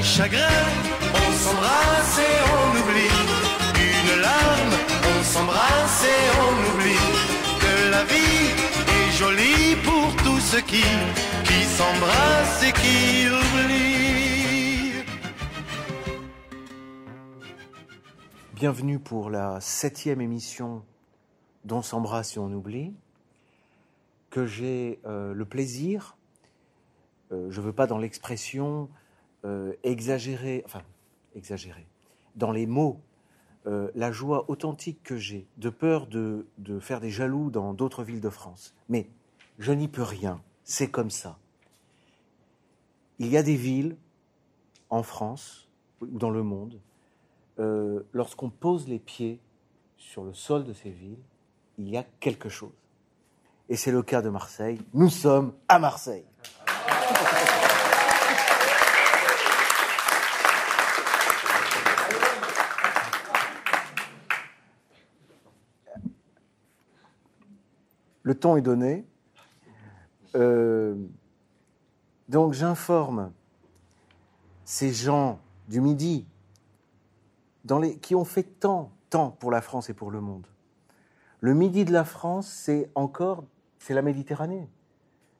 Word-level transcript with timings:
les 0.00 0.06
chagrins, 0.06 0.70
on 1.12 1.32
s'embrasse 1.32 2.18
et 2.18 2.36
on 2.56 2.68
oublie. 2.80 3.16
Une 3.90 4.20
larme, 4.22 4.74
on 5.12 5.22
s'embrasse 5.22 6.04
et 6.04 6.24
on 6.46 6.52
oublie. 6.68 7.06
Que 7.60 7.90
la 7.90 8.04
vie 8.04 8.46
est 8.96 9.10
jolie 9.18 9.76
pour 9.84 10.16
tous 10.24 10.40
ceux 10.40 10.62
qui, 10.62 10.84
qui 11.44 11.64
s'embrassent 11.64 12.62
et 12.62 12.72
qui 12.72 13.26
oublient. 13.28 15.04
Bienvenue 18.54 18.98
pour 18.98 19.28
la 19.28 19.60
septième 19.60 20.22
émission 20.22 20.82
d'On 21.66 21.82
s'embrasse 21.82 22.36
et 22.36 22.40
on 22.40 22.50
oublie, 22.52 22.94
que 24.30 24.46
j'ai 24.46 25.00
euh, 25.04 25.34
le 25.34 25.44
plaisir, 25.44 26.16
euh, 27.32 27.50
je 27.50 27.60
ne 27.60 27.66
veux 27.66 27.74
pas 27.74 27.86
dans 27.86 27.98
l'expression 27.98 28.88
euh, 29.44 29.72
exagérer, 29.82 30.62
enfin 30.66 30.82
exagérer, 31.34 31.86
dans 32.36 32.52
les 32.52 32.66
mots, 32.66 33.00
euh, 33.66 33.90
la 33.94 34.12
joie 34.12 34.48
authentique 34.48 35.02
que 35.02 35.16
j'ai, 35.16 35.46
de 35.58 35.70
peur 35.70 36.06
de, 36.06 36.46
de 36.58 36.80
faire 36.80 37.00
des 37.00 37.10
jaloux 37.10 37.50
dans 37.50 37.74
d'autres 37.74 38.02
villes 38.02 38.20
de 38.20 38.30
France. 38.30 38.74
Mais 38.88 39.08
je 39.58 39.72
n'y 39.72 39.88
peux 39.88 40.02
rien, 40.02 40.40
c'est 40.64 40.90
comme 40.90 41.10
ça. 41.10 41.38
Il 43.18 43.28
y 43.28 43.36
a 43.36 43.42
des 43.42 43.56
villes 43.56 43.96
en 44.88 45.02
France 45.02 45.68
ou 46.00 46.18
dans 46.18 46.30
le 46.30 46.42
monde, 46.42 46.80
euh, 47.58 48.00
lorsqu'on 48.12 48.50
pose 48.50 48.88
les 48.88 48.98
pieds 48.98 49.38
sur 49.98 50.24
le 50.24 50.32
sol 50.32 50.64
de 50.64 50.72
ces 50.72 50.90
villes, 50.90 51.22
il 51.78 51.88
y 51.88 51.96
a 51.96 52.04
quelque 52.20 52.48
chose. 52.48 52.72
Et 53.68 53.76
c'est 53.76 53.92
le 53.92 54.02
cas 54.02 54.22
de 54.22 54.30
Marseille. 54.30 54.80
Nous 54.94 55.10
sommes 55.10 55.52
à 55.68 55.78
Marseille. 55.78 56.24
Le 68.22 68.34
ton 68.34 68.56
est 68.56 68.62
donné. 68.62 69.06
Euh, 70.34 70.94
donc 72.28 72.52
j'informe 72.52 73.32
ces 74.64 74.92
gens 74.92 75.40
du 75.68 75.80
Midi 75.80 76.26
qui 78.00 78.14
ont 78.14 78.24
fait 78.24 78.44
tant, 78.44 78.92
tant 79.10 79.30
pour 79.30 79.50
la 79.50 79.60
France 79.60 79.90
et 79.90 79.94
pour 79.94 80.10
le 80.10 80.20
monde. 80.20 80.46
Le 81.40 81.54
Midi 81.54 81.84
de 81.84 81.92
la 81.92 82.04
France, 82.04 82.48
c'est 82.48 82.90
encore, 82.94 83.44
c'est 83.78 83.94
la 83.94 84.02
Méditerranée, 84.02 84.68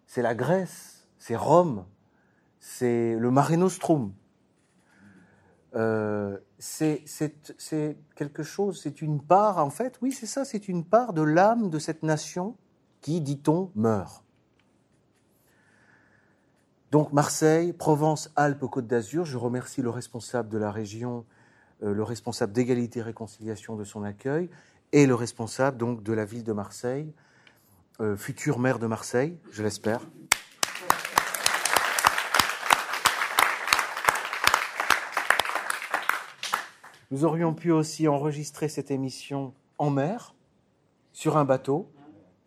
c'est 0.06 0.22
la 0.22 0.34
Grèce, 0.34 1.06
c'est 1.18 1.36
Rome, 1.36 1.84
c'est 2.58 3.16
le 3.16 3.30
Mare 3.30 3.56
Nostrum. 3.56 4.12
Euh, 5.76 6.38
c'est 6.58 7.04
quelque 8.16 8.42
chose, 8.42 8.80
c'est 8.82 9.02
une 9.02 9.22
part, 9.22 9.58
en 9.58 9.70
fait, 9.70 9.98
oui, 10.02 10.10
c'est 10.10 10.26
ça, 10.26 10.44
c'est 10.44 10.68
une 10.68 10.84
part 10.84 11.12
de 11.12 11.22
l'âme 11.22 11.70
de 11.70 11.78
cette 11.78 12.02
nation 12.02 12.56
qui, 13.00 13.20
dit-on, 13.20 13.70
meurt. 13.74 14.24
Donc 16.90 17.12
Marseille, 17.12 17.72
Provence, 17.72 18.30
Alpes, 18.34 18.66
Côte 18.66 18.86
d'Azur, 18.86 19.24
je 19.24 19.36
remercie 19.36 19.80
le 19.80 19.90
responsable 19.90 20.48
de 20.48 20.58
la 20.58 20.72
région, 20.72 21.24
euh, 21.82 21.94
le 21.94 22.02
responsable 22.02 22.52
d'égalité 22.52 22.98
et 22.98 23.02
réconciliation 23.02 23.76
de 23.76 23.84
son 23.84 24.02
accueil, 24.02 24.50
et 24.92 25.06
le 25.06 25.14
responsable 25.14 25.76
donc 25.76 26.02
de 26.02 26.12
la 26.12 26.24
ville 26.24 26.42
de 26.42 26.52
Marseille, 26.52 27.12
euh, 28.00 28.16
futur 28.16 28.58
maire 28.58 28.80
de 28.80 28.88
Marseille, 28.88 29.38
je 29.52 29.62
l'espère. 29.62 30.00
Nous 37.12 37.24
aurions 37.24 37.54
pu 37.54 37.70
aussi 37.70 38.08
enregistrer 38.08 38.68
cette 38.68 38.90
émission 38.90 39.52
en 39.78 39.90
mer, 39.90 40.34
sur 41.12 41.36
un 41.36 41.44
bateau, 41.44 41.90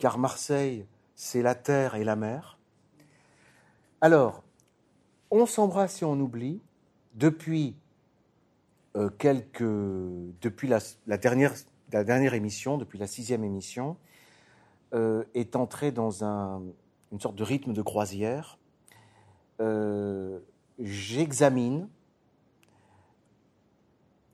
car 0.03 0.17
Marseille, 0.17 0.85
c'est 1.15 1.41
la 1.41 1.55
terre 1.55 1.95
et 1.95 2.03
la 2.03 2.17
mer. 2.17 2.59
Alors, 4.01 4.43
on 5.31 5.45
s'embrasse 5.45 6.01
et 6.01 6.05
on 6.05 6.19
oublie 6.19 6.59
depuis 7.13 7.77
euh, 8.97 9.09
quelques, 9.09 9.63
depuis 9.63 10.67
la, 10.67 10.81
dernière, 11.17 11.53
la 11.93 12.03
dernière 12.03 12.33
émission, 12.33 12.77
depuis 12.77 12.99
la 12.99 13.07
sixième 13.07 13.45
émission, 13.45 13.95
euh, 14.93 15.23
est 15.35 15.55
entré 15.55 15.93
dans 15.93 16.25
un, 16.25 16.61
une 17.13 17.21
sorte 17.21 17.37
de 17.37 17.43
rythme 17.43 17.71
de 17.71 17.81
croisière. 17.81 18.57
Euh, 19.61 20.37
J'examine 20.79 21.87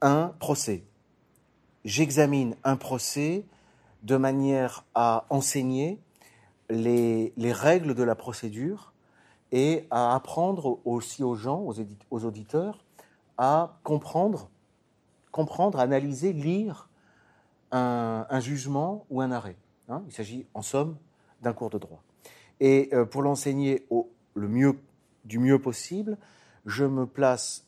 un 0.02 0.34
procès. 0.40 0.84
J'examine 1.86 2.56
un 2.64 2.76
procès 2.76 3.46
de 4.04 4.18
manière 4.18 4.86
à 4.96 5.26
enseigner 5.30 6.00
les, 6.70 7.34
les, 7.38 7.52
règles 7.52 7.96
de 7.96 8.04
la 8.04 8.16
procédure 8.16 8.94
et 9.52 9.88
à 9.90 10.16
apprendre 10.16 10.80
aussi 10.86 11.24
aux 11.24 11.36
gens, 11.36 11.62
aux, 12.12 12.26
auditeurs, 12.26 12.86
à 13.38 13.80
comprendre, 13.84 14.50
analyser, 15.80 16.34
lire 16.34 16.90
un, 17.72 18.26
un 18.30 18.40
jugement 18.40 19.06
ou 19.10 19.22
un 19.22 19.32
arrêt. 19.32 19.58
Hein 19.90 20.04
Il 20.08 20.14
s'agit, 20.14 20.46
en 20.54 20.62
somme, 20.62 20.98
d'un 21.42 21.54
cours 21.54 21.70
de 21.70 21.78
droit. 21.78 22.04
Et 22.60 22.90
euh, 22.94 23.06
pour 23.06 23.22
l'enseigner 23.22 23.86
le 24.36 24.48
mieux, 24.48 24.80
du 25.26 25.40
mieux 25.40 25.60
possible, 25.60 26.18
je 26.66 26.86
me 26.86 27.06
place 27.06 27.66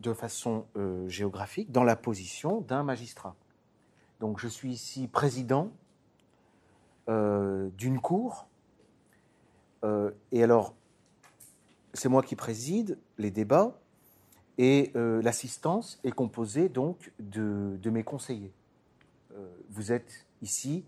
de 0.00 0.12
façon 0.12 0.66
euh, 0.76 1.08
géographique 1.08 1.70
dans 1.70 1.84
la 1.84 1.96
position 1.96 2.60
d'un 2.62 2.82
magistrat. 2.82 3.34
Donc 4.22 4.38
je 4.38 4.46
suis 4.46 4.70
ici 4.70 5.08
président 5.08 5.72
euh, 7.08 7.70
d'une 7.76 8.00
cour. 8.00 8.46
Euh, 9.82 10.12
et 10.30 10.44
alors, 10.44 10.76
c'est 11.92 12.08
moi 12.08 12.22
qui 12.22 12.36
préside 12.36 13.00
les 13.18 13.32
débats 13.32 13.76
et 14.58 14.92
euh, 14.94 15.20
l'assistance 15.22 15.98
est 16.04 16.12
composée 16.12 16.68
donc 16.68 17.10
de, 17.18 17.90
mes 17.90 18.04
conseillers. 18.04 18.52
Vous 19.70 19.90
êtes 19.90 20.24
ici, 20.40 20.84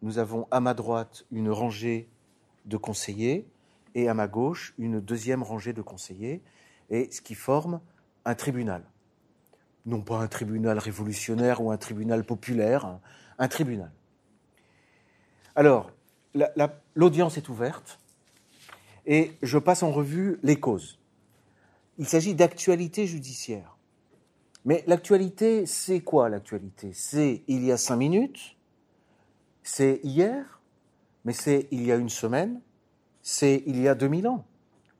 nous 0.00 0.16
avons 0.16 0.48
à 0.50 0.60
ma 0.60 0.72
droite 0.72 1.26
une 1.30 1.50
rangée 1.50 2.08
de 2.64 2.78
conseillers 2.78 3.46
et 3.94 4.08
à 4.08 4.14
ma 4.14 4.26
gauche 4.26 4.72
une 4.78 5.00
deuxième 5.00 5.42
rangée 5.42 5.74
de 5.74 5.82
conseillers, 5.82 6.40
et 6.88 7.10
ce 7.10 7.20
qui 7.20 7.34
forme 7.34 7.80
un 8.24 8.34
tribunal. 8.34 8.84
Non 9.86 10.00
pas 10.00 10.18
un 10.18 10.28
tribunal 10.28 10.78
révolutionnaire 10.78 11.62
ou 11.62 11.70
un 11.70 11.76
tribunal 11.76 12.24
populaire, 12.24 12.86
un, 12.86 13.00
un 13.38 13.48
tribunal. 13.48 13.90
Alors, 15.54 15.90
l'audience 16.94 17.36
est 17.36 17.48
ouverte 17.48 18.00
et 19.06 19.32
je 19.42 19.58
passe 19.58 19.82
en 19.82 19.92
revue 19.92 20.38
les 20.42 20.58
causes. 20.58 20.98
Il 21.98 22.06
s'agit 22.06 22.34
d'actualité 22.34 23.06
judiciaire. 23.06 23.76
Mais 24.64 24.82
l'actualité, 24.86 25.66
c'est 25.66 26.00
quoi 26.00 26.28
l'actualité? 26.28 26.92
C'est 26.94 27.42
il 27.46 27.64
y 27.64 27.70
a 27.70 27.76
cinq 27.76 27.96
minutes, 27.96 28.56
c'est 29.62 30.00
hier, 30.02 30.60
mais 31.24 31.32
c'est 31.32 31.68
il 31.70 31.84
y 31.84 31.92
a 31.92 31.96
une 31.96 32.08
semaine, 32.08 32.60
c'est 33.22 33.62
il 33.66 33.80
y 33.80 33.88
a 33.88 33.94
2000 33.94 34.26
ans. 34.26 34.44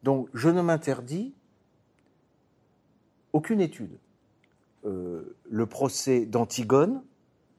Donc 0.02 0.28
je 0.34 0.50
ne 0.50 0.60
m'interdis 0.60 1.34
aucune 3.32 3.60
étude. 3.60 3.98
Euh, 4.84 5.34
le 5.48 5.66
procès 5.66 6.26
d'Antigone 6.26 7.02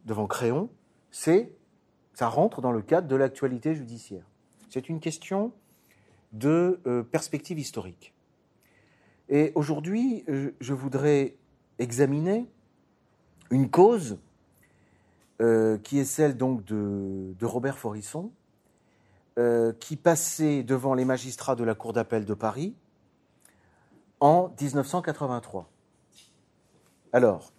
devant 0.06 0.28
Créon, 0.28 0.70
c'est 1.10 1.52
ça 2.14 2.28
rentre 2.28 2.62
dans 2.62 2.72
le 2.72 2.82
cadre 2.82 3.08
de 3.08 3.16
l'actualité 3.16 3.74
judiciaire. 3.74 4.26
C'est 4.70 4.90
une 4.90 5.00
question 5.00 5.52
de 6.34 6.80
euh, 6.86 7.04
perspective 7.04 7.58
historique. 7.58 8.14
Et 9.28 9.52
aujourd'hui, 9.56 10.24
je 10.60 10.74
voudrais 10.74 11.36
examiner 11.80 12.48
une 13.50 13.72
cause 13.72 14.20
euh, 15.42 15.80
qui 15.80 15.98
est 15.98 16.06
celle 16.06 16.38
donc 16.38 16.64
de, 16.64 17.36
Robert 17.42 17.80
Forisson, 17.80 18.32
qui 19.80 19.98
passait 19.98 20.64
devant 20.64 20.94
les 20.94 21.04
magistrats 21.04 21.56
de 21.56 21.64
la 21.66 21.76
Cour 21.76 21.92
d'appel 21.92 22.24
de 22.24 22.34
Paris 22.34 22.76
en 24.22 24.54
1983. 24.62 25.70
Alors, 27.16 27.54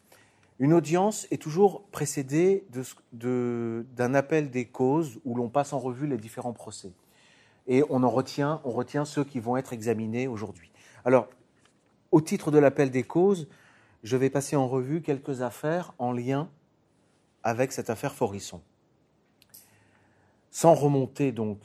une 0.59 0.75
audience 0.75 1.27
est 1.31 1.41
toujours 1.41 1.87
précédée 1.87 2.67
d'un 3.15 4.13
appel 4.13 4.51
des 4.51 4.67
causes 4.67 5.19
où 5.25 5.35
l'on 5.35 5.49
passe 5.49 5.73
en 5.73 5.79
revue 5.79 6.07
les 6.07 6.19
différents 6.19 6.53
procès. 6.53 6.93
Et 7.67 7.83
on 7.89 8.03
en 8.03 8.11
retient, 8.11 8.61
retient 8.65 9.07
ceux 9.07 9.25
qui 9.25 9.41
vont 9.41 9.57
être 9.57 9.73
examinés 9.73 10.29
aujourd'hui. 10.29 10.71
Alors, 11.07 11.29
au 12.13 12.21
titre 12.21 12.51
de 12.51 12.59
l'appel 12.59 12.91
des 12.91 13.03
causes, 13.03 13.49
je 14.03 14.19
vais 14.19 14.29
passer 14.29 14.57
en 14.57 14.69
revue 14.69 15.01
quelques 15.01 15.41
affaires 15.41 15.95
en 15.99 16.13
lien 16.13 16.51
avec 17.43 17.73
cette 17.73 17.89
affaire 17.89 18.15
Forisson. 18.15 18.61
Sans 20.51 20.75
remonter 20.75 21.33
donc 21.33 21.61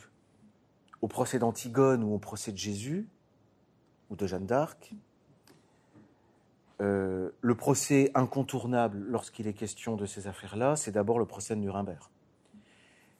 au 1.01 1.09
procès 1.09 1.39
d'Antigone 1.39 2.05
ou 2.05 2.13
au 2.13 2.19
procès 2.19 2.53
de 2.53 2.57
Jésus 2.57 3.05
ou 4.09 4.15
de 4.15 4.27
Jeanne 4.27 4.45
d'Arc, 4.45 4.94
euh, 6.81 7.30
le 7.42 7.56
procès 7.56 8.12
incontournable 8.16 8.98
lorsqu'il 9.07 9.48
est 9.48 9.54
question 9.54 9.95
de 9.95 10.07
ces 10.07 10.28
affaires-là, 10.28 10.75
c'est 10.75 10.92
d'abord 10.92 11.19
le 11.19 11.25
procès 11.25 11.56
de 11.56 11.62
Nuremberg. 11.62 12.01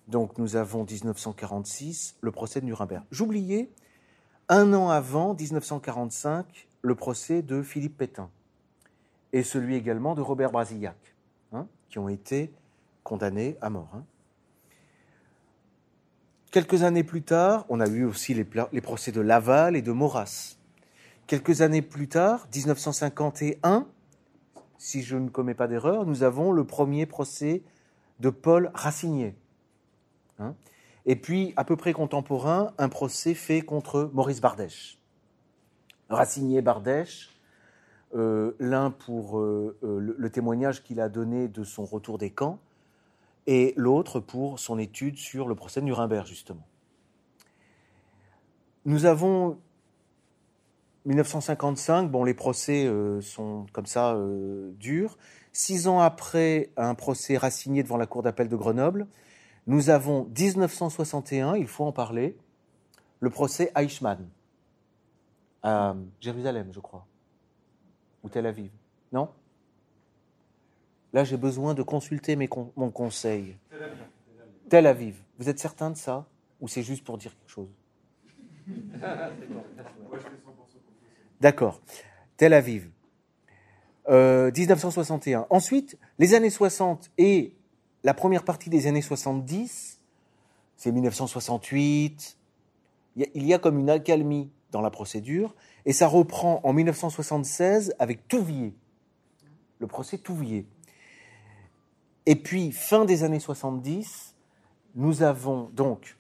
Donc 0.08 0.38
nous 0.40 0.56
avons 0.56 0.84
1946, 0.84 2.18
le 2.22 2.32
procès 2.32 2.60
de 2.60 2.66
Nuremberg. 2.66 3.04
J'oubliais, 3.12 3.70
un 4.50 4.74
an 4.74 4.90
avant, 4.90 5.36
1945, 5.36 6.68
le 6.82 6.96
procès 6.96 7.44
de 7.44 7.62
Philippe 7.62 7.98
Pétain 7.98 8.30
et 9.32 9.44
celui 9.44 9.76
également 9.76 10.16
de 10.16 10.22
Robert 10.22 10.52
Brasillac, 10.52 10.98
hein, 11.54 11.68
qui 11.90 12.00
ont 12.00 12.10
été 12.10 12.52
condamnés 13.04 13.58
à 13.62 13.70
mort. 13.70 13.90
Hein. 13.94 14.04
Quelques 16.52 16.84
années 16.84 17.04
plus 17.04 17.22
tard, 17.22 17.66
on 17.70 17.80
a 17.80 17.88
eu 17.88 18.04
aussi 18.04 18.34
les, 18.34 18.46
les 18.74 18.82
procès 18.82 19.12
de 19.12 19.22
Laval 19.22 19.76
et 19.76 19.82
de 19.82 19.92
Maurras. 19.92 20.58
Quelques 21.32 21.62
années 21.62 21.82
plus 21.82 22.10
tard, 22.10 22.46
1951, 22.54 23.88
si 24.78 25.02
je 25.02 25.16
ne 25.16 25.30
commets 25.30 25.54
pas 25.54 25.70
d'erreur, 25.70 26.06
nous 26.06 26.24
avons 26.24 26.52
le 26.52 26.66
premier 26.66 27.06
procès 27.06 27.64
de 28.20 28.30
Paul 28.30 28.70
Racinier. 28.74 29.38
Hein. 30.40 30.56
et 31.06 31.16
puis, 31.16 31.54
à 31.56 31.64
peu 31.64 31.78
près 31.78 31.94
contemporain, 31.94 32.74
un 32.78 32.90
procès 32.90 33.34
fait 33.34 33.62
contre 33.62 34.12
Maurice 34.12 34.42
Bardèche. 34.42 35.00
Racinier-Bardèche, 36.10 37.30
euh, 38.14 38.52
l'un 38.60 38.92
pour 38.92 39.40
euh, 39.40 39.78
euh, 39.86 40.00
le, 40.00 40.16
le, 40.18 40.30
témoignage 40.30 40.84
qu'il 40.84 41.00
a 41.00 41.08
donné 41.08 41.48
de 41.48 41.64
son 41.64 41.86
retour 41.86 42.18
des 42.18 42.32
camps, 42.32 42.60
et 43.48 43.74
l'autre 43.78 44.20
pour 44.20 44.60
son 44.60 44.78
étude 44.78 45.18
sur 45.18 45.48
le 45.48 45.56
procès 45.56 45.80
de 45.80 45.86
Nuremberg, 45.86 46.28
justement. 46.28 46.68
Nous 48.84 49.06
avons 49.06 49.58
1955, 51.06 52.12
bon, 52.12 52.24
les 52.24 52.34
procès 52.34 52.86
euh, 52.86 53.22
sont 53.22 53.66
comme 53.74 53.86
ça 53.86 54.14
euh, 54.14 54.72
durs. 54.78 55.18
Six 55.52 55.88
ans 55.88 56.00
après 56.00 56.70
un 56.78 56.96
procès 56.96 57.38
racinier 57.38 57.84
devant 57.84 57.98
la 57.98 58.06
Cour 58.06 58.24
d'appel 58.24 58.48
de 58.48 58.56
Grenoble, 58.56 59.08
nous 59.68 59.90
avons 59.90 60.26
1961, 60.26 61.56
il 61.56 61.68
faut 61.68 61.86
en 61.86 61.92
parler, 61.92 62.38
le 63.20 63.30
procès 63.30 63.72
Eichmann 63.76 64.28
à 65.64 65.96
Jérusalem, 66.20 66.70
je 66.72 66.80
crois, 66.80 67.06
ou 68.24 68.30
Tel 68.30 68.46
Aviv. 68.46 68.72
Non? 69.12 69.30
Là, 71.14 71.24
j'ai 71.24 71.38
besoin 71.38 71.74
de 71.74 71.84
consulter 71.84 72.36
mes 72.36 72.48
con 72.48 72.72
mon 72.76 72.90
conseil. 72.90 73.58
Tel 73.70 73.84
Aviv. 73.84 73.98
Tel 74.70 74.88
Aviv. 74.88 75.22
Vous 75.38 75.50
êtes 75.50 75.60
certain 75.60 75.92
de 75.92 75.98
ça? 75.98 76.26
Ou 76.62 76.68
c'est 76.68 76.84
juste 76.84 77.04
pour 77.04 77.18
dire 77.18 77.36
quelque 77.38 77.52
chose? 77.52 77.70
D'accord. 81.42 81.82
Tel 82.38 82.54
Aviv. 82.54 82.92
Euh, 84.10 84.52
1961. 84.56 85.48
Ensuite, 85.50 85.98
les 86.20 86.36
années 86.36 86.52
60 86.52 87.10
et 87.18 87.56
la 88.04 88.14
première 88.14 88.44
partie 88.44 88.70
des 88.70 88.86
années 88.86 89.02
70, 89.02 90.00
c'est 90.78 90.92
1968. 90.92 92.38
Il 93.16 93.22
y, 93.22 93.26
a, 93.26 93.28
il 93.34 93.46
y, 93.46 93.54
a, 93.56 93.60
comme 93.60 93.80
une 93.80 93.90
accalmie 93.90 94.52
dans 94.72 94.82
la 94.82 94.92
procédure, 94.92 95.56
et 95.86 95.94
ça 95.94 96.08
reprend 96.08 96.62
en 96.64 96.74
1976 96.74 97.96
avec 98.00 98.28
Touvier, 98.28 98.74
le 99.80 99.88
procès 99.88 100.20
Touvier. 100.20 100.68
Et 102.28 102.36
puis, 102.36 102.72
fin 102.72 103.04
des 103.04 103.24
années 103.24 103.40
70, 103.40 104.36
nous 104.94 105.24
avons 105.24 105.70
donc, 105.74 106.18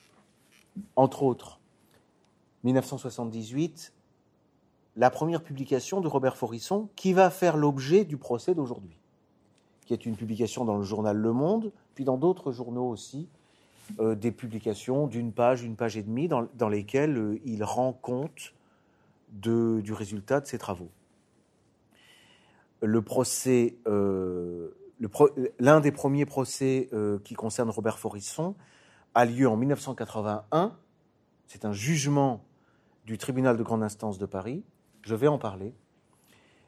entre 0.96 1.24
autres, 1.24 1.60
1978, 2.64 3.94
la 4.96 5.10
première 5.10 5.42
publication 5.42 6.02
de 6.02 6.08
Robert 6.08 6.38
Forisson 6.38 6.90
qui 6.96 7.14
va 7.14 7.30
faire 7.30 7.58
l'objet 7.58 8.04
du 8.04 8.18
procès 8.18 8.54
d'aujourd'hui, 8.54 8.98
qui 9.86 9.94
est 9.94 10.06
une 10.06 10.16
publication 10.16 10.66
dans 10.66 10.78
le 10.78 10.84
journal 10.84 11.18
Le 11.18 11.34
Monde, 11.34 11.72
puis 11.96 12.04
dans 12.04 12.18
d'autres 12.18 12.52
journaux 12.52 12.90
aussi, 12.90 13.30
euh, 14.00 14.16
des 14.16 14.32
publications 14.32 15.08
d'une 15.08 15.32
page, 15.32 15.64
une 15.64 15.76
page 15.76 15.98
et 15.98 16.04
demie, 16.04 16.28
dans, 16.28 16.70
lesquelles 16.70 17.18
euh, 17.18 17.40
il 17.46 17.64
rend 17.64 17.94
compte 17.94 18.54
du 19.32 19.94
résultat 19.94 20.42
de 20.42 20.46
ses 20.46 20.58
travaux. 20.58 20.90
Euh, 22.84 24.70
l'un 25.60 25.80
des 25.80 25.92
premiers 25.92 26.26
procès 26.26 26.90
qui 27.24 27.34
concerne 27.34 27.70
Robert 27.70 27.98
Forisson 27.98 28.56
a 29.16 29.26
lieu 29.26 29.48
en 29.48 29.56
1981. 29.56 30.76
C'est 31.48 31.64
un 31.64 31.72
jugement 31.72 32.44
du 33.06 33.18
tribunal 33.18 33.56
de 33.56 33.64
grande 33.64 33.84
instance 33.84 34.18
de 34.18 34.26
Paris 34.26 34.64
je 35.02 35.16
vais 35.16 35.28
en 35.28 35.38
parler. 35.38 35.74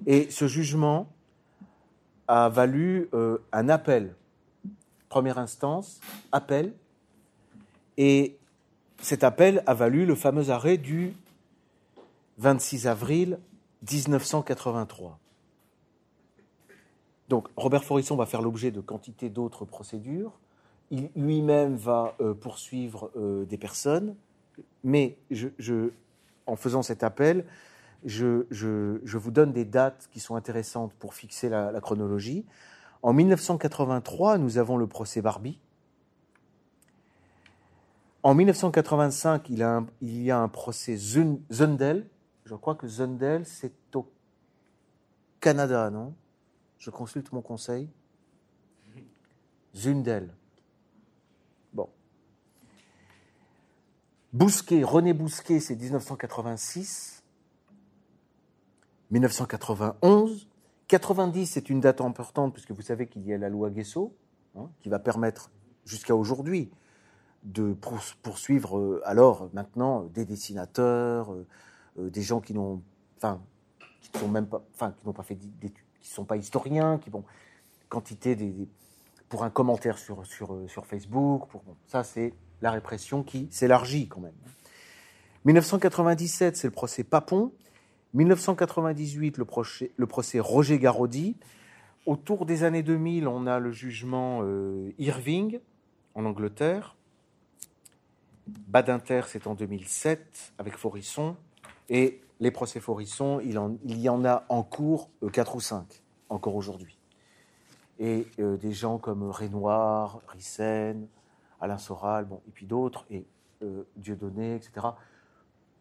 Et 0.06 0.30
ce 0.30 0.48
jugement 0.48 1.12
a 2.28 2.50
valu 2.50 3.10
euh, 3.14 3.38
un 3.52 3.70
appel, 3.70 4.16
première 5.10 5.38
instance, 5.38 6.00
appel, 6.32 6.74
et 7.98 8.38
cet 9.02 9.24
appel 9.24 9.64
a 9.66 9.74
valu 9.74 10.06
le 10.06 10.16
fameux 10.16 10.50
arrêt 10.50 10.78
du 10.78 11.14
26 12.38 12.88
avril 12.88 13.40
1983. 13.92 15.20
Donc 17.30 17.48
Robert 17.56 17.84
Forisson 17.84 18.16
va 18.16 18.26
faire 18.26 18.42
l'objet 18.42 18.72
de 18.72 18.82
quantité 18.82 19.30
d'autres 19.30 19.66
procédures. 19.66 20.40
Il 20.92 21.10
lui-même 21.16 21.76
va 21.76 22.16
euh, 22.20 22.34
poursuivre 22.34 23.12
euh, 23.16 23.46
des 23.46 23.58
personnes, 23.58 24.16
mais 24.84 25.18
en 26.46 26.56
faisant 26.56 26.84
cet 26.84 27.04
appel, 27.04 27.46
je, 28.06 29.18
vous 29.18 29.32
donne 29.32 29.54
des 29.54 29.66
dates 29.66 30.08
qui 30.12 30.20
sont 30.20 30.36
intéressantes 30.36 30.94
pour 30.94 31.14
fixer 31.14 31.50
la, 31.50 31.80
chronologie. 31.82 32.46
En 33.02 33.14
1983, 33.14 34.38
nous 34.38 34.58
avons 34.58 34.78
le 34.78 34.88
procès 34.88 35.22
Barbie. 35.22 35.60
En 38.24 38.34
1985, 38.36 39.50
il, 39.50 39.68
il 40.02 40.24
y 40.24 40.32
a 40.32 40.40
un 40.40 40.48
procès 40.48 40.96
Zundel. 40.96 42.08
Je 42.46 42.56
crois 42.56 42.76
que 42.76 42.88
Zundel, 42.88 43.46
c'est 43.46 43.74
au 43.96 44.10
Canada, 45.40 45.90
non? 45.90 46.14
Je 46.78 46.90
consulte 46.90 47.32
mon 47.32 47.42
conseil. 47.42 47.90
Zundel. 49.76 50.34
Bon. 51.74 51.90
Bousquet, 54.32 54.84
René 54.84 55.14
Bousquet, 55.14 55.60
c'est 55.60 55.76
1986. 55.76 57.23
1991. 59.14 60.48
90, 60.88 61.46
c'est 61.46 61.70
une 61.70 61.80
date 61.80 62.02
importante 62.02 62.54
puisque 62.54 62.72
vous 62.72 62.82
savez 62.82 63.08
qu'il 63.08 63.24
y 63.26 63.34
a 63.34 63.38
la 63.38 63.50
loi 63.50 63.70
Guesso 63.70 64.16
hein, 64.58 64.70
qui 64.80 64.90
va 64.90 64.98
permettre 64.98 65.52
jusqu'à 65.86 66.16
aujourd'hui 66.16 66.72
de 67.44 67.76
poursuivre 68.24 68.78
euh, 68.78 69.02
alors 69.06 69.50
maintenant 69.54 70.04
des 70.04 70.26
dessinateurs, 70.26 71.32
euh, 71.32 71.46
euh, 72.00 72.10
des 72.10 72.22
gens 72.22 72.42
qui 72.42 72.54
n'ont, 72.54 72.82
qui 74.02 74.20
sont 74.20 74.28
même 74.30 74.48
pas, 74.48 74.64
enfin, 74.74 74.94
qui 74.98 75.06
n'ont 75.06 75.14
pas 75.14 75.24
fait 75.24 75.36
d'études, 75.36 75.86
qui 76.02 76.10
sont 76.10 76.26
pas 76.26 76.38
historiens, 76.38 76.98
qui 76.98 77.10
vont 77.10 77.24
quantité 77.90 78.36
des, 78.36 78.68
pour 79.30 79.44
un 79.44 79.50
commentaire 79.50 79.98
sur 79.98 80.26
sur 80.26 80.58
sur 80.68 80.86
Facebook, 80.86 81.48
pour 81.50 81.62
bon, 81.64 81.76
ça 81.86 82.04
c'est 82.04 82.34
la 82.62 82.72
répression 82.72 83.24
qui 83.24 83.48
s'élargit 83.52 84.08
quand 84.08 84.22
même. 84.22 84.34
1997, 85.46 86.56
c'est 86.56 86.68
le 86.68 86.72
procès 86.72 87.04
Papon 87.04 87.52
1998, 88.14 89.38
le 89.38 89.46
procès, 89.46 89.92
le 89.96 90.06
procès 90.06 90.40
Roger 90.40 90.80
Garaudy. 90.80 91.36
Autour 92.06 92.46
des 92.46 92.64
années 92.64 92.84
2000, 92.84 93.28
on 93.28 93.48
a 93.48 93.60
le 93.60 93.72
jugement 93.72 94.42
euh, 94.44 94.92
Irving 95.00 95.60
en 96.16 96.26
Angleterre. 96.26 96.96
Badinter, 98.48 99.22
c'est 99.28 99.48
en 99.48 99.56
2007 99.56 100.54
avec 100.58 100.76
Forisson. 100.76 101.36
Et 101.90 102.22
les 102.40 102.52
procès 102.52 102.80
Forisson, 102.80 103.40
il, 103.42 104.02
y 104.02 104.10
en 104.10 104.26
a 104.26 104.46
en 104.50 104.64
cours 104.64 105.10
euh, 105.24 105.30
4 105.30 105.56
ou 105.56 105.62
5, 105.62 106.02
encore 106.30 106.56
aujourd'hui. 106.56 106.98
Et 108.00 108.28
euh, 108.40 108.58
des 108.58 108.74
gens 108.74 108.98
comme 108.98 109.30
Renoir, 109.30 110.22
Rissen, 110.28 111.08
Alain 111.62 111.78
Soral, 111.78 112.26
bon, 112.26 112.42
et 112.48 112.52
puis 112.52 112.66
d'autres, 112.66 113.06
et 113.10 113.26
euh, 113.62 113.84
Dieudonné, 113.96 114.56
etc., 114.56 114.88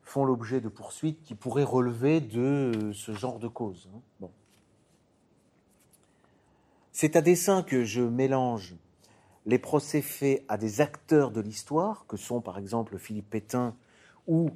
font 0.03 0.25
l'objet 0.25 0.61
de 0.61 0.69
poursuites 0.69 1.23
qui 1.23 1.35
pourraient 1.35 1.63
relever 1.63 2.21
de 2.21 2.93
ce 2.93 3.13
genre 3.13 3.39
de 3.39 3.49
cause. 3.49 3.89
Hein. 4.23 4.29
C'est 6.93 7.17
à 7.17 7.23
dessein 7.23 7.63
que 7.63 7.85
je 7.85 8.03
mélange 8.03 8.75
les 9.47 9.59
procès 9.59 10.03
faits 10.03 10.45
à 10.49 10.57
des 10.57 10.81
acteurs 10.81 11.31
de 11.31 11.41
l'histoire, 11.41 12.05
que 12.07 12.17
sont 12.17 12.41
par 12.41 12.59
exemple 12.59 12.99
Philippe 12.99 13.31
Pétain 13.31 13.75
ou 14.27 14.51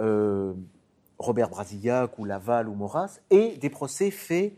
euh, 0.00 0.54
Robert 1.18 1.48
Brasillac 1.48 2.18
ou 2.18 2.24
Laval 2.24 2.68
ou 2.68 2.74
Maurras, 2.74 3.20
et 3.30 3.56
des 3.58 3.70
procès 3.70 4.10
faits 4.10 4.56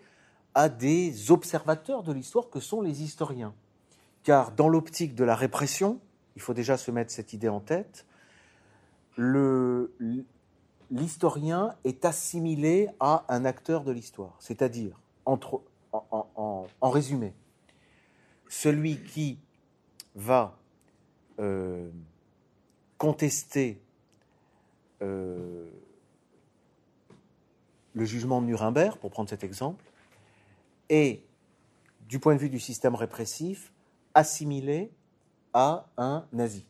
à 0.55 0.69
des 0.69 1.31
observateurs 1.31 2.03
de 2.03 2.13
l'histoire 2.13 2.49
que 2.49 2.61
sont 2.61 2.81
les 2.81 3.03
historiens. 3.03 3.55
Car 4.23 4.53
dans 4.53 4.69
l'optique 4.69 5.15
de 5.15 5.25
la 5.25 5.35
répression, 5.35 6.01
il 6.37 6.43
faut 6.43 6.55
déjà 6.55 6.77
se 6.77 6.91
mettre 6.91 7.11
cette 7.11 7.33
idée 7.33 7.49
en 7.49 7.61
tête, 7.61 8.07
l'historien 10.91 11.75
est 11.85 12.05
assimilé 12.05 12.89
à 13.01 13.25
un 13.29 13.45
acteur 13.45 13.85
de 13.85 13.93
l'histoire, 13.93 14.37
c'est-à-dire, 14.39 15.01
en, 15.27 16.67
résumé, 16.83 17.35
celui 18.49 19.03
qui 19.03 19.39
va 20.15 20.57
euh, 21.39 21.91
contester 22.97 23.81
euh, 25.03 25.69
le 27.93 28.05
jugement 28.05 28.41
de 28.41 28.47
Nuremberg, 28.47 28.97
pour 28.99 29.11
prendre 29.11 29.29
cet 29.29 29.45
exemple, 29.45 29.85
est, 30.89 31.23
du 32.09 32.19
point 32.19 32.35
de 32.35 32.41
vue 32.41 32.49
du 32.49 32.61
système 32.61 32.95
répressif, 32.95 33.73
assimilé 34.15 34.91
à 35.53 35.87
un 35.97 36.25
nazi, 36.33 36.65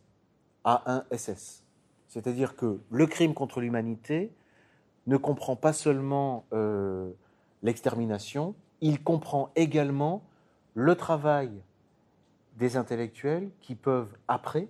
à 0.65 0.83
un 0.93 1.05
SS. 1.17 1.68
C'est-à-dire 2.09 2.57
que 2.57 2.81
le 2.91 3.07
crime 3.07 3.35
contre 3.35 3.61
l'humanité 3.61 4.33
ne 5.07 5.17
comprend 5.17 5.57
pas 5.57 5.73
seulement 5.73 6.45
euh, 6.53 7.11
l'extermination, 7.63 8.55
il 8.81 9.03
comprend 9.03 9.51
également 9.57 10.23
le 10.75 10.95
travail 10.95 11.51
des 12.57 12.77
intellectuels 12.77 13.51
qui 13.61 13.75
peuvent, 13.75 14.13
après, 14.27 14.69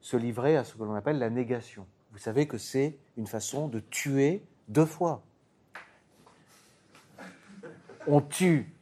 se 0.00 0.16
livrer 0.16 0.56
à 0.56 0.64
ce 0.64 0.74
que 0.74 0.82
l'on 0.82 0.94
appelle 0.94 1.18
la 1.18 1.30
négation. 1.30 1.86
Vous 2.12 2.18
savez 2.18 2.46
que 2.46 2.58
c'est 2.58 2.98
une 3.16 3.26
façon 3.26 3.68
de 3.68 3.80
tuer 3.80 4.44
deux 4.68 4.84
fois. 4.84 5.22
On 8.06 8.20
tue 8.20 8.74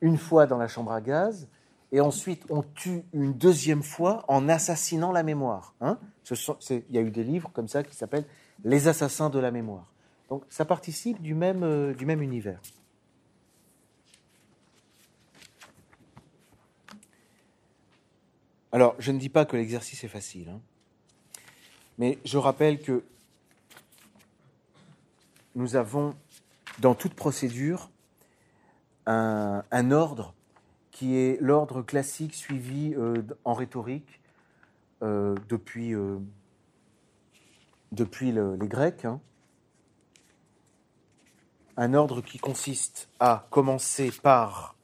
une 0.00 0.16
fois 0.16 0.46
dans 0.46 0.58
la 0.58 0.68
chambre 0.68 0.92
à 0.92 1.00
gaz 1.00 1.48
et 1.92 2.00
ensuite 2.00 2.44
on 2.50 2.62
tue 2.62 3.04
une 3.12 3.34
deuxième 3.34 3.82
fois 3.82 4.24
en 4.28 4.48
assassinant 4.48 5.12
la 5.12 5.22
mémoire. 5.22 5.74
Hein 5.80 5.98
il 6.30 6.82
y 6.90 6.98
a 6.98 7.00
eu 7.00 7.10
des 7.10 7.24
livres 7.24 7.50
comme 7.52 7.68
ça 7.68 7.82
qui 7.82 7.94
s'appellent 7.94 8.26
Les 8.64 8.88
assassins 8.88 9.30
de 9.30 9.38
la 9.38 9.50
mémoire. 9.50 9.86
Donc 10.28 10.44
ça 10.48 10.64
participe 10.64 11.20
du 11.22 11.34
même, 11.34 11.62
euh, 11.62 11.94
du 11.94 12.06
même 12.06 12.22
univers. 12.22 12.60
Alors, 18.70 18.94
je 18.98 19.12
ne 19.12 19.18
dis 19.18 19.30
pas 19.30 19.46
que 19.46 19.56
l'exercice 19.56 20.04
est 20.04 20.08
facile, 20.08 20.50
hein, 20.50 20.60
mais 21.96 22.18
je 22.24 22.36
rappelle 22.36 22.80
que 22.80 23.02
nous 25.54 25.74
avons, 25.74 26.14
dans 26.78 26.94
toute 26.94 27.14
procédure, 27.14 27.90
un, 29.06 29.90
ordre 29.90 30.34
qui 30.90 31.16
est 31.16 31.40
l'ordre 31.40 31.80
classique 31.80 32.34
suivi 32.34 32.94
euh, 32.94 33.22
en 33.44 33.54
rhétorique 33.54 34.20
euh, 35.02 35.34
depuis, 35.48 35.94
euh, 35.94 36.18
depuis 37.92 38.32
les 38.32 38.68
Grecs. 38.68 39.04
Hein. 39.04 39.20
Un 41.76 41.94
ordre 41.94 42.20
qui 42.20 42.38
consiste 42.38 43.08
à 43.20 43.46
commencer 43.50 44.10
par 44.22 44.74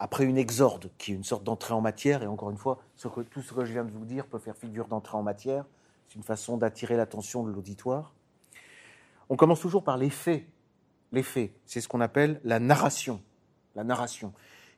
après 0.00 0.24
une 0.24 0.36
exorde, 0.36 0.90
qui 0.98 1.12
est 1.12 1.14
une 1.14 1.24
sorte 1.24 1.44
d'entrée 1.44 1.72
en 1.72 1.80
matière, 1.80 2.22
et 2.22 2.26
encore 2.26 2.50
une 2.50 2.58
fois, 2.58 2.80
tout 3.30 3.42
ce 3.42 3.54
que 3.54 3.64
je 3.64 3.72
viens 3.72 3.84
de 3.84 3.90
vous 3.90 4.04
dire 4.04 4.26
peut 4.26 4.38
faire 4.38 4.56
figure 4.56 4.86
d'entrée 4.86 5.16
en 5.16 5.22
matière, 5.22 5.64
c'est 6.08 6.16
une 6.16 6.24
façon 6.24 6.56
d'attirer 6.56 6.96
l'attention 6.96 7.42
de 7.42 7.50
l'auditoire. 7.50 8.12
On 9.28 9.36
commence 9.36 9.60
toujours 9.60 9.84
par 9.84 9.96
les 9.96 10.10
faits. 10.10 10.44
Les 11.12 11.22
faits, 11.22 11.52
c'est 11.64 11.80
ce 11.80 11.88
qu'on 11.88 12.00
appelle 12.00 12.40
la 12.44 12.58
narration, 12.58 13.22
la 13.76 13.84
narration, 13.84 14.32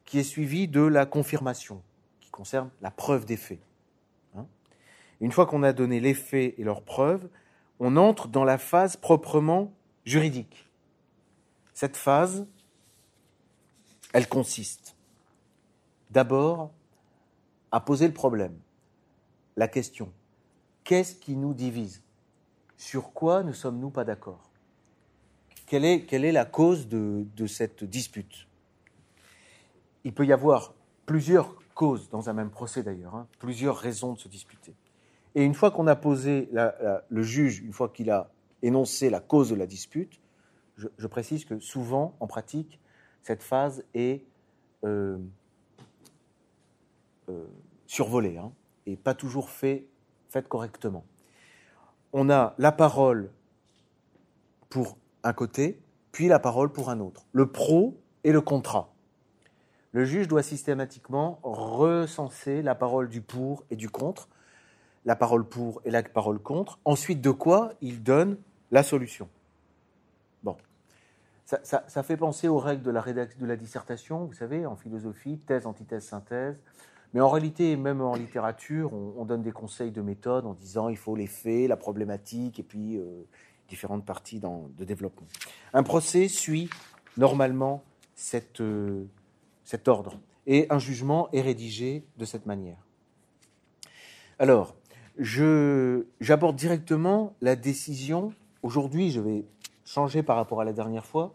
qui 0.05 0.19
est 0.19 0.25
suivie 0.25 0.69
de 0.69 0.83
la 0.83 1.07
confirmation, 1.07 1.83
qui 2.21 2.31
concerne 2.31 2.71
la 2.83 2.91
preuve 2.91 3.25
des 3.25 3.37
faits. 3.37 3.61
Une 5.21 5.33
fois 5.33 5.47
qu'on 5.47 5.63
a 5.63 5.73
donné 5.73 6.01
les 6.01 6.15
faits 6.15 6.55
et 6.59 6.65
leurs 6.65 6.83
preuves, 6.83 7.29
on 7.79 7.97
entre 7.97 8.29
dans 8.29 8.45
la 8.45 8.59
phase 8.59 8.97
proprement 8.97 9.73
juridique. 10.05 10.69
Cette 11.75 11.97
phase, 11.97 12.47
elle 14.13 14.29
consiste 14.29 14.97
d'abord 16.11 16.73
à 17.71 17.81
poser 17.81 18.07
le 18.07 18.15
problème, 18.15 18.57
la 19.57 19.69
question. 19.69 20.13
Qu'est-ce 20.85 21.15
qui 21.15 21.37
nous 21.37 21.53
divise? 21.53 22.03
Sur 22.77 23.13
quoi 23.13 23.43
ne 23.43 23.53
sommes-nous 23.53 23.91
pas 23.91 24.05
d'accord? 24.05 24.51
Quelle 25.67 25.85
est, 25.85 26.05
quelle 26.05 26.25
est, 26.25 26.33
la 26.33 26.45
cause 26.45 26.89
de, 26.89 27.47
cette 27.47 27.83
dispute? 27.83 28.47
Il 30.05 30.15
peut 30.15 30.25
y 30.25 30.33
avoir 30.33 30.75
plusieurs 31.07 31.57
causes 31.75 32.09
dans 32.09 32.31
un 32.31 32.33
même 32.33 32.51
procès 32.51 32.83
d'ailleurs, 32.83 33.17
hein, 33.17 33.27
plusieurs 33.41 33.77
raisons 33.77 34.13
de 34.13 34.19
se 34.19 34.29
disputer. 34.29 34.75
Et 35.37 35.45
une 35.45 35.53
fois 35.53 35.71
qu'on 35.71 35.87
a 35.87 35.95
posé, 35.95 36.49
le 36.51 37.23
juge, 37.23 37.61
une 37.61 37.75
fois 37.75 37.91
qu'il 37.91 38.11
a 38.11 38.31
énoncé 38.63 39.11
la 39.11 39.21
cause 39.21 39.51
de 39.51 39.55
la 39.55 39.67
dispute, 39.67 40.19
je, 40.77 41.07
précise 41.07 41.45
que 41.45 41.59
souvent, 41.59 42.17
en 42.21 42.27
pratique, 42.27 42.81
cette 43.23 43.43
phase 43.43 43.85
est 43.93 44.25
euh, 44.85 45.19
euh, 47.29 47.45
survolée 47.87 48.39
hein, 48.39 48.51
et 48.87 48.97
pas 48.97 49.13
toujours 49.13 49.51
fait, 49.51 49.87
faite 50.31 50.49
correctement. 50.49 51.05
On 52.15 52.31
a 52.31 52.55
la 52.57 52.73
parole 52.73 53.31
pour 54.71 54.97
un 55.23 55.35
côté, 55.35 55.83
puis 56.13 56.29
la 56.29 56.39
parole 56.39 56.73
pour 56.73 56.89
un 56.89 57.01
autre. 57.01 57.27
Le 57.33 57.53
pro 57.53 58.01
et 58.25 58.33
le 58.33 58.41
contrat. 58.41 58.95
Le 59.93 60.07
juge 60.07 60.29
doit 60.29 60.43
systématiquement 60.43 61.41
recenser 61.43 62.63
la 62.63 62.75
parole 62.75 63.11
du 63.11 63.21
pour 63.21 63.65
et 63.69 63.77
du 63.77 63.91
contre, 63.91 64.31
la 65.07 65.17
parole 65.17 65.49
pour 65.49 65.81
et 65.85 65.91
la 65.91 66.03
parole 66.03 66.39
contre, 66.39 66.79
ensuite 66.85 67.23
de 67.23 67.31
quoi 67.31 67.73
il 67.81 68.03
donne 68.03 68.37
la 68.71 68.83
solution. 68.83 69.29
Bon. 70.43 70.57
Ça, 71.45 71.85
ça 71.87 72.03
fait 72.03 72.17
penser 72.17 72.49
aux 72.49 72.59
règles 72.59 72.83
de 72.83 72.91
la, 72.91 73.03
de 73.03 73.47
la 73.47 73.57
dissertation, 73.57 74.25
vous 74.25 74.35
savez, 74.35 74.67
en 74.67 74.77
philosophie, 74.77 75.39
thèse, 75.39 75.67
antithèse, 75.67 76.05
synthèse. 76.05 76.61
Mais 77.15 77.21
en 77.21 77.31
réalité, 77.31 77.77
même 77.77 78.03
en 78.03 78.15
littérature, 78.15 78.93
on, 78.93 79.25
donne 79.25 79.43
des 79.43 79.53
conseils 79.53 79.93
de 79.93 80.03
méthode 80.03 80.45
en 80.45 80.55
disant 80.55 80.89
il 80.89 80.97
faut 80.97 81.17
les 81.17 81.29
faits, 81.29 81.69
la 81.69 81.77
problématique 81.77 82.59
et 82.59 82.63
puis 82.63 82.99
euh, 82.99 83.23
différentes 83.69 84.05
parties 84.05 84.41
de 84.41 84.85
développement. 84.85 85.27
Un 85.73 85.83
procès 85.83 86.29
suit 86.29 86.69
normalement 87.17 87.85
euh, 88.61 89.05
cet 89.65 89.89
ordre 89.89 90.19
et 90.47 90.67
un 90.69 90.79
jugement 90.79 91.29
est 91.33 91.41
rédigé 91.41 92.05
de 92.19 92.25
cette 92.25 92.45
manière. 92.45 92.77
Alors, 94.39 94.75
j'aborde 95.19 96.57
directement 96.57 97.35
la 97.41 97.57
décision. 97.57 98.33
Aujourd'hui, 98.63 99.11
je 99.11 99.21
vais 99.21 99.45
changer 99.85 100.23
par 100.23 100.37
rapport 100.37 100.61
à 100.61 100.65
la 100.65 100.73
dernière 100.73 101.07
fois 101.07 101.35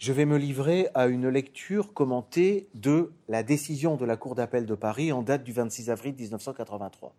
je 0.00 0.14
vais 0.14 0.24
me 0.24 0.38
livrer 0.38 0.88
à 0.94 1.08
une 1.08 1.28
lecture 1.28 1.92
commentée 1.92 2.70
de 2.72 3.12
la 3.28 3.42
décision 3.42 3.96
de 3.96 4.06
la 4.06 4.16
Cour 4.16 4.34
d'appel 4.34 4.64
de 4.64 4.74
Paris 4.74 5.12
en 5.12 5.22
date 5.22 5.44
du 5.44 5.52
26 5.52 5.90
avril 5.90 6.14
1983. 6.18 7.14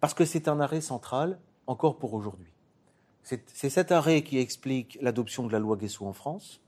Parce 0.00 0.14
que 0.14 0.24
c'est 0.24 0.48
un 0.48 0.60
arrêt 0.60 0.80
central 0.80 1.38
encore 1.66 1.98
pour 1.98 2.14
aujourd'hui. 2.14 2.50
C'est 3.22 3.68
cet 3.68 3.92
arrêt 3.92 4.22
qui 4.22 4.38
explique 4.38 4.96
l'adoption 5.02 5.46
de 5.46 5.52
la 5.52 5.58
loi 5.58 5.76
Guessou 5.76 6.06
en 6.06 6.14
France. 6.14 6.62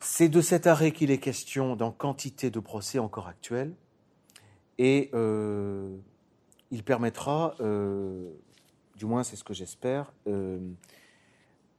C'est 0.00 0.28
de 0.28 0.40
cet 0.40 0.66
arrêt 0.66 0.90
qu'il 0.90 1.12
est 1.12 1.18
question 1.18 1.76
dans 1.76 1.92
quantité 1.92 2.50
de 2.50 2.58
procès 2.58 2.98
encore 2.98 3.28
actuels. 3.28 3.72
Et 4.78 5.10
euh, 5.14 5.96
il 6.72 6.82
permettra, 6.82 7.54
euh, 7.60 8.32
du 8.96 9.04
moins 9.04 9.22
c'est 9.22 9.36
ce 9.36 9.44
que 9.44 9.52
j'espère, 9.54 10.10
euh, 10.26 10.58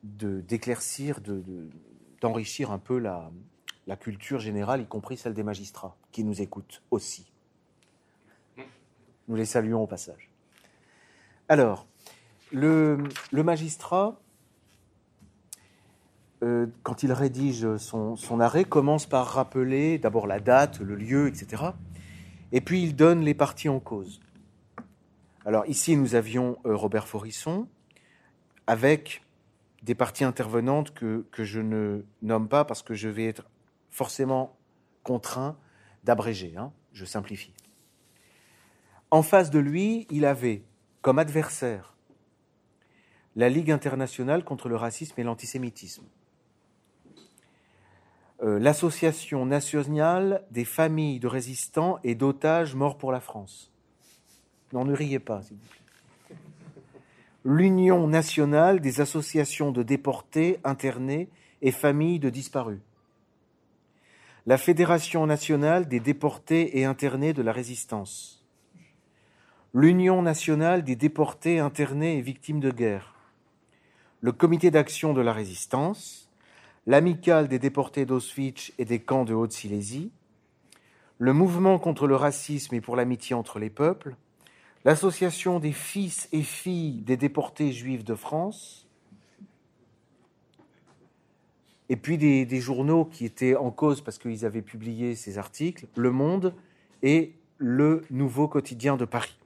d'éclaircir, 0.03 1.19
d'enrichir 2.21 2.71
un 2.71 2.77
peu 2.77 2.99
la, 2.99 3.31
culture 3.99 4.39
générale, 4.39 4.81
y 4.81 4.85
compris 4.85 5.17
celle 5.17 5.33
des 5.33 5.43
magistrats, 5.43 5.97
qui 6.11 6.23
nous 6.23 6.41
écoutent 6.41 6.83
aussi. 6.91 7.31
Nous 9.27 9.35
les 9.35 9.45
saluons 9.45 9.81
au 9.81 9.87
passage. 9.87 10.29
Alors, 11.49 11.87
le, 12.51 12.97
magistrat, 13.31 14.19
euh, 16.43 16.67
quand 16.83 17.01
il 17.01 17.11
rédige 17.11 17.77
son, 17.77 18.39
arrêt, 18.39 18.63
commence 18.63 19.07
par 19.07 19.25
rappeler 19.25 19.97
d'abord 19.97 20.27
la 20.27 20.39
date, 20.39 20.79
le 20.81 20.95
lieu, 20.95 21.29
etc. 21.29 21.63
Et 22.51 22.61
puis 22.61 22.83
il 22.83 22.95
donne 22.95 23.21
les 23.21 23.33
parties 23.33 23.69
en 23.69 23.79
cause. 23.79 24.19
Alors 25.45 25.65
ici, 25.65 25.97
nous 25.97 26.15
avions 26.15 26.57
euh, 26.65 26.75
Robert 26.75 27.07
Forisson 27.07 27.67
avec 28.65 29.23
des 29.81 29.93
parties 29.93 30.23
intervenantes 30.23 30.93
que, 30.93 31.25
je 31.37 31.59
ne 31.59 32.05
nomme 32.21 32.47
pas 32.47 32.63
parce 32.63 32.81
que 32.81 32.93
je 32.93 33.09
vais 33.09 33.25
être 33.25 33.49
forcément 33.89 34.55
contraint 35.03 35.57
d'abréger. 36.05 36.55
Hein. 36.55 36.71
je 36.93 37.03
simplifie. 37.03 37.53
En 39.11 39.21
face 39.21 39.49
de 39.49 39.59
lui, 39.59 40.07
il 40.09 40.23
avait 40.23 40.63
comme 41.01 41.19
adversaire 41.19 41.93
la 43.35 43.49
Ligue 43.49 43.71
internationale 43.71 44.45
contre 44.45 44.69
le 44.69 44.77
racisme 44.77 45.19
et 45.19 45.23
l'antisémitisme, 45.23 46.05
euh, 48.41 48.59
l'Association 48.59 49.45
nationale 49.45 50.45
des 50.51 50.65
familles 50.65 51.19
de 51.19 51.27
résistants 51.27 51.99
et 52.05 52.15
d'otages 52.15 52.75
morts 52.75 52.97
pour 52.97 53.11
la 53.11 53.19
France. 53.19 53.72
Non, 54.73 54.85
ne 54.85 54.93
riez 54.93 55.19
pas, 55.19 55.43
s'il 55.43 55.55
vous 55.55 55.63
plaît. 55.69 56.35
l'Union 57.45 58.07
nationale 58.07 58.79
des 58.79 59.01
associations 59.01 59.71
de 59.71 59.83
déportés, 59.83 60.59
internés 60.63 61.29
et 61.61 61.71
familles 61.71 62.17
de 62.17 62.31
disparus, 62.31 62.79
la 64.47 64.57
Fédération 64.57 65.27
nationale 65.27 65.87
des 65.87 65.99
déportés 65.99 66.79
et 66.79 66.85
internés 66.85 67.33
de 67.33 67.43
la 67.43 67.51
résistance, 67.51 68.43
l'Union 69.75 70.23
nationale 70.23 70.83
des 70.83 70.95
déportés, 70.95 71.59
internés 71.59 72.17
et 72.17 72.21
victimes 72.21 72.59
de 72.59 72.71
guerre, 72.71 73.13
le 74.21 74.31
Comité 74.31 74.71
d'action 74.71 75.13
de 75.13 75.21
la 75.21 75.33
résistance, 75.33 76.31
l'Amicale 76.87 77.47
des 77.47 77.59
déportés 77.59 78.07
d'Auschwitz 78.07 78.73
et 78.79 78.85
des 78.85 78.99
camps 78.99 79.23
de 79.23 79.35
Haute-Silésie, 79.35 80.11
le 81.19 81.31
Mouvement 81.31 81.77
contre 81.77 82.07
le 82.07 82.15
racisme 82.15 82.73
et 82.73 82.81
pour 82.81 82.95
l'amitié 82.95 83.35
entre 83.35 83.59
les 83.59 83.69
peuples, 83.69 84.15
l'Association 84.85 85.59
des 85.59 85.71
fils 85.71 86.27
et 86.31 86.41
filles 86.41 87.01
des 87.01 87.17
déportés 87.17 87.71
juifs 87.71 88.03
de 88.03 88.15
France, 88.15 88.83
et 91.89 91.95
puis 91.95 92.17
des, 92.17 92.59
journaux 92.59 93.05
qui 93.05 93.25
étaient 93.25 93.55
en 93.55 93.69
cause 93.69 94.01
parce 94.01 94.17
qu'ils 94.17 94.45
avaient 94.45 94.61
publié 94.61 95.15
ces 95.15 95.37
articles, 95.37 95.85
Le 95.95 96.11
Monde 96.11 96.55
et 97.03 97.33
Le 97.57 98.03
Nouveau 98.09 98.47
Quotidien 98.47 98.97
de 98.97 99.05
Paris. 99.05 99.37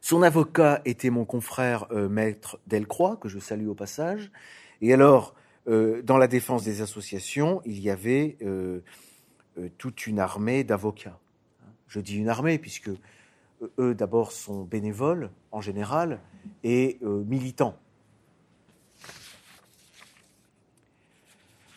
Son 0.00 0.22
avocat 0.22 0.80
était 0.86 1.10
mon 1.10 1.24
confrère 1.24 1.86
euh, 1.92 2.08
maître 2.08 2.58
Delcroix, 2.66 3.16
que 3.16 3.28
je 3.28 3.38
salue 3.38 3.68
au 3.68 3.74
passage. 3.74 4.32
Et 4.80 4.94
alors, 4.94 5.34
euh, 5.68 6.00
dans 6.02 6.16
la 6.16 6.26
défense 6.26 6.64
des 6.64 6.80
associations, 6.80 7.60
il 7.66 7.78
y 7.80 7.90
avait 7.90 8.38
euh, 8.42 8.80
toute 9.76 10.06
une 10.06 10.18
armée 10.18 10.64
d'avocats. 10.64 11.18
Je 11.86 12.00
dis 12.00 12.16
une 12.16 12.30
armée 12.30 12.58
puisque 12.58 12.90
eux 13.78 13.94
d'abord 13.94 14.32
sont 14.32 14.64
bénévoles 14.64 15.30
en 15.52 15.60
général 15.60 16.20
et 16.64 16.98
euh, 17.02 17.24
militants. 17.24 17.76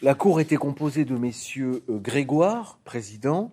La 0.02 0.16
cour 0.16 0.42
était 0.42 0.58
composée 0.58 1.06
de 1.06 1.16
messieurs 1.16 1.84
euh, 1.90 1.98
Grégoire, 1.98 2.78
président, 2.84 3.52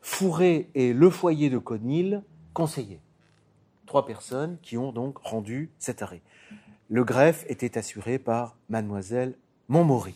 Fourré 0.00 0.70
et 0.74 0.92
Le 0.92 1.10
Foyer 1.10 1.50
de 1.50 1.58
Conil, 1.58 2.22
conseillers. 2.54 3.00
Trois 3.86 4.06
personnes 4.06 4.58
qui 4.62 4.78
ont 4.78 4.92
donc 4.92 5.18
rendu 5.18 5.70
cet 5.78 6.02
arrêt. 6.02 6.22
Le 6.88 7.04
greffe 7.04 7.44
était 7.48 7.78
assuré 7.78 8.18
par 8.18 8.56
mademoiselle 8.68 9.34
Montmaury. 9.68 10.14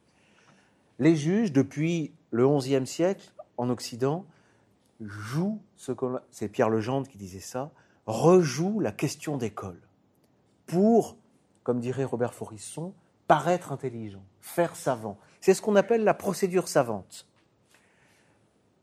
Les 1.01 1.17
juges, 1.17 1.53
depuis 1.53 2.13
le 2.31 2.49
XIe 2.49 2.87
siècle, 2.87 3.33
en 3.57 3.69
Occident, 3.69 4.25
jouent 5.01 5.61
ce. 5.77 5.93
C'est 6.31 6.49
Pierre 6.49 6.71
Legendre 6.71 7.09
qui 7.09 7.19
disait 7.19 7.41
ça, 7.41 7.73
rejouent 8.07 8.81
la 8.81 8.93
question 8.93 9.37
d'école 9.37 9.81
pour, 10.67 11.17
comme 11.63 11.81
dirait 11.81 12.05
Robert 12.05 12.35
Forisson, 12.35 12.95
paraître 13.27 13.73
intelligent, 13.73 14.23
faire 14.41 14.77
savant. 14.77 15.19
C'est 15.41 15.55
ce 15.55 15.63
qu'on 15.63 15.77
appelle 15.77 16.05
la 16.05 16.15
procédure 16.15 16.69
savante. 16.69 17.27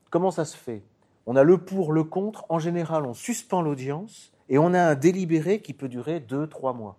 Comment 0.09 0.31
ça 0.31 0.45
se 0.45 0.55
fait? 0.55 0.83
On 1.25 1.35
a 1.35 1.43
le 1.43 1.57
pour, 1.57 1.91
le 1.91 2.03
contre. 2.03 2.45
En 2.49 2.59
général, 2.59 3.05
on 3.05 3.13
suspend 3.13 3.61
l'audience 3.61 4.31
et 4.49 4.57
on 4.57 4.73
a 4.73 4.81
un 4.81 4.95
délibéré 4.95 5.61
qui 5.61 5.73
peut 5.73 5.89
durer 5.89 6.19
deux, 6.19 6.47
trois 6.47 6.73
mois. 6.73 6.97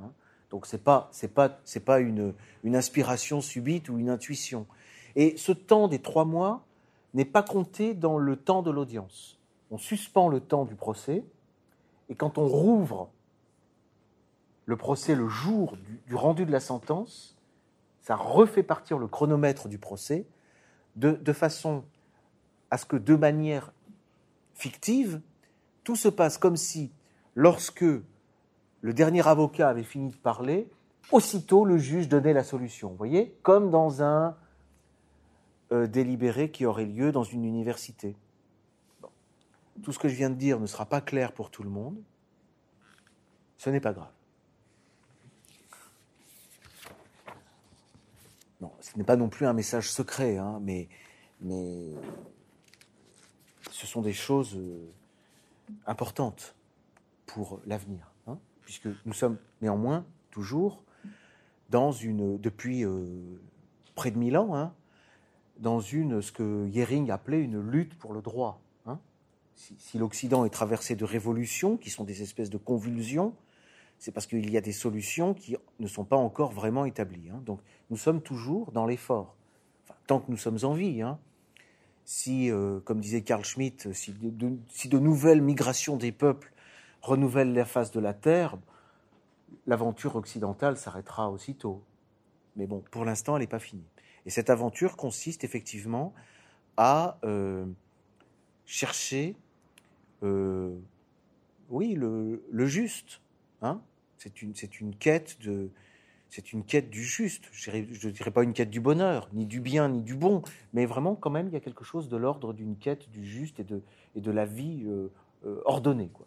Hein? 0.00 0.10
Donc 0.50 0.66
pas 0.78 1.08
c'est 1.12 1.34
pas 1.34 1.60
pas 1.84 2.00
une 2.00 2.34
une 2.62 2.76
inspiration 2.76 3.40
subite 3.40 3.88
ou 3.88 3.98
une 3.98 4.08
intuition. 4.10 4.66
Et 5.16 5.36
ce 5.36 5.52
temps 5.52 5.88
des 5.88 6.00
trois 6.00 6.24
mois 6.24 6.64
n'est 7.14 7.24
pas 7.24 7.42
compté 7.42 7.94
dans 7.94 8.18
le 8.18 8.36
temps 8.36 8.62
de 8.62 8.70
l'audience. 8.70 9.38
On 9.70 9.78
suspend 9.78 10.28
le 10.28 10.40
temps 10.40 10.64
du 10.64 10.74
procès 10.74 11.24
et 12.08 12.14
quand 12.14 12.38
on 12.38 12.46
rouvre 12.46 13.10
le 14.66 14.76
procès 14.76 15.14
le 15.14 15.28
jour 15.28 15.76
du 16.06 16.14
rendu 16.14 16.46
de 16.46 16.52
la 16.52 16.60
sentence, 16.60 17.36
ça 18.02 18.16
refait 18.16 18.64
partir 18.64 18.98
le 18.98 19.06
chronomètre 19.06 19.68
du 19.68 19.78
procès 19.78 20.26
de, 20.96 21.32
façon 21.32 21.84
à 22.70 22.76
ce 22.76 22.84
que 22.84 22.96
de 22.96 23.14
manière 23.14 23.72
fictive, 24.54 25.20
tout 25.84 25.96
se 25.96 26.08
passe 26.08 26.36
comme 26.36 26.56
si, 26.56 26.92
lorsque 27.34 27.84
le 27.84 28.92
dernier 28.92 29.26
avocat 29.26 29.68
avait 29.68 29.84
fini 29.84 30.10
de 30.10 30.16
parler, 30.16 30.68
aussitôt 31.12 31.64
le 31.64 31.78
juge 31.78 32.08
donnait 32.08 32.34
la 32.34 32.44
solution. 32.44 32.90
Vous 32.90 32.96
voyez 32.96 33.34
Comme 33.42 33.70
dans 33.70 34.02
un 34.02 34.36
euh, 35.70 35.86
délibéré 35.86 36.50
qui 36.50 36.66
aurait 36.66 36.84
lieu 36.84 37.12
dans 37.12 37.24
une 37.24 37.44
université. 37.44 38.16
Tout 39.82 39.92
ce 39.92 39.98
que 39.98 40.08
je 40.08 40.14
viens 40.14 40.30
de 40.30 40.34
dire 40.34 40.60
ne 40.60 40.66
sera 40.66 40.84
pas 40.86 41.00
clair 41.00 41.32
pour 41.32 41.50
tout 41.50 41.62
le 41.62 41.70
monde. 41.70 41.96
Ce 43.56 43.70
n'est 43.70 43.80
pas 43.80 43.92
grave. 43.92 44.12
Ce 48.80 48.96
n'est 48.96 49.04
pas 49.04 49.16
non 49.16 49.28
plus 49.28 49.46
un 49.46 49.52
message 49.52 49.90
secret, 49.90 50.36
hein, 50.36 50.60
mais, 50.62 50.88
ce 53.70 53.86
sont 53.86 54.02
des 54.02 54.12
choses 54.12 54.56
euh, 54.56 54.90
importantes 55.86 56.54
pour 57.26 57.60
l'avenir, 57.66 58.12
hein, 58.26 58.38
puisque 58.62 58.88
nous 59.06 59.12
sommes 59.12 59.38
néanmoins 59.60 60.04
toujours 60.30 60.82
dans 61.70 61.90
une, 61.90 62.38
depuis 62.38 62.84
euh, 62.84 63.40
près 63.94 64.10
de 64.10 64.18
mille 64.18 64.36
ans, 64.36 64.54
hein, 64.54 64.74
dans 65.58 65.80
une, 65.80 66.22
ce 66.22 66.32
que 66.32 66.68
Yering 66.68 67.10
appelait 67.10 67.40
une 67.40 67.60
lutte 67.60 67.98
pour 67.98 68.12
le 68.12 68.22
droit. 68.22 68.60
Si 69.54 69.98
l'Occident 69.98 70.44
est 70.44 70.50
traversé 70.50 70.96
de 70.96 71.04
révolutions, 71.04 71.76
qui 71.76 71.90
sont 71.90 72.04
des 72.04 72.22
espèces 72.22 72.50
de 72.50 72.56
convulsions, 72.56 73.34
c'est 74.02 74.10
parce 74.10 74.26
qu'il 74.26 74.50
y 74.50 74.56
a 74.56 74.60
des 74.60 74.72
solutions 74.72 75.32
qui 75.32 75.56
ne 75.78 75.86
sont 75.86 76.04
pas 76.04 76.16
encore 76.16 76.50
vraiment 76.50 76.84
établies. 76.86 77.30
Hein. 77.30 77.40
Donc 77.46 77.60
nous 77.88 77.96
sommes 77.96 78.20
toujours 78.20 78.72
dans 78.72 78.84
l'effort, 78.84 79.36
tant 80.08 80.18
que 80.18 80.28
nous 80.28 80.36
sommes 80.36 80.58
en 80.64 80.74
vie. 80.74 81.02
Hein. 81.02 81.20
Si, 82.04 82.50
euh, 82.50 82.80
comme 82.80 82.98
disait 82.98 83.22
Carl 83.22 83.44
Schmitt, 83.44 83.92
si 83.92 84.12
de, 84.12 84.30
de, 84.30 84.58
si 84.70 84.88
de 84.88 84.98
nouvelles 84.98 85.40
migrations 85.40 85.96
des 85.96 86.10
peuples 86.10 86.52
renouvellent 87.00 87.54
la 87.54 87.64
face 87.64 87.92
de 87.92 88.00
la 88.00 88.12
Terre, 88.12 88.58
l'aventure 89.68 90.16
occidentale 90.16 90.76
s'arrêtera 90.76 91.30
aussitôt. 91.30 91.84
Mais 92.56 92.66
bon, 92.66 92.82
pour 92.90 93.04
l'instant, 93.04 93.36
elle 93.36 93.42
n'est 93.42 93.46
pas 93.46 93.60
finie. 93.60 93.86
Et 94.26 94.30
cette 94.30 94.50
aventure 94.50 94.96
consiste 94.96 95.44
effectivement 95.44 96.12
à 96.76 97.20
euh, 97.22 97.66
chercher, 98.66 99.36
euh, 100.24 100.76
oui, 101.70 101.94
le, 101.94 102.44
le 102.50 102.66
juste. 102.66 103.20
Hein 103.64 103.80
c'est 104.22 104.42
une, 104.42 104.54
une, 104.80 104.94
quête 104.94 105.38
de, 105.40 105.70
c'est 106.28 106.52
une 106.52 106.64
quête 106.64 106.90
du 106.90 107.02
juste. 107.02 107.44
Je 107.52 107.70
ne 107.70 108.10
dirais 108.10 108.30
pas 108.30 108.44
une 108.44 108.52
quête 108.52 108.70
du 108.70 108.80
bonheur, 108.80 109.28
ni 109.32 109.46
du 109.46 109.60
bien, 109.60 109.88
ni 109.88 110.02
du 110.02 110.14
bon, 110.14 110.42
mais 110.72 110.86
vraiment, 110.86 111.16
quand 111.16 111.30
même, 111.30 111.48
il 111.48 111.52
y 111.52 111.56
a 111.56 111.60
quelque 111.60 111.84
chose 111.84 112.08
de 112.08 112.16
l'ordre 112.16 112.52
d'une 112.52 112.76
quête 112.76 113.10
du 113.10 113.26
juste 113.26 113.58
et 113.58 113.64
de, 113.64 113.82
et 114.14 114.20
de 114.20 114.30
la 114.30 114.46
vie 114.46 114.84
euh, 114.86 115.08
euh, 115.44 115.60
ordonnée. 115.64 116.10
Quoi. 116.12 116.26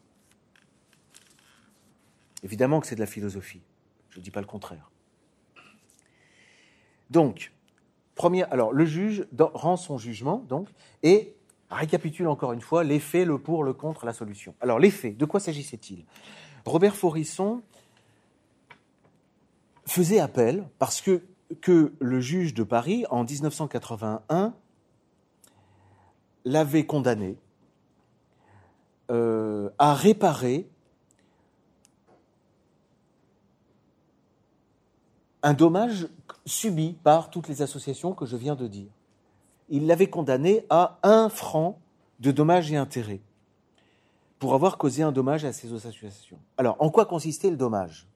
Évidemment 2.44 2.82
que 2.82 2.88
c'est 2.88 2.96
de 2.96 3.00
la 3.00 3.06
philosophie, 3.06 3.62
je 4.10 4.20
ne 4.20 4.24
dis 4.24 4.32
pas 4.32 4.42
le 4.42 4.48
contraire. 4.48 4.92
Donc, 7.10 7.54
premier, 8.16 8.44
alors 8.44 8.74
le 8.74 8.86
juge 8.86 9.26
rend 9.40 9.78
son 9.78 9.98
jugement, 9.98 10.44
donc, 10.50 10.68
et 11.02 11.34
récapitule 11.72 12.28
encore 12.28 12.52
une 12.52 12.62
fois 12.62 12.84
les 12.84 13.00
faits, 13.00 13.26
le 13.26 13.40
pour, 13.40 13.64
le 13.64 13.74
contre, 13.74 14.06
la 14.06 14.14
solution. 14.14 14.54
Alors, 14.60 14.80
les 14.80 14.92
faits, 14.92 15.16
de 15.16 15.26
quoi 15.26 15.40
s'agissait-il? 15.40 16.06
Robert 16.66 16.96
Forisson 16.96 17.62
faisait 19.86 20.20
appel 20.20 20.68
parce 20.80 21.02
que, 21.02 21.22
le 22.00 22.20
juge 22.20 22.54
de 22.54 22.64
Paris, 22.64 23.06
en 23.10 23.24
1981, 23.24 24.54
l'avait 26.44 26.86
condamné 26.86 27.38
euh, 29.12 29.70
à 29.78 29.94
réparer 29.94 30.68
un 35.44 35.54
dommage 35.54 36.08
subi 36.48 36.94
par 37.04 37.30
toutes 37.30 37.48
les 37.48 37.62
associations 37.62 38.14
que 38.14 38.26
je 38.26 38.36
viens 38.36 38.56
de 38.56 38.68
dire. 38.68 38.92
Il 39.70 39.86
l'avait 39.86 40.10
condamné 40.10 40.66
à 40.70 41.00
un 41.04 41.30
franc 41.30 41.80
de 42.20 42.32
dommages 42.32 42.72
et 42.72 42.78
intérêts 42.78 43.22
pour 44.40 44.56
avoir 44.56 44.78
causé 44.78 45.04
un 45.04 45.12
dommage 45.12 45.46
à 45.46 45.54
ces 45.54 45.72
associations. 45.72 46.40
Alors, 46.58 46.76
en 46.80 46.90
quoi 46.90 47.06
consistait 47.06 47.50
le 47.50 47.58
dommage? 47.58 48.08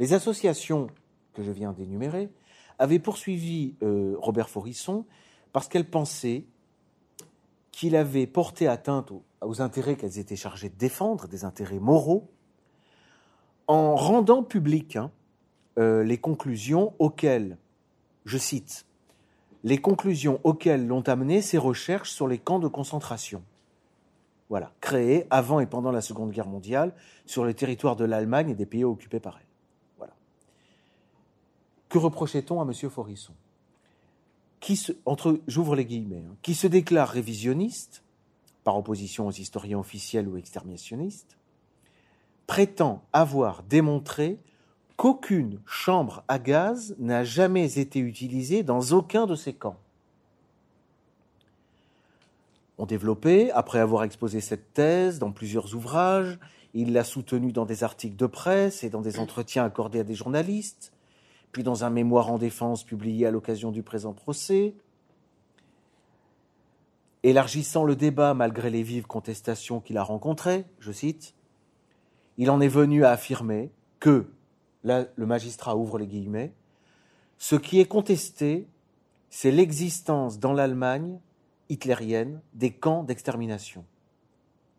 Les 0.00 0.14
associations 0.14 0.88
que 1.34 1.44
je 1.44 1.52
viens 1.52 1.72
d'énumérer 1.72 2.30
avaient 2.78 2.98
poursuivi 2.98 3.74
euh, 3.82 4.16
Robert 4.18 4.48
Forisson 4.48 5.04
parce 5.52 5.68
qu'elles 5.68 5.88
pensaient 5.88 6.46
qu'il 7.70 7.94
avait 7.94 8.26
porté 8.26 8.66
atteinte 8.66 9.12
aux, 9.42 9.62
intérêts 9.62 9.96
qu'elles 9.96 10.18
étaient 10.18 10.36
chargées 10.36 10.70
de 10.70 10.76
défendre, 10.76 11.28
des 11.28 11.44
intérêts 11.44 11.78
moraux, 11.78 12.28
en 13.68 13.94
rendant 13.94 14.42
publiques 14.42 14.96
hein, 14.96 15.10
euh, 15.78 16.02
les 16.02 16.18
conclusions 16.18 16.94
auxquelles, 16.98 17.58
je 18.24 18.38
cite, 18.38 18.86
les 19.64 19.78
conclusions 19.78 20.40
auxquelles 20.44 20.86
l'ont 20.86 21.02
amené 21.02 21.42
ses 21.42 21.58
recherches 21.58 22.10
sur 22.10 22.26
les 22.26 22.38
camps 22.38 22.58
de 22.58 22.68
concentration. 22.68 23.42
Créés 24.80 25.26
avant 25.30 25.60
et 25.60 25.66
pendant 25.66 25.92
la 25.92 26.00
Seconde 26.00 26.32
Guerre 26.32 26.48
mondiale 26.48 26.92
sur 27.24 27.44
le 27.44 27.54
territoire 27.54 27.94
de 27.94 28.04
l'Allemagne 28.04 28.48
et 28.50 28.54
des 28.54 28.66
pays 28.66 28.82
occupés 28.82 29.20
par 29.20 29.38
elle. 29.38 29.49
Que 31.90 31.98
reprochait-on 31.98 32.60
à 32.60 32.64
M. 32.64 32.72
Forisson? 32.88 33.34
Qui 34.60 34.76
se, 34.76 34.92
j'ouvre 35.46 35.74
les 35.74 35.84
guillemets, 35.84 36.24
hein, 36.26 36.36
qui 36.40 36.54
se 36.54 36.66
déclare 36.66 37.08
révisionniste, 37.08 38.02
par 38.64 38.76
opposition 38.76 39.26
aux 39.26 39.32
historiens 39.32 39.78
officiels 39.78 40.28
ou 40.28 40.36
exterminationnistes, 40.36 41.36
prétend 42.46 43.02
avoir 43.12 43.62
démontré 43.64 44.38
qu'aucune 44.96 45.60
chambre 45.66 46.22
à 46.28 46.38
gaz 46.38 46.94
n'a 46.98 47.24
jamais 47.24 47.78
été 47.78 47.98
utilisée 47.98 48.62
dans 48.62 48.92
aucun 48.92 49.26
de 49.26 49.34
ces 49.34 49.54
camps. 49.54 49.78
On 52.78 52.86
développé, 52.86 53.50
après 53.50 53.78
avoir 53.78 54.04
exposé 54.04 54.40
cette 54.40 54.74
thèse 54.74 55.18
dans 55.18 55.32
plusieurs 55.32 55.74
ouvrages, 55.74 56.38
il 56.72 56.92
l'a 56.92 57.04
soutenue 57.04 57.52
dans 57.52 57.66
des 57.66 57.82
articles 57.82 58.16
de 58.16 58.26
presse 58.26 58.84
et 58.84 58.90
dans 58.90 59.00
des 59.00 59.18
entretiens 59.18 59.64
accordés 59.64 60.00
à 60.00 60.04
des 60.04 60.14
journalistes, 60.14 60.92
puis 61.52 61.62
dans 61.62 61.84
un 61.84 61.90
mémoire 61.90 62.30
en 62.30 62.38
défense 62.38 62.84
publié 62.84 63.26
à 63.26 63.30
l'occasion 63.30 63.70
du 63.70 63.82
présent 63.82 64.12
procès. 64.12 64.74
Élargissant 67.22 67.84
le 67.84 67.96
débat 67.96 68.34
malgré 68.34 68.70
les 68.70 68.82
vives 68.82 69.06
contestations 69.06 69.80
qu'il 69.80 69.98
a 69.98 70.02
rencontrées, 70.02 70.64
je 70.78 70.92
cite, 70.92 71.34
il 72.38 72.50
en 72.50 72.60
est 72.60 72.68
venu 72.68 73.04
à 73.04 73.10
affirmer 73.10 73.70
que, 73.98 74.26
là 74.84 75.06
le 75.16 75.26
magistrat 75.26 75.76
ouvre 75.76 75.98
les 75.98 76.06
guillemets, 76.06 76.54
ce 77.36 77.56
qui 77.56 77.80
est 77.80 77.86
contesté, 77.86 78.66
c'est 79.28 79.50
l'existence 79.50 80.38
dans 80.38 80.52
l'Allemagne 80.52 81.20
hitlérienne 81.68 82.40
des 82.54 82.70
camps 82.70 83.04
d'extermination. 83.04 83.84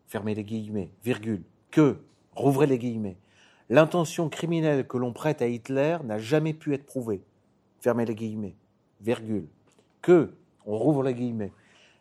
Fermez 0.06 0.34
les 0.34 0.44
guillemets, 0.44 0.90
virgule, 1.02 1.42
que, 1.70 1.98
rouvrez 2.34 2.66
les 2.66 2.78
guillemets, 2.78 3.16
L'intention 3.72 4.28
criminelle 4.28 4.86
que 4.86 4.98
l'on 4.98 5.14
prête 5.14 5.40
à 5.40 5.46
Hitler 5.46 5.96
n'a 6.04 6.18
jamais 6.18 6.52
pu 6.52 6.74
être 6.74 6.84
prouvée. 6.84 7.22
Fermez 7.80 8.04
les 8.04 8.14
guillemets. 8.14 8.54
Virgule. 9.00 9.46
Que, 10.02 10.34
on 10.66 10.76
rouvre 10.76 11.02
les 11.02 11.14
guillemets, 11.14 11.52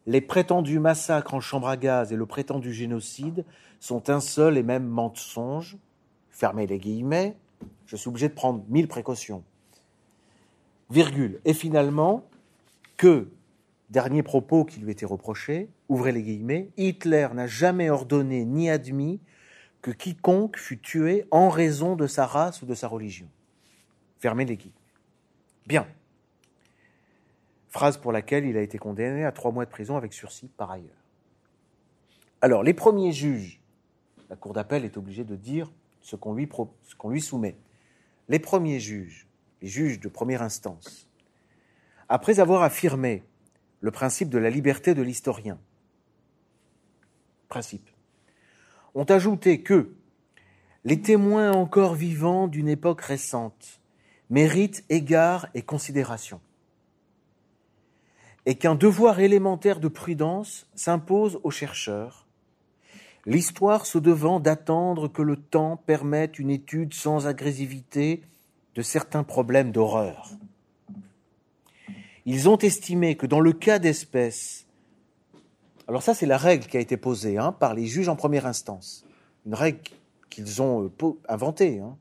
les 0.06 0.20
prétendus 0.20 0.80
massacres 0.80 1.34
en 1.34 1.40
chambre 1.40 1.70
à 1.70 1.78
gaz 1.78 2.12
et 2.12 2.18
le 2.18 2.26
prétendu 2.26 2.74
génocide 2.74 3.46
sont 3.80 4.10
un 4.10 4.20
seul 4.20 4.58
et 4.58 4.64
même 4.64 4.86
mensonge. 4.86 5.78
Fermez 6.30 6.68
les 6.68 6.78
guillemets. 6.78 7.38
Je 7.86 7.96
suis 7.96 8.10
obligé 8.10 8.28
de 8.28 8.34
prendre 8.34 8.66
mille 8.68 8.90
précautions. 8.90 9.42
Virgule. 10.90 11.40
Et 11.46 11.54
finalement, 11.54 12.26
que, 12.98 13.30
dernier 13.90 14.24
propos 14.24 14.66
qui 14.66 14.82
lui 14.82 14.92
était 14.92 15.06
reproché, 15.06 15.70
ouvrez 15.88 16.12
les 16.12 16.24
guillemets, 16.24 16.72
Hitler 16.76 17.30
n'a 17.34 17.48
jamais 17.48 17.90
ordonné 17.90 18.44
ni 18.44 18.70
admis 18.70 19.22
que 19.82 19.92
quiconque 19.92 20.58
fut 20.58 20.80
tué 20.80 21.26
en 21.32 21.50
raison 21.50 21.96
de 21.96 22.08
sa 22.08 22.26
race 22.26 22.62
ou 22.62 22.66
de 22.66 22.76
sa 22.76 22.88
religion. 22.88 23.28
Fermez 24.20 24.46
les 24.46 24.58
guillemets. 24.58 24.76
Bien. 25.66 25.88
Phrase 27.70 27.98
pour 27.98 28.12
laquelle 28.12 28.46
il 28.46 28.58
a 28.58 28.62
été 28.62 28.78
condamné 28.78 29.26
à 29.26 29.32
trois 29.32 29.52
mois 29.52 29.66
de 29.66 29.72
prison 29.72 29.98
avec 29.98 30.14
sursis 30.14 30.50
par 30.58 30.72
ailleurs. 30.72 30.90
Alors, 32.42 32.64
les 32.64 32.74
premiers 32.74 33.12
juges, 33.12 33.62
la 34.30 34.36
Cour 34.36 34.54
d'appel 34.54 34.86
est 34.86 34.98
obligée 34.98 35.24
de 35.24 35.36
dire 35.36 35.72
ce 36.02 36.16
qu'on 36.16 36.34
lui, 36.34 36.50
lui 37.06 37.22
soumet. 37.22 37.56
Les 38.30 38.40
premiers 38.40 38.80
juges, 38.80 39.28
les 39.62 39.68
juges 39.68 40.00
de 40.00 40.10
première 40.10 40.42
instance, 40.42 41.08
après 42.10 42.40
avoir 42.40 42.64
affirmé 42.64 43.24
le 43.80 43.92
principe 43.92 44.30
de 44.30 44.38
la 44.38 44.50
liberté 44.50 44.94
de 44.94 45.02
l'historien, 45.02 45.60
principe, 47.48 47.90
ont 48.96 49.06
ajouté 49.06 49.62
que 49.62 49.94
les 50.84 51.02
témoins 51.02 51.52
encore 51.52 51.94
vivants 51.94 52.48
d'une 52.48 52.68
époque 52.68 53.02
récente 53.02 53.80
méritent 54.30 54.84
égard 54.90 55.48
et 55.54 55.62
considération, 55.62 56.40
et 58.46 58.56
qu'un 58.56 58.76
devoir 58.76 59.20
élémentaire 59.20 59.80
de 59.80 59.88
prudence 59.88 60.68
s'impose 60.74 61.40
aux 61.44 61.52
chercheurs, 61.52 62.26
l'histoire 63.26 63.86
se 63.86 63.98
devant 63.98 64.40
d'attendre 64.40 65.08
que 65.08 65.22
le 65.22 65.36
temps 65.36 65.78
permette 65.78 66.40
une 66.40 66.50
étude 66.50 66.94
sans 66.94 67.28
agressivité 67.28 68.24
de 68.74 68.82
certains 68.82 69.24
problèmes 69.24 69.72
d'horreur. 69.72 70.32
Ils 72.26 72.50
ont 72.50 72.58
estimé 72.58 73.16
que 73.18 73.26
dans 73.26 73.40
le 73.40 73.54
cas 73.54 73.80
d'espèces 73.80 74.61
alors 75.92 76.04
ça, 76.04 76.14
c'est 76.14 76.26
la 76.26 76.38
règle 76.38 76.68
qui 76.68 76.78
a 76.78 76.80
été 76.80 76.96
posée 76.96 77.38
hein, 77.38 77.52
par 77.52 77.74
les 77.74 77.86
juges 77.86 78.08
en 78.08 78.16
première 78.16 78.46
instance. 78.46 79.06
Une 79.46 79.54
règle 79.54 79.82
qu'ils 80.30 80.62
ont 80.62 80.86
euh, 80.86 81.20
inventée. 81.28 81.82
Hein. 81.82 81.98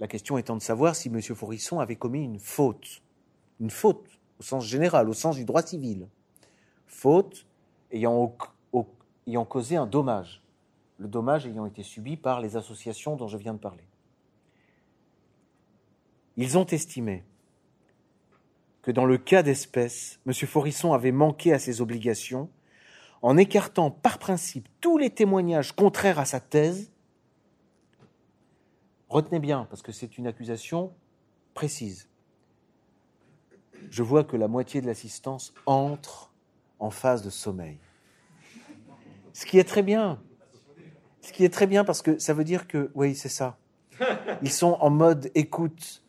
La 0.00 0.08
question 0.08 0.38
étant 0.38 0.56
de 0.56 0.62
savoir 0.62 0.96
si 0.96 1.08
M. 1.08 1.20
Forisson 1.20 1.78
avait 1.78 1.96
commis 1.96 2.24
une 2.24 2.38
faute. 2.38 3.02
Une 3.60 3.68
faute, 3.68 4.02
au 4.40 4.42
sens 4.42 4.64
général, 4.64 5.10
au 5.10 5.12
sens 5.12 5.36
du 5.36 5.44
droit 5.44 5.60
civil. 5.60 6.08
Faute 6.86 7.44
ayant 7.92 8.34
causé 9.46 9.76
un 9.76 9.86
dommage. 9.86 10.42
Le 10.96 11.06
dommage 11.06 11.46
ayant 11.46 11.66
été 11.66 11.82
subi 11.82 12.16
par 12.16 12.40
les 12.40 12.56
associations 12.56 13.14
dont 13.14 13.28
je 13.28 13.36
viens 13.36 13.52
de 13.52 13.58
parler. 13.58 13.84
Ils 16.38 16.56
ont 16.56 16.64
estimé 16.64 17.24
que 18.88 18.92
dans 18.92 19.04
le 19.04 19.18
cas 19.18 19.42
d'espèce, 19.42 20.18
M. 20.26 20.32
Forisson 20.32 20.94
avait 20.94 21.12
manqué 21.12 21.52
à 21.52 21.58
ses 21.58 21.82
obligations 21.82 22.48
en 23.20 23.36
écartant 23.36 23.90
par 23.90 24.18
principe 24.18 24.66
tous 24.80 24.96
les 24.96 25.10
témoignages 25.10 25.72
contraires 25.72 26.18
à 26.18 26.24
sa 26.24 26.40
thèse. 26.40 26.90
Retenez 29.10 29.40
bien, 29.40 29.66
parce 29.68 29.82
que 29.82 29.92
c'est 29.92 30.16
une 30.16 30.26
accusation 30.26 30.94
précise. 31.52 32.08
Je 33.90 34.02
vois 34.02 34.24
que 34.24 34.38
la 34.38 34.48
moitié 34.48 34.80
de 34.80 34.86
l'assistance 34.86 35.52
entre 35.66 36.32
en 36.78 36.88
phase 36.88 37.20
de 37.20 37.28
sommeil. 37.28 37.76
Ce 39.34 39.44
qui 39.44 39.58
est 39.58 39.68
très 39.68 39.82
bien. 39.82 40.18
Ce 41.20 41.34
qui 41.34 41.44
est 41.44 41.52
très 41.52 41.66
bien 41.66 41.84
parce 41.84 42.00
que 42.00 42.18
ça 42.18 42.32
veut 42.32 42.44
dire 42.44 42.66
que, 42.66 42.90
oui, 42.94 43.14
c'est 43.14 43.28
ça. 43.28 43.58
Ils 44.40 44.50
sont 44.50 44.78
en 44.80 44.88
mode 44.88 45.30
écoute 45.34 46.02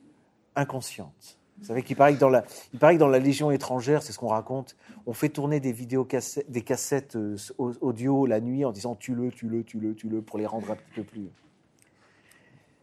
inconsciente. 0.55 1.38
Vous 1.59 1.65
savez 1.65 1.83
qu'il 1.83 1.95
paraît 1.95 2.13
que 2.13 2.19
dans 2.19 2.29
la, 2.29 2.43
paraît 2.79 2.95
que 2.95 2.99
dans 2.99 3.07
la 3.07 3.19
Légion 3.19 3.51
étrangère, 3.51 4.01
c'est 4.01 4.13
ce 4.13 4.19
qu'on 4.19 4.29
raconte, 4.29 4.75
on 5.05 5.13
fait 5.13 5.29
tourner 5.29 5.59
des 5.59 5.71
vidéos 5.73 6.05
cassettes, 6.05 6.49
des 6.49 6.61
cassettes 6.61 7.15
euh, 7.15 7.35
audio 7.57 8.25
la 8.25 8.39
nuit 8.39 8.63
en 8.63 8.71
disant 8.71 8.95
tue-le, 8.95 9.31
tue-le, 9.31 9.63
tue-le, 9.63 9.93
tue-le 9.93 10.21
pour 10.21 10.39
les 10.39 10.45
rendre 10.45 10.71
un 10.71 10.75
petit 10.75 10.91
peu 10.95 11.03
plus. 11.03 11.29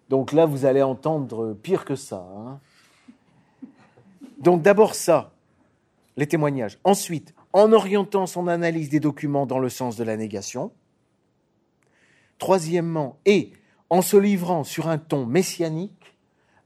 Donc 0.08 0.32
là, 0.32 0.46
vous 0.46 0.66
allez 0.66 0.82
entendre 0.82 1.54
pire 1.54 1.84
que 1.84 1.96
ça. 1.96 2.26
hein. 2.36 2.60
Donc 4.38 4.62
d'abord 4.62 4.94
ça, 4.94 5.32
les 6.16 6.26
témoignages. 6.26 6.78
Ensuite, 6.84 7.34
en 7.52 7.72
orientant 7.72 8.26
son 8.26 8.48
analyse 8.48 8.90
des 8.90 9.00
documents 9.00 9.46
dans 9.46 9.58
le 9.58 9.70
sens 9.70 9.96
de 9.96 10.04
la 10.04 10.16
négation. 10.16 10.72
Troisièmement, 12.38 13.18
et 13.24 13.52
en 13.88 14.02
se 14.02 14.18
livrant 14.18 14.62
sur 14.62 14.88
un 14.88 14.98
ton 14.98 15.24
messianique 15.24 16.15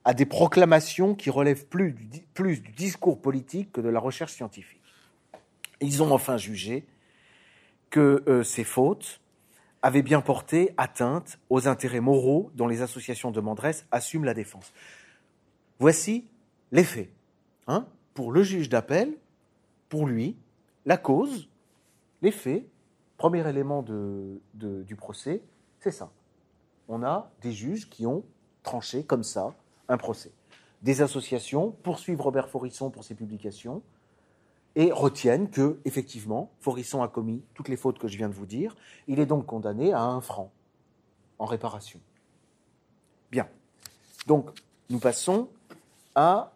à 0.05 0.15
des 0.15 0.27
proclamations 0.27 1.15
qui 1.15 1.31
relèvent 1.31 1.67
plus 1.67 1.93
du, 1.93 2.73
discours 2.73 3.21
politique 3.21 3.73
que 3.73 3.81
de 3.81 3.89
la 3.89 4.01
recherche 4.01 4.33
scientifique. 4.33 4.81
Ils 5.81 6.03
ont 6.03 6.13
enfin 6.13 6.37
jugé 6.37 6.87
que 7.91 8.23
euh, 8.29 8.43
ces 8.43 8.65
fautes 8.65 9.21
avaient 9.83 10.03
bien 10.03 10.21
porté 10.21 10.75
atteinte 10.77 11.39
aux 11.49 11.69
intérêts 11.69 12.01
moraux 12.01 12.51
dont 12.55 12.67
les 12.67 12.83
associations 12.83 13.31
demanderesses 13.31 13.87
assument 13.91 14.25
la 14.25 14.35
défense. 14.35 14.73
Voici 15.79 16.27
les 16.73 16.85
faits. 16.85 17.11
hein. 17.67 17.87
pour 18.15 18.33
le 18.33 18.43
juge 18.43 18.69
d'appel, 18.69 19.15
pour 19.89 20.07
lui, 20.07 20.37
la 20.87 20.97
cause, 20.97 21.49
les 22.23 22.31
faits, 22.31 22.67
premier 23.17 23.47
élément 23.49 23.83
du 23.83 24.97
procès, 24.97 25.43
c'est 25.81 25.91
ça. 25.91 26.11
On 26.89 27.03
a 27.03 27.31
des 27.41 27.53
juges 27.53 27.89
qui 27.89 28.07
ont 28.07 28.25
tranché 28.63 29.05
comme 29.05 29.23
ça 29.23 29.55
un 29.91 29.99
procès. 29.99 30.33
Des 30.83 31.03
associations 31.03 31.73
poursuivent 31.83 32.23
Robert 32.23 32.49
Forisson 32.49 32.91
pour 32.91 33.05
ses 33.05 33.15
publications 33.15 33.83
et 34.77 34.93
retiennent 34.93 35.51
que, 35.51 35.81
effectivement, 35.85 36.53
Forisson 36.61 37.03
a 37.03 37.09
commis 37.09 37.43
toutes 37.55 37.69
les 37.69 37.77
fautes 37.77 37.99
que 37.99 38.09
je 38.09 38.17
viens 38.17 38.29
de 38.29 38.35
vous 38.35 38.47
dire. 38.47 38.77
Il 39.09 39.19
est 39.19 39.27
donc 39.27 39.47
condamné 39.47 39.93
à 39.93 40.03
un 40.03 40.21
franc 40.21 40.53
en 41.39 41.45
réparation. 41.45 42.01
Bien. 43.31 43.49
Donc, 44.27 44.51
nous 44.89 45.01
passons 45.01 45.49
à 46.15 46.53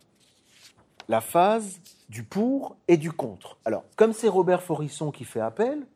la 1.08 1.20
phase 1.20 1.80
du 2.08 2.22
pour 2.22 2.76
et 2.88 2.96
du 2.96 3.12
contre. 3.12 3.58
Alors, 3.64 3.84
comme 3.96 4.12
c'est 4.12 4.28
Robert 4.28 4.62
Forisson 4.62 5.10
qui 5.10 5.24
fait 5.24 5.40
appel, 5.40 5.86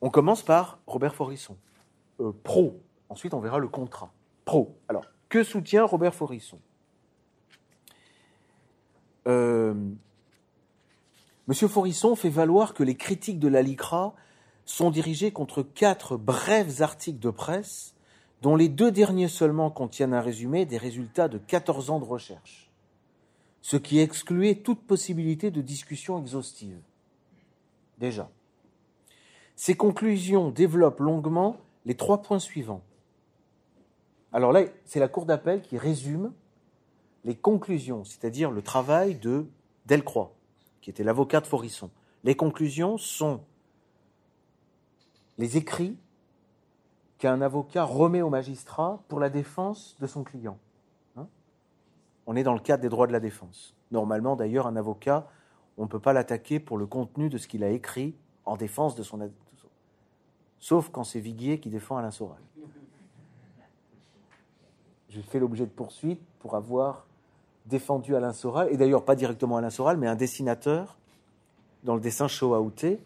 on 0.00 0.10
commence 0.10 0.42
par 0.42 0.78
Robert 0.86 1.14
Forisson. 1.14 1.56
Euh, 2.20 2.32
pro. 2.44 2.80
Ensuite, 3.08 3.34
on 3.34 3.40
verra 3.40 3.58
le 3.58 3.68
contrat. 3.68 4.12
Alors, 4.88 5.04
que 5.28 5.42
soutient 5.42 5.84
Robert 5.84 6.14
Forisson? 6.14 6.58
Euh, 9.26 9.74
Monsieur 11.48 11.68
Forisson 11.68 12.14
fait 12.14 12.28
valoir 12.28 12.74
que 12.74 12.82
les 12.82 12.94
critiques 12.94 13.38
de 13.38 13.48
la 13.48 13.62
LICRA 13.62 14.14
sont 14.64 14.90
dirigées 14.90 15.32
contre 15.32 15.62
quatre 15.62 16.16
brefs 16.16 16.82
articles 16.82 17.18
de 17.18 17.30
presse, 17.30 17.94
dont 18.42 18.54
les 18.54 18.68
deux 18.68 18.90
derniers 18.90 19.28
seulement 19.28 19.70
contiennent 19.70 20.14
un 20.14 20.20
résumé 20.20 20.66
des 20.66 20.76
résultats 20.76 21.28
de 21.28 21.38
14 21.38 21.90
ans 21.90 22.00
de 22.00 22.04
recherche, 22.04 22.70
ce 23.62 23.76
qui 23.76 23.98
excluait 23.98 24.56
toute 24.56 24.82
possibilité 24.82 25.50
de 25.50 25.62
discussion 25.62 26.18
exhaustive. 26.18 26.78
Déjà. 27.98 28.30
Ces 29.56 29.74
conclusions 29.74 30.50
développent 30.50 31.00
longuement 31.00 31.56
les 31.84 31.94
trois 31.94 32.22
points 32.22 32.38
suivants. 32.38 32.82
Alors 34.32 34.52
là, 34.52 34.62
c'est 34.84 35.00
la 35.00 35.08
Cour 35.08 35.26
d'appel 35.26 35.62
qui 35.62 35.78
résume 35.78 36.32
les 37.24 37.34
conclusions, 37.34 38.04
c'est-à-dire 38.04 38.50
le 38.50 38.62
travail 38.62 39.14
de 39.14 39.46
Delcroix, 39.86 40.32
qui 40.80 40.90
était 40.90 41.04
l'avocat 41.04 41.40
de 41.40 41.46
Forisson. 41.46 41.90
Les 42.24 42.36
conclusions 42.36 42.98
sont 42.98 43.40
les 45.38 45.56
écrits 45.56 45.96
qu'un 47.18 47.40
avocat 47.40 47.84
remet 47.84 48.22
au 48.22 48.30
magistrat 48.30 49.02
pour 49.08 49.18
la 49.18 49.30
défense 49.30 49.96
de 50.00 50.06
son 50.06 50.24
client. 50.24 50.58
Hein 51.16 51.26
on 52.26 52.36
est 52.36 52.42
dans 52.42 52.54
le 52.54 52.60
cadre 52.60 52.82
des 52.82 52.88
droits 52.88 53.06
de 53.06 53.12
la 53.12 53.20
défense. 53.20 53.74
Normalement, 53.90 54.36
d'ailleurs, 54.36 54.66
un 54.66 54.76
avocat, 54.76 55.28
on 55.76 55.84
ne 55.84 55.88
peut 55.88 56.00
pas 56.00 56.12
l'attaquer 56.12 56.60
pour 56.60 56.76
le 56.76 56.86
contenu 56.86 57.28
de 57.28 57.38
ce 57.38 57.48
qu'il 57.48 57.64
a 57.64 57.70
écrit 57.70 58.14
en 58.44 58.56
défense 58.56 58.94
de 58.94 59.02
son... 59.02 59.30
Sauf 60.60 60.90
quand 60.90 61.04
c'est 61.04 61.20
Viguier 61.20 61.60
qui 61.60 61.70
défend 61.70 61.96
Alain 61.96 62.10
Soral. 62.10 62.42
J'ai 65.08 65.22
fait 65.22 65.38
l'objet 65.38 65.64
de 65.64 65.70
poursuites 65.70 66.20
pour 66.38 66.54
avoir 66.54 67.06
défendu 67.66 68.14
Alain 68.14 68.32
Soral, 68.32 68.68
et 68.72 68.76
d'ailleurs 68.76 69.04
pas 69.04 69.14
directement 69.14 69.56
Alain 69.56 69.70
Soral, 69.70 69.96
mais 69.96 70.06
un 70.06 70.16
dessinateur 70.16 70.96
dans 71.84 71.94
le 71.94 72.00
dessin 72.00 72.28
Shoah-Outé. 72.28 73.00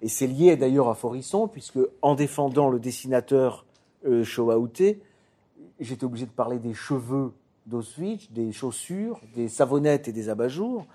Et 0.00 0.08
c'est 0.08 0.26
lié 0.26 0.56
d'ailleurs 0.56 0.88
à 0.88 0.94
Forisson, 0.94 1.48
puisque 1.48 1.78
en 2.02 2.14
défendant 2.14 2.68
le 2.70 2.78
dessinateur 2.78 3.64
euh, 4.06 4.22
Shoah-Outé, 4.22 5.02
j'étais 5.80 6.04
obligé 6.04 6.26
de 6.26 6.30
parler 6.30 6.58
des 6.58 6.74
cheveux 6.74 7.32
d'Auschwitz, 7.66 8.30
des 8.30 8.52
chaussures, 8.52 9.20
des 9.34 9.48
savonnettes 9.48 10.08
et 10.08 10.12
des 10.12 10.28
abat-jours. 10.28 10.86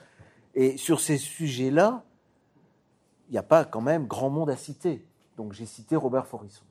Et 0.55 0.77
sur 0.77 0.99
ces 0.99 1.17
sujets-là, 1.17 2.03
il 3.29 3.33
n'y 3.33 3.37
a 3.37 3.43
pas 3.43 3.65
quand 3.65 3.81
même 3.81 4.07
grand 4.07 4.29
monde 4.29 4.49
à 4.49 4.57
citer. 4.57 5.05
Donc 5.37 5.53
j'ai 5.53 5.65
cité 5.65 5.95
Robert 5.95 6.27
Forisson. 6.27 6.63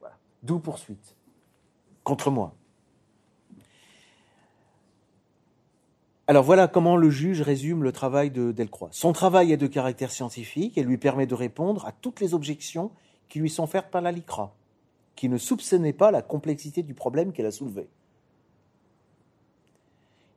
Voilà. 0.00 0.16
D'où 0.42 0.58
poursuite. 0.58 1.14
Contre 2.04 2.30
moi. 2.30 2.54
Alors 6.26 6.44
voilà 6.44 6.68
comment 6.68 6.96
le 6.96 7.10
juge 7.10 7.42
résume 7.42 7.82
le 7.82 7.92
travail 7.92 8.30
de 8.30 8.52
Delcroix. 8.52 8.88
Son 8.92 9.12
travail 9.12 9.52
est 9.52 9.56
de 9.56 9.66
caractère 9.66 10.10
scientifique 10.10 10.78
et 10.78 10.82
lui 10.82 10.96
permet 10.96 11.26
de 11.26 11.34
répondre 11.34 11.84
à 11.84 11.92
toutes 11.92 12.20
les 12.20 12.32
objections 12.32 12.90
qui 13.28 13.38
lui 13.38 13.50
sont 13.50 13.66
faites 13.66 13.90
par 13.90 14.02
la 14.02 14.12
LICRA, 14.12 14.54
qui 15.16 15.28
ne 15.28 15.36
soupçonnait 15.36 15.92
pas 15.92 16.10
la 16.10 16.22
complexité 16.22 16.82
du 16.82 16.94
problème 16.94 17.32
qu'elle 17.32 17.46
a 17.46 17.50
soulevé. 17.50 17.88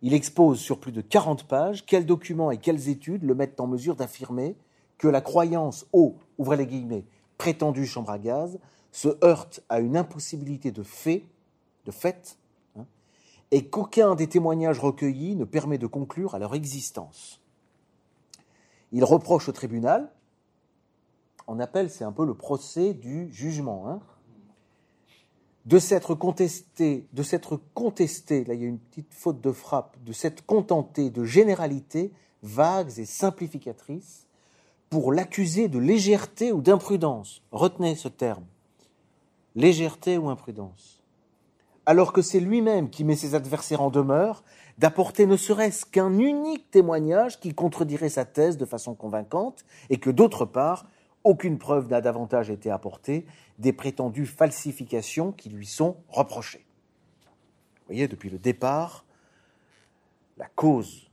Il 0.01 0.13
expose 0.13 0.59
sur 0.59 0.79
plus 0.79 0.91
de 0.91 1.01
40 1.01 1.45
pages 1.45 1.85
quels 1.85 2.05
documents 2.05 2.51
et 2.51 2.57
quelles 2.57 2.89
études 2.89 3.23
le 3.23 3.35
mettent 3.35 3.59
en 3.59 3.67
mesure 3.67 3.95
d'affirmer 3.95 4.55
que 4.97 5.07
la 5.07 5.21
croyance 5.21 5.87
au, 5.93 6.17
ouvrez 6.37 6.57
les 6.57 6.67
guillemets, 6.67 7.05
prétendue 7.37 7.85
chambre 7.85 8.11
à 8.11 8.19
gaz 8.19 8.59
se 8.91 9.09
heurte 9.23 9.61
à 9.69 9.79
une 9.79 9.97
impossibilité 9.97 10.71
de 10.71 10.83
fait, 10.83 11.25
de 11.85 11.91
fait, 11.91 12.37
hein, 12.77 12.85
et 13.51 13.69
qu'aucun 13.69 14.15
des 14.15 14.27
témoignages 14.27 14.79
recueillis 14.79 15.35
ne 15.35 15.45
permet 15.45 15.77
de 15.77 15.87
conclure 15.87 16.35
à 16.35 16.39
leur 16.39 16.55
existence. 16.55 17.41
Il 18.91 19.03
reproche 19.03 19.49
au 19.49 19.51
tribunal, 19.51 20.11
on 21.47 21.59
appelle, 21.59 21.89
c'est 21.89 22.03
un 22.03 22.11
peu 22.11 22.25
le 22.25 22.33
procès 22.33 22.93
du 22.93 23.31
jugement, 23.31 23.89
hein, 23.89 23.99
de 25.65 25.79
s'être 25.79 26.13
contesté, 26.13 27.07
de 27.13 27.23
s'être 27.23 27.59
contesté, 27.73 28.43
là 28.45 28.53
il 28.53 28.61
y 28.61 28.65
a 28.65 28.67
une 28.67 28.79
petite 28.79 29.13
faute 29.13 29.41
de 29.41 29.51
frappe, 29.51 29.97
de 30.03 30.13
s'être 30.13 30.45
contenté 30.45 31.09
de 31.09 31.23
généralités 31.23 32.11
vagues 32.43 32.99
et 32.99 33.05
simplificatrices 33.05 34.27
pour 34.89 35.11
l'accuser 35.11 35.67
de 35.67 35.79
légèreté 35.79 36.51
ou 36.51 36.61
d'imprudence. 36.61 37.41
Retenez 37.51 37.95
ce 37.95 38.07
terme. 38.07 38.45
Légèreté 39.55 40.17
ou 40.17 40.29
imprudence. 40.29 40.94
Alors 41.85 42.13
que 42.13 42.21
c'est 42.21 42.39
lui-même 42.39 42.89
qui 42.89 43.03
met 43.03 43.15
ses 43.15 43.35
adversaires 43.35 43.81
en 43.81 43.91
demeure 43.91 44.43
d'apporter 44.77 45.25
ne 45.25 45.37
serait-ce 45.37 45.85
qu'un 45.85 46.17
unique 46.17 46.69
témoignage 46.71 47.39
qui 47.39 47.53
contredirait 47.53 48.09
sa 48.09 48.25
thèse 48.25 48.57
de 48.57 48.65
façon 48.65 48.95
convaincante 48.95 49.65
et 49.89 49.97
que 49.97 50.09
d'autre 50.09 50.45
part, 50.45 50.87
aucune 51.23 51.57
preuve 51.57 51.89
n'a 51.89 52.01
davantage 52.01 52.49
été 52.49 52.69
apportée 52.71 53.25
des 53.59 53.71
prétendues 53.71 54.25
falsifications 54.25 55.31
qui 55.31 55.49
lui 55.49 55.65
sont 55.65 55.97
reprochées. 56.09 56.65
Vous 57.25 57.93
voyez, 57.93 58.07
depuis 58.07 58.29
le 58.29 58.39
départ, 58.39 59.05
la 60.37 60.47
cause 60.47 61.09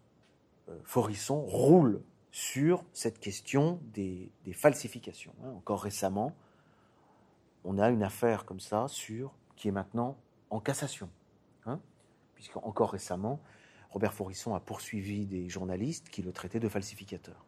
euh, 0.69 0.79
Forisson 0.85 1.43
roule 1.43 2.03
sur 2.31 2.83
cette 2.93 3.21
question 3.21 3.79
des, 3.93 4.33
falsifications. 4.53 5.35
hein. 5.45 5.51
Encore 5.57 5.83
récemment, 5.83 6.33
on 7.65 7.79
a 7.79 7.91
une 7.91 8.03
affaire 8.03 8.45
comme 8.47 8.61
ça 8.61 8.87
sur 8.89 9.35
qui 9.55 9.69
est 9.69 9.73
maintenant 9.73 10.17
en 10.53 10.61
cassation, 10.61 11.09
hein, 11.67 11.81
puisque 12.35 12.57
encore 12.59 12.93
récemment, 12.93 13.41
Robert 13.91 14.13
Forisson 14.13 14.55
a 14.55 14.61
poursuivi 14.61 15.25
des 15.25 15.49
journalistes 15.49 16.11
qui 16.11 16.23
le 16.23 16.31
traitaient 16.31 16.61
de 16.61 16.69
falsificateur. 16.69 17.47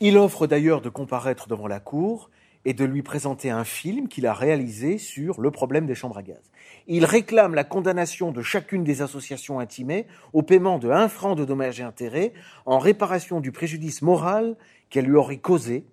Il 0.00 0.18
offre 0.18 0.48
d'ailleurs 0.48 0.80
de 0.80 0.88
comparaître 0.88 1.46
devant 1.46 1.68
la 1.68 1.78
Cour 1.78 2.30
et 2.64 2.74
de 2.74 2.84
lui 2.84 3.02
présenter 3.02 3.50
un 3.50 3.62
film 3.62 4.08
qu'il 4.08 4.26
a 4.26 4.34
réalisé 4.34 4.98
sur 4.98 5.40
le 5.40 5.52
problème 5.52 5.86
des 5.86 5.94
chambres 5.94 6.18
à 6.18 6.22
gaz. 6.22 6.50
Il 6.88 7.04
réclame 7.04 7.54
la 7.54 7.62
condamnation 7.62 8.32
de 8.32 8.42
chacune 8.42 8.82
des 8.82 9.02
associations 9.02 9.60
intimées 9.60 10.06
au 10.32 10.42
paiement 10.42 10.80
de 10.80 10.90
1 10.90 11.08
franc 11.08 11.36
de 11.36 11.44
dommages 11.44 11.78
et 11.78 11.84
intérêts 11.84 12.32
en 12.66 12.80
réparation 12.80 13.40
du 13.40 13.52
préjudice 13.52 14.02
moral 14.02 14.56
qu'elle 14.90 15.04
lui 15.04 15.16
aurait 15.16 15.38
causé. 15.38 15.86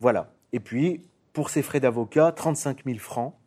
Voilà. 0.00 0.34
Et 0.52 0.60
puis, 0.60 1.02
pour 1.32 1.48
ses 1.48 1.62
frais 1.62 1.80
d'avocat, 1.80 2.32
35 2.32 2.84
000 2.84 2.98
francs 2.98 3.37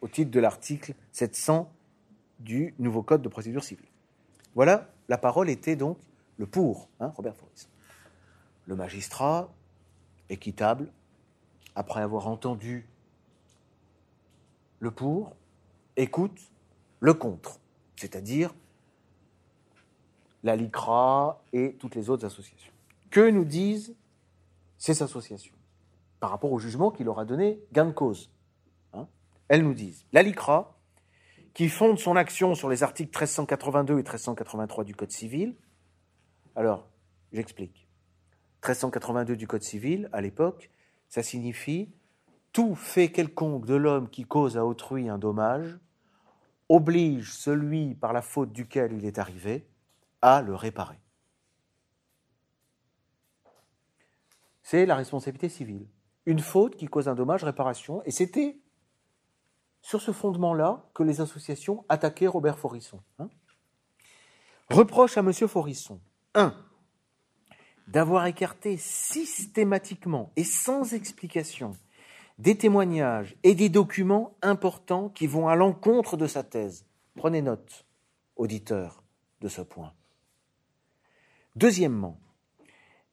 au 0.00 0.08
titre 0.08 0.30
de 0.30 0.40
l'article 0.40 0.94
700 1.12 1.70
du 2.38 2.74
nouveau 2.78 3.02
Code 3.02 3.22
de 3.22 3.28
procédure 3.28 3.64
civile. 3.64 3.88
Voilà, 4.54 4.88
la 5.08 5.18
parole 5.18 5.50
était 5.50 5.76
donc 5.76 5.98
le 6.36 6.46
pour, 6.46 6.88
hein, 7.00 7.12
Robert 7.16 7.34
Foris. 7.36 7.68
Le 8.66 8.76
magistrat 8.76 9.52
équitable, 10.28 10.90
après 11.74 12.00
avoir 12.00 12.28
entendu 12.28 12.86
le 14.80 14.90
pour, 14.90 15.36
écoute 15.96 16.40
le 17.00 17.14
contre, 17.14 17.58
c'est-à-dire 17.96 18.54
la 20.42 20.56
LICRA 20.56 21.42
et 21.52 21.74
toutes 21.74 21.94
les 21.94 22.10
autres 22.10 22.24
associations. 22.24 22.72
Que 23.10 23.30
nous 23.30 23.44
disent 23.44 23.94
ces 24.76 25.02
associations 25.02 25.54
par 26.20 26.30
rapport 26.30 26.52
au 26.52 26.58
jugement 26.58 26.90
qui 26.90 27.04
leur 27.04 27.18
a 27.18 27.24
donné 27.24 27.60
gain 27.72 27.86
de 27.86 27.92
cause? 27.92 28.30
Elles 29.48 29.62
nous 29.62 29.74
disent 29.74 30.06
la 30.12 30.22
LICRA, 30.22 30.78
qui 31.54 31.68
fonde 31.68 31.98
son 31.98 32.14
action 32.14 32.54
sur 32.54 32.68
les 32.68 32.82
articles 32.82 33.10
1382 33.10 33.94
et 33.94 33.96
1383 33.96 34.84
du 34.84 34.94
Code 34.94 35.10
civil. 35.10 35.56
Alors, 36.54 36.88
j'explique. 37.32 37.88
1382 38.62 39.36
du 39.36 39.46
Code 39.46 39.62
civil, 39.62 40.08
à 40.12 40.20
l'époque, 40.20 40.70
ça 41.08 41.22
signifie 41.22 41.92
tout 42.52 42.74
fait 42.74 43.10
quelconque 43.10 43.66
de 43.66 43.74
l'homme 43.74 44.08
qui 44.08 44.24
cause 44.24 44.56
à 44.56 44.64
autrui 44.64 45.08
un 45.08 45.18
dommage 45.18 45.78
oblige 46.68 47.32
celui 47.32 47.94
par 47.94 48.12
la 48.12 48.22
faute 48.22 48.52
duquel 48.52 48.92
il 48.92 49.04
est 49.04 49.18
arrivé 49.18 49.66
à 50.22 50.42
le 50.42 50.54
réparer. 50.54 51.00
C'est 54.62 54.86
la 54.86 54.96
responsabilité 54.96 55.48
civile. 55.48 55.88
Une 56.26 56.40
faute 56.40 56.76
qui 56.76 56.86
cause 56.86 57.08
un 57.08 57.14
dommage, 57.14 57.42
réparation, 57.42 58.02
et 58.04 58.10
c'était 58.10 58.58
sur 59.88 60.02
ce 60.02 60.12
fondement-là 60.12 60.84
que 60.92 61.02
les 61.02 61.22
associations 61.22 61.86
attaquaient 61.88 62.26
Robert 62.26 62.58
Forisson. 62.58 63.00
Hein. 63.18 63.30
Reproche 64.68 65.16
à 65.16 65.20
M. 65.20 65.32
Forisson. 65.32 65.98
1 66.34 66.54
d'avoir 67.86 68.26
écarté 68.26 68.76
systématiquement 68.76 70.30
et 70.36 70.44
sans 70.44 70.92
explication 70.92 71.74
des 72.38 72.54
témoignages 72.54 73.34
et 73.44 73.54
des 73.54 73.70
documents 73.70 74.36
importants 74.42 75.08
qui 75.08 75.26
vont 75.26 75.48
à 75.48 75.56
l'encontre 75.56 76.18
de 76.18 76.26
sa 76.26 76.42
thèse. 76.42 76.84
Prenez 77.16 77.40
note, 77.40 77.86
auditeurs, 78.36 79.02
de 79.40 79.48
ce 79.48 79.62
point. 79.62 79.94
Deuxièmement, 81.56 82.20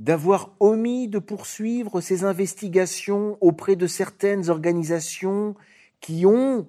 d'avoir 0.02 0.52
omis 0.60 1.08
de 1.08 1.20
poursuivre 1.20 2.02
ses 2.02 2.26
investigations 2.26 3.38
auprès 3.40 3.78
de 3.78 3.88
certaines 3.88 4.50
organisations 4.50 5.56
qui 6.00 6.26
ont 6.26 6.68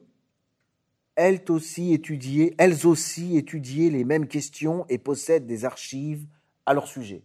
elles 1.17 1.43
aussi 1.49 1.95
étudié, 1.95 2.55
elles 2.59 2.87
aussi 2.87 3.37
étudié 3.37 3.91
les 3.91 4.05
mêmes 4.05 4.29
questions 4.29 4.85
et 4.89 4.99
possèdent 4.99 5.47
des 5.47 5.65
archives 5.65 6.27
à 6.67 6.75
leur 6.75 6.87
sujet. 6.87 7.25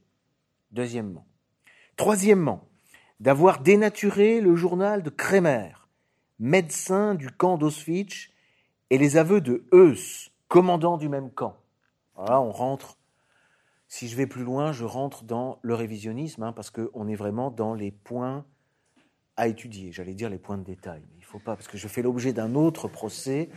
Deuxièmement. 0.71 1.25
Troisièmement, 1.97 2.67
d'avoir 3.19 3.61
dénaturé 3.61 4.39
le 4.39 4.55
journal 4.55 5.03
de 5.03 5.09
Kremer, 5.09 5.87
médecin 6.39 7.15
du 7.15 7.29
camp 7.29 7.57
d'Auschwitz, 7.57 8.29
et 8.89 8.97
les 8.97 9.17
aveux 9.17 9.41
de 9.41 9.65
Heuss, 9.71 10.31
commandant 10.47 10.97
du 10.97 11.07
même 11.07 11.31
camp. 11.31 11.57
Voilà, 12.15 12.41
on 12.41 12.51
rentre. 12.51 12.97
Si 13.87 14.07
je 14.07 14.15
vais 14.15 14.27
plus 14.27 14.43
loin, 14.43 14.71
je 14.71 14.83
rentre 14.85 15.23
dans 15.23 15.59
le 15.61 15.75
révisionnisme, 15.75 16.43
hein, 16.43 16.53
parce 16.53 16.69
qu'on 16.71 17.07
est 17.07 17.15
vraiment 17.15 17.51
dans 17.51 17.73
les 17.73 17.91
points 17.91 18.45
à 19.37 19.47
étudier. 19.47 19.91
J'allais 19.91 20.13
dire 20.13 20.29
les 20.29 20.39
points 20.39 20.57
de 20.57 20.63
détail, 20.63 21.03
faut 21.31 21.39
pas, 21.39 21.55
parce 21.55 21.69
que 21.69 21.77
je 21.77 21.87
fais 21.87 22.01
l'objet 22.01 22.33
d'un 22.33 22.55
autre 22.55 22.89
procès 22.89 23.49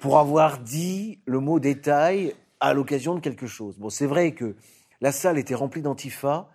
pour 0.00 0.18
avoir 0.18 0.58
dit 0.58 1.20
le 1.26 1.38
mot 1.38 1.60
détail 1.60 2.34
à 2.58 2.74
l'occasion 2.74 3.14
de 3.14 3.20
quelque 3.20 3.46
chose. 3.46 3.78
Bon, 3.78 3.88
c'est 3.88 4.06
vrai 4.06 4.32
que 4.32 4.56
la 5.00 5.12
salle 5.12 5.38
était 5.38 5.54
remplie 5.54 5.80
d'antifa. 5.80 6.50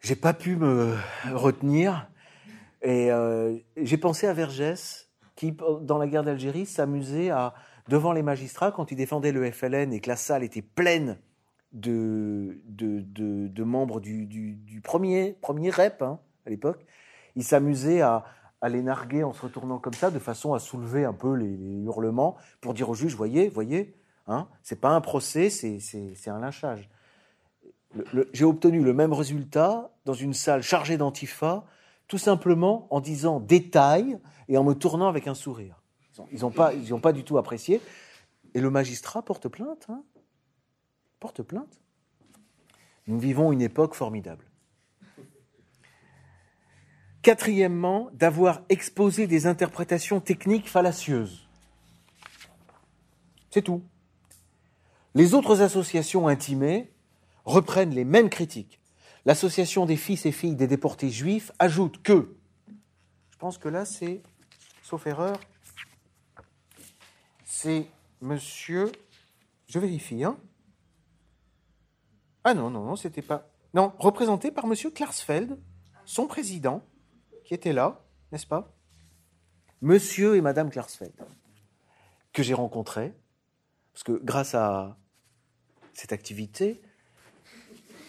J'ai 0.00 0.16
pas 0.16 0.32
pu 0.32 0.56
me 0.56 0.96
retenir. 1.34 2.08
Et 2.80 3.12
euh, 3.12 3.58
j'ai 3.76 3.98
pensé 3.98 4.26
à 4.26 4.32
Vergès, 4.32 5.10
qui, 5.36 5.54
dans 5.82 5.98
la 5.98 6.06
guerre 6.06 6.22
d'Algérie, 6.22 6.64
s'amusait 6.64 7.28
à, 7.28 7.54
devant 7.86 8.12
les 8.12 8.22
magistrats, 8.22 8.72
quand 8.72 8.92
il 8.92 8.96
défendait 8.96 9.32
le 9.32 9.50
FLN 9.50 9.92
et 9.92 10.00
que 10.00 10.08
la 10.08 10.16
salle 10.16 10.42
était 10.42 10.62
pleine 10.62 11.18
de, 11.72 12.62
de, 12.66 13.62
membres 13.62 14.00
du, 14.00 14.80
premier, 14.82 15.36
premier 15.42 15.68
REP 15.68 16.00
hein, 16.00 16.18
à 16.46 16.50
l'époque, 16.50 16.86
il 17.36 17.44
s'amusait 17.44 18.00
à, 18.00 18.24
les 18.64 18.82
narguer 18.82 19.22
en 19.22 19.32
se 19.32 19.42
retournant 19.42 19.78
comme 19.78 19.94
ça, 19.94 20.10
de 20.10 20.18
façon 20.18 20.54
à 20.54 20.58
soulever 20.58 21.04
un 21.04 21.12
peu 21.12 21.34
les, 21.34 21.56
hurlements, 21.84 22.36
pour 22.60 22.74
dire 22.74 22.90
au 22.90 22.94
juge, 22.94 23.14
voyez, 23.14 23.48
voyez, 23.48 23.94
hein, 24.26 24.48
c'est 24.62 24.80
pas 24.80 24.90
un 24.90 25.00
procès, 25.00 25.50
c'est 25.50 26.30
un 26.30 26.40
lynchage 26.40 26.90
j'ai 28.32 28.44
obtenu 28.44 28.82
le 28.82 28.92
même 28.92 29.12
résultat 29.12 29.90
dans 30.04 30.14
une 30.14 30.34
salle 30.34 30.62
chargée 30.62 30.96
d'antifa, 30.96 31.64
tout 32.06 32.18
simplement 32.18 32.86
en 32.90 33.00
disant 33.00 33.40
détail 33.40 34.18
et 34.48 34.56
en 34.56 34.64
me 34.64 34.74
tournant 34.74 35.08
avec 35.08 35.26
un 35.26 35.34
sourire. 35.34 35.82
Ils 36.32 36.40
n'ont 36.40 36.50
pas, 36.50 36.72
pas 37.02 37.12
du 37.12 37.24
tout 37.24 37.38
apprécié. 37.38 37.80
Et 38.54 38.60
le 38.60 38.70
magistrat 38.70 39.22
porte 39.22 39.48
plainte. 39.48 39.86
Hein 39.88 40.02
porte 41.20 41.42
plainte. 41.42 41.80
Nous 43.06 43.18
vivons 43.18 43.52
une 43.52 43.62
époque 43.62 43.94
formidable. 43.94 44.44
Quatrièmement, 47.22 48.10
d'avoir 48.12 48.62
exposé 48.68 49.26
des 49.26 49.46
interprétations 49.46 50.20
techniques 50.20 50.68
fallacieuses. 50.68 51.48
C'est 53.50 53.62
tout. 53.62 53.82
Les 55.14 55.34
autres 55.34 55.62
associations 55.62 56.28
intimées 56.28 56.92
reprennent 57.44 57.94
les 57.94 58.04
mêmes 58.04 58.30
critiques. 58.30 58.80
L'association 59.24 59.84
des 59.84 59.96
fils 59.96 60.26
et 60.26 60.32
filles 60.32 60.54
des 60.54 60.66
déportés 60.66 61.10
juifs 61.10 61.50
ajoute 61.58 62.02
que, 62.02 62.36
je 63.30 63.36
pense 63.38 63.58
que 63.58 63.68
là 63.68 63.84
c'est, 63.84 64.22
sauf 64.82 65.06
erreur, 65.06 65.38
c'est 67.44 67.86
monsieur, 68.20 68.92
je 69.66 69.78
vérifie, 69.78 70.24
hein 70.24 70.38
Ah 72.44 72.54
non, 72.54 72.70
non, 72.70 72.84
non, 72.84 72.96
c'était 72.96 73.22
pas. 73.22 73.50
Non, 73.74 73.92
représenté 73.98 74.50
par 74.50 74.66
monsieur 74.66 74.90
Klarsfeld, 74.90 75.58
son 76.04 76.26
président, 76.26 76.82
qui 77.48 77.54
était 77.54 77.72
là, 77.72 78.04
n'est-ce 78.30 78.46
pas? 78.46 78.76
Monsieur 79.80 80.36
et 80.36 80.42
madame 80.42 80.68
Klarsfeld, 80.68 81.14
que 82.34 82.42
j'ai 82.42 82.52
rencontrés, 82.52 83.14
parce 83.94 84.02
que 84.02 84.12
grâce 84.22 84.54
à 84.54 84.98
cette 85.94 86.12
activité, 86.12 86.82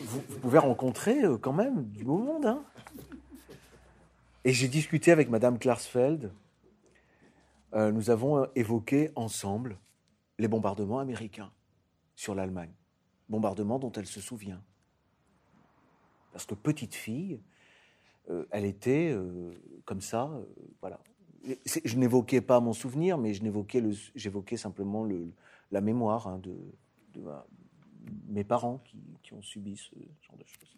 vous, 0.02 0.20
pouvez 0.42 0.60
rencontrer 0.60 1.24
euh, 1.24 1.38
quand 1.38 1.54
même 1.54 1.86
du 1.86 2.04
beau 2.04 2.18
monde. 2.18 2.46
Hein 2.48 2.66
et 4.44 4.52
j'ai 4.52 4.68
discuté 4.68 5.14
avec 5.14 5.30
Madame 5.30 5.58
Klarsfeld. 5.58 6.34
Euh, 7.76 7.94
nous 7.94 8.10
avons 8.10 8.46
évoqué 8.56 9.10
ensemble 9.16 9.80
les 10.38 10.50
bombardements 10.50 11.00
américains 11.00 11.54
sur 12.18 12.36
l'Allemagne. 12.36 12.74
Bombardements 13.30 13.80
dont 13.80 13.92
elle 13.94 14.06
se 14.06 14.20
souvient. 14.20 14.62
Parce 16.34 16.46
que 16.46 16.56
petite 16.56 16.94
fille, 16.94 17.40
euh, 18.30 18.46
elle 18.52 18.66
était 18.66 19.16
comme 19.86 20.02
ça, 20.02 20.30
voilà. 20.82 21.00
Je 21.66 21.96
n'évoquais 21.96 22.42
pas 22.42 22.60
mon 22.60 22.74
souvenir, 22.74 23.18
mais 23.18 23.34
j'évoquais 23.34 24.58
simplement 24.58 25.04
le, 25.04 25.32
la 25.72 25.82
mémoire 25.82 26.28
hein, 26.28 26.40
de, 26.40 26.56
mes 28.28 28.44
parents 28.44 28.84
qui, 29.24 29.34
ont 29.34 29.42
subi 29.42 29.78
ce 29.78 29.96
genre 30.22 30.38
de 30.38 30.44
choses. 30.46 30.76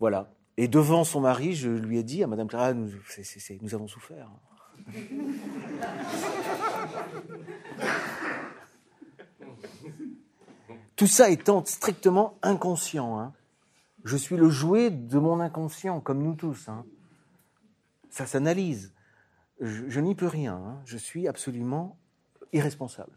Voilà. 0.00 0.32
Et 0.56 0.68
devant 0.68 1.04
son 1.04 1.20
mari, 1.20 1.54
je 1.54 1.70
lui 1.70 1.98
ai 1.98 2.02
dit 2.02 2.22
à 2.22 2.26
Madame 2.26 2.48
Clara, 2.48 2.74
nous, 2.74 2.90
nous 3.60 3.74
avons 3.74 3.88
souffert. 3.88 4.30
Tout 10.96 11.06
ça 11.06 11.30
étant 11.30 11.64
strictement 11.64 12.36
inconscient. 12.42 13.18
Hein. 13.18 13.32
Je 14.04 14.16
suis 14.16 14.36
le 14.36 14.48
jouet 14.48 14.90
de 14.90 15.18
mon 15.18 15.40
inconscient, 15.40 16.00
comme 16.00 16.22
nous 16.22 16.34
tous. 16.34 16.68
Hein. 16.68 16.84
Ça 18.10 18.26
s'analyse. 18.26 18.92
Je, 19.60 20.00
n'y 20.00 20.14
peux 20.14 20.26
rien. 20.26 20.54
Hein. 20.54 20.80
Je 20.84 20.98
suis 20.98 21.28
absolument 21.28 21.98
irresponsable. 22.52 23.12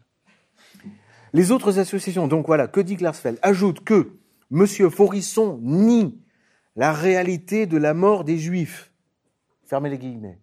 Les 1.32 1.50
autres 1.50 1.78
associations, 1.78 2.28
donc 2.28 2.46
voilà, 2.46 2.68
que 2.68 2.80
dit 2.80 2.96
Klarsfeld 2.96 3.38
Ajoute 3.42 3.84
que 3.84 4.16
M. 4.52 4.66
Forisson 4.66 5.58
nie 5.60 6.20
la 6.76 6.92
réalité 6.92 7.66
de 7.66 7.76
la 7.76 7.94
mort 7.94 8.22
des 8.22 8.38
Juifs, 8.38 8.92
fermez 9.64 9.90
les 9.90 9.98
guillemets, 9.98 10.38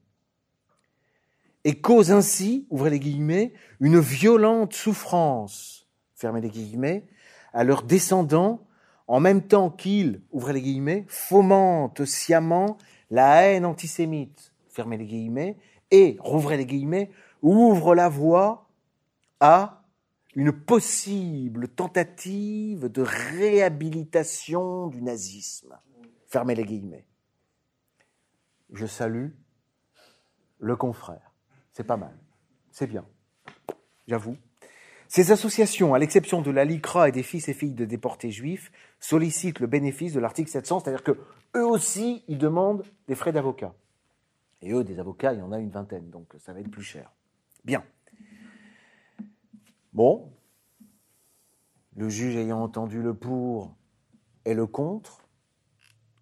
et 1.64 1.80
cause 1.80 2.12
ainsi, 2.12 2.68
ouvrez 2.70 2.90
les 2.90 3.00
guillemets, 3.00 3.54
une 3.80 4.00
violente 4.00 4.74
souffrance, 4.74 5.88
fermez 6.16 6.42
les 6.42 6.50
guillemets, 6.50 7.06
à 7.54 7.64
leurs 7.64 7.84
descendants, 7.84 8.68
en 9.08 9.20
même 9.20 9.42
temps 9.42 9.70
qu'ils, 9.70 10.22
ouvrez 10.32 10.54
les 10.54 10.62
guillemets, 10.62 11.06
fomentent 11.08 12.06
sciemment 12.06 12.78
la 13.10 13.44
haine 13.44 13.66
antisémite, 13.66 14.54
fermez 14.70 14.98
les 14.98 15.06
guillemets, 15.06 15.58
et, 15.92 16.18
rouvrez 16.20 16.58
les 16.58 16.66
guillemets, 16.66 17.12
ouvrent 17.42 17.94
la 17.94 18.10
voie 18.10 18.70
à 19.40 19.84
une 20.36 20.52
possible 20.52 21.68
tentative 21.68 22.88
de 22.88 23.02
réhabilitation 23.02 24.88
du 24.88 25.02
nazisme. 25.02 25.78
Fermez 26.28 26.56
les 26.56 26.64
guillemets. 26.64 27.06
Je 28.72 28.88
salue 28.88 29.30
le 30.60 30.76
confrère. 30.76 31.34
C'est 31.74 31.84
pas 31.84 31.98
mal. 31.98 32.18
C'est 32.72 32.88
bien. 32.88 33.06
J'avoue. 34.08 34.38
Ces 35.08 35.32
associations, 35.32 35.94
à 35.94 36.00
l'exception 36.00 36.42
de 36.42 36.50
la 36.50 36.66
LICRA 36.66 37.10
et 37.10 37.12
des 37.12 37.22
fils 37.22 37.48
et 37.48 37.54
filles 37.54 37.76
de 37.76 37.86
déportés 37.86 38.32
juifs, 38.32 38.72
sollicitent 39.04 39.60
le 39.60 39.68
bénéfice 39.68 40.14
de 40.14 40.22
l'article 40.22 40.50
700, 40.50 40.80
c'est-à-dire 40.80 41.04
que 41.04 41.20
eux 41.56 41.66
aussi, 41.66 42.24
ils 42.30 42.38
demandent 42.38 42.86
des 43.08 43.16
frais 43.16 43.34
d'avocat. 43.34 43.76
Et 44.62 44.72
eux, 44.72 44.86
des 44.86 44.98
avocats, 44.98 45.34
il 45.34 45.40
y 45.40 45.42
en 45.42 45.52
a 45.52 45.60
une 45.60 45.72
vingtaine, 45.72 46.10
donc 46.10 46.34
ça 46.40 46.54
va 46.54 46.62
être 46.62 46.72
plus 46.72 46.84
cher. 46.84 47.12
Bien. 47.66 47.84
Bon. 49.92 50.32
Le 51.98 52.08
juge 52.08 52.38
ayant 52.38 52.62
entendu 52.62 53.02
le 53.02 53.14
pour 53.14 53.76
et 54.46 54.54
le 54.54 54.66
contre, 54.66 55.20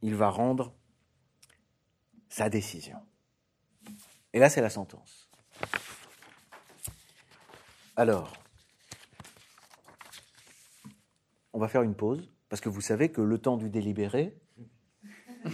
il 0.02 0.16
va 0.16 0.32
rendre 0.32 0.74
sa 2.30 2.50
décision. 2.50 2.98
Et 4.34 4.40
là, 4.40 4.50
c'est 4.50 4.62
la 4.62 4.72
sentence. 4.72 5.30
Alors, 7.96 8.34
on 11.54 11.60
va 11.60 11.68
faire 11.68 11.84
une 11.84 11.96
pause, 11.96 12.28
parce 12.52 12.60
que 12.60 12.68
vous 12.68 12.82
savez 12.82 13.08
que 13.08 13.22
le 13.22 13.38
temps 13.38 13.56
du 13.56 13.70
délibéré, 13.70 14.36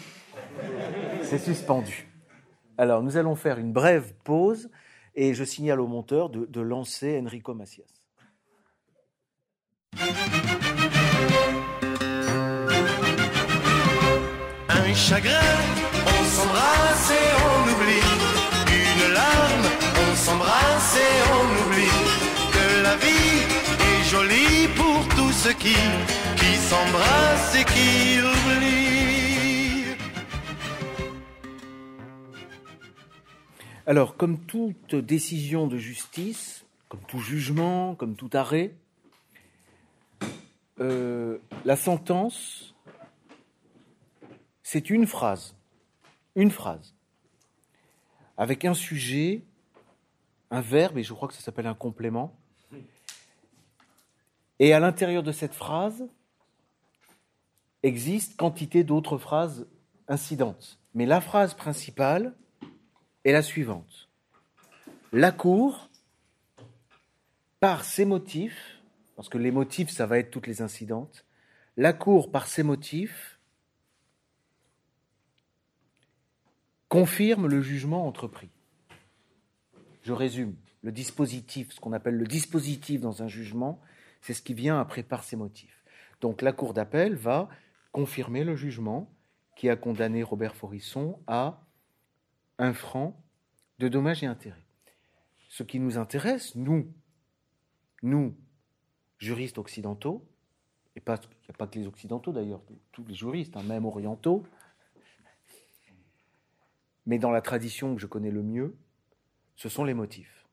c'est 1.22 1.38
suspendu. 1.38 2.08
Alors, 2.76 3.04
nous 3.04 3.18
allons 3.18 3.36
faire 3.36 3.60
une 3.60 3.72
brève 3.72 4.16
pause, 4.24 4.72
et 5.14 5.36
je 5.36 5.44
signale 5.44 5.80
au 5.80 5.86
monteur 5.86 6.32
de, 6.32 6.48
de 6.48 6.60
lancer 6.60 7.22
Enrico 7.24 7.54
Macias. 7.54 7.86
Un 14.70 14.94
chagrin, 14.96 15.54
on 16.04 16.24
s'embrasse 16.26 17.12
et 17.12 17.30
on 17.46 17.62
oublie. 17.74 18.08
Une 18.74 19.14
larme, 19.14 19.68
on 20.02 20.16
s'embrasse 20.16 20.98
et 20.98 21.16
on 21.30 21.46
oublie. 21.62 22.00
Que 22.52 22.82
la 22.82 22.96
vie 22.96 23.46
est 23.86 24.04
jolie 24.10 24.68
pour 24.76 25.08
tous 25.16 25.32
ceux 25.32 25.54
qui, 25.54 25.76
qui 26.48 26.56
s'embrassent 26.56 27.56
et 27.56 27.66
qui 27.66 28.20
oublient. 28.22 29.96
Alors, 33.86 34.16
comme 34.16 34.40
toute 34.40 34.96
décision 34.96 35.68
de 35.68 35.78
justice, 35.78 36.66
comme 36.88 37.02
tout 37.08 37.20
jugement, 37.20 37.96
comme 37.96 38.16
tout 38.16 38.30
arrêt, 38.34 38.74
euh, 40.80 41.38
la 41.66 41.76
sentence, 41.76 42.76
c'est 44.64 44.90
une 44.90 45.06
phrase, 45.06 45.56
une 46.36 46.52
phrase, 46.52 46.96
avec 48.38 48.64
un 48.64 48.74
sujet, 48.74 49.42
un 50.52 50.62
verbe, 50.62 50.98
et 50.98 51.04
je 51.04 51.14
crois 51.14 51.28
que 51.28 51.34
ça 51.34 51.42
s'appelle 51.42 51.68
un 51.68 51.74
complément. 51.74 52.38
Et 54.60 54.74
à 54.74 54.80
l'intérieur 54.80 55.24
de 55.24 55.32
cette 55.32 55.54
phrase 55.54 56.08
existe 57.84 58.38
quantité 58.38 58.84
d'autres 58.84 59.18
phrases 59.18 59.68
incidentes. 60.08 60.80
Mais 60.94 61.06
la 61.06 61.22
phrase 61.22 61.54
principale 61.54 62.34
est 63.24 63.32
la 63.32 63.42
suivante. 63.42 64.10
La 65.14 65.32
Cour, 65.32 65.90
par 67.60 67.84
ses 67.84 68.06
motifs, 68.06 68.82
parce 69.16 69.30
que 69.30 69.38
les 69.38 69.52
motifs, 69.52 69.90
ça 69.90 70.06
va 70.06 70.20
être 70.20 70.32
toutes 70.32 70.48
les 70.48 70.62
incidentes, 70.62 71.26
la 71.76 71.94
Cour, 71.94 72.32
par 72.32 72.48
ses 72.48 72.64
motifs, 72.64 73.40
confirme 76.90 77.48
le 77.48 77.62
jugement 77.62 78.08
entrepris. 78.08 78.50
Je 80.04 80.14
résume. 80.14 80.56
Le 80.84 80.92
dispositif, 80.92 81.74
ce 81.74 81.80
qu'on 81.80 81.94
appelle 81.94 82.16
le 82.16 82.26
dispositif 82.26 83.02
dans 83.02 83.24
un 83.24 83.28
jugement, 83.28 83.82
c'est 84.22 84.34
ce 84.34 84.42
qui 84.42 84.54
vient 84.54 84.80
après 84.80 85.04
par 85.04 85.24
ses 85.24 85.36
motifs. 85.36 85.84
Donc 86.22 86.42
la 86.42 86.54
Cour 86.54 86.74
d'appel 86.74 87.16
va 87.16 87.50
confirmer 87.98 88.44
le 88.44 88.56
jugement 88.56 89.12
qui 89.56 89.70
a 89.70 89.76
condamné 89.76 90.22
Robert 90.22 90.56
Forisson 90.56 91.20
à 91.26 91.66
un 92.60 92.72
franc 92.72 93.20
de 93.80 93.88
dommages 93.88 94.22
et 94.22 94.28
intérêts. 94.28 94.64
Ce 95.50 95.64
qui 95.64 95.80
nous 95.80 95.98
intéresse, 95.98 96.54
nous, 96.54 96.94
nous, 98.04 98.38
juristes 99.18 99.58
occidentaux, 99.58 100.30
et 100.96 101.00
pas, 101.00 101.16
il 101.16 101.46
n'y 101.46 101.50
a 101.50 101.58
pas 101.58 101.66
que 101.66 101.80
les 101.80 101.88
occidentaux 101.88 102.32
d'ailleurs, 102.32 102.62
tous 102.92 103.04
les 103.06 103.16
juristes, 103.16 103.58
hein, 103.58 103.64
même 103.64 103.86
orientaux, 103.86 104.44
mais 107.08 107.18
dans 107.18 107.32
la 107.32 107.42
tradition 107.42 107.96
que 107.96 108.00
je 108.00 108.06
connais 108.06 108.30
le 108.30 108.44
mieux, 108.44 108.78
ce 109.56 109.70
sont 109.70 109.84
les 109.84 109.96
motifs. 109.96 110.46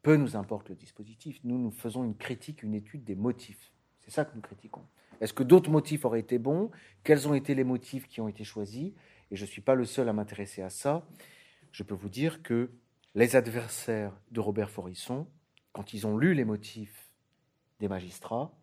Peu 0.00 0.16
nous 0.16 0.34
importe 0.34 0.70
le 0.70 0.76
dispositif, 0.76 1.40
nous, 1.44 1.58
nous 1.58 1.72
faisons 1.72 2.04
une 2.04 2.16
critique, 2.16 2.62
une 2.62 2.72
étude 2.72 3.04
des 3.04 3.16
motifs. 3.16 3.70
C'est 4.00 4.10
ça 4.10 4.24
que 4.24 4.34
nous 4.34 4.40
critiquons. 4.40 4.86
Est-ce 5.20 5.32
que 5.32 5.42
d'autres 5.42 5.70
motifs 5.70 6.04
auraient 6.04 6.20
été 6.20 6.38
bons? 6.38 6.70
Quels 7.04 7.28
ont 7.28 7.34
été 7.34 7.54
les 7.54 7.64
motifs 7.64 8.06
qui 8.08 8.20
ont 8.20 8.28
été 8.28 8.44
choisis? 8.44 8.92
Et 9.30 9.36
je 9.36 9.44
ne 9.44 9.50
suis 9.50 9.62
pas 9.62 9.74
le 9.74 9.84
seul 9.84 10.08
à 10.08 10.12
m'intéresser 10.12 10.62
à 10.62 10.70
ça. 10.70 11.06
Je 11.72 11.82
peux 11.82 11.94
vous 11.94 12.08
dire 12.08 12.42
que 12.42 12.70
les 13.14 13.36
adversaires 13.36 14.12
de 14.30 14.40
Robert 14.40 14.70
Forisson, 14.70 15.26
quand 15.72 15.94
ils 15.94 16.06
ont 16.06 16.16
lu 16.16 16.34
les 16.34 16.44
motifs 16.44 17.10
des 17.80 17.88
magistrats, 17.88 18.54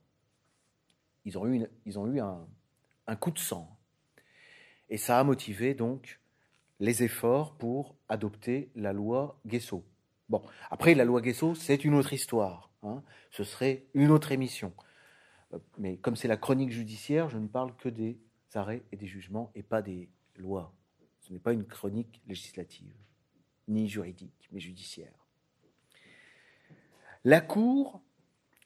ils 1.26 1.38
ont 1.38 1.48
eu, 1.48 2.20
un 3.08 3.16
coup 3.16 3.32
de 3.32 3.40
sang. 3.40 3.78
Et 4.90 4.98
ça 4.98 5.20
a 5.20 5.24
motivé 5.24 5.74
donc 5.74 6.20
les 6.80 7.04
efforts 7.04 7.58
pour 7.58 7.96
adopter 8.10 8.72
la 8.76 8.94
loi 8.94 9.40
Guesso. 9.46 9.86
Bon, 10.30 10.42
après, 10.70 10.96
la 10.96 11.06
loi 11.06 11.22
Guesso, 11.22 11.56
c'est 11.56 11.86
une 11.86 11.96
autre 11.96 12.14
histoire. 12.14 12.72
hein. 12.84 13.04
Ce 13.32 13.44
serait 13.44 13.86
une 13.94 14.12
autre 14.12 14.32
émission. 14.32 14.74
Euh, 15.54 15.58
Mais 15.78 15.98
comme 15.98 16.16
c'est 16.16 16.28
la 16.28 16.38
chronique 16.38 16.72
judiciaire, 16.72 17.30
je 17.30 17.38
ne 17.38 17.48
parle 17.48 17.76
que 17.78 17.90
des 17.90 18.18
arrêts 18.56 18.84
et 18.92 18.98
des 18.98 19.08
jugements 19.08 19.52
et 19.56 19.64
pas 19.64 19.82
des 19.82 20.10
lois. 20.38 20.74
Ce 21.22 21.32
n'est 21.32 21.40
pas 21.40 21.54
une 21.54 21.66
chronique 21.66 22.22
législative, 22.28 22.94
ni 23.68 23.88
juridique, 23.88 24.50
mais 24.52 24.60
judiciaire. 24.60 25.14
La 27.24 27.40
Cour 27.40 28.02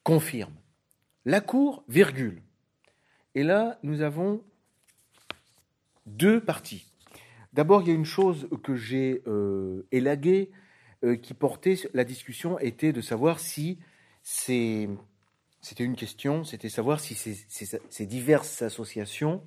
confirme. 0.04 0.56
La 1.26 1.42
Cour, 1.42 1.84
virgule. 1.88 2.42
Et 3.36 3.44
là, 3.44 3.78
nous 3.84 4.02
avons 4.02 4.44
deux 6.08 6.44
parties. 6.44 6.92
D'abord, 7.54 7.82
il 7.82 7.90
y 7.90 7.92
a 7.92 7.94
une 7.94 8.06
chose 8.06 8.48
que 8.64 8.76
j'ai 8.76 9.22
euh, 9.28 9.86
élaguée 9.92 10.52
euh, 11.04 11.16
qui 11.16 11.34
portait 11.34 11.76
la 11.94 12.04
discussion 12.04 12.58
était 12.60 12.94
de 12.94 13.02
savoir 13.02 13.40
si 13.40 13.78
ces- 14.24 14.90
c'était 15.62 15.84
une 15.84 15.95
question, 15.95 16.43
c'était 16.43 16.70
savoir 16.70 16.99
si 16.99 17.16
ces, 17.16 18.05
diverses 18.05 18.62
associations 18.62 19.43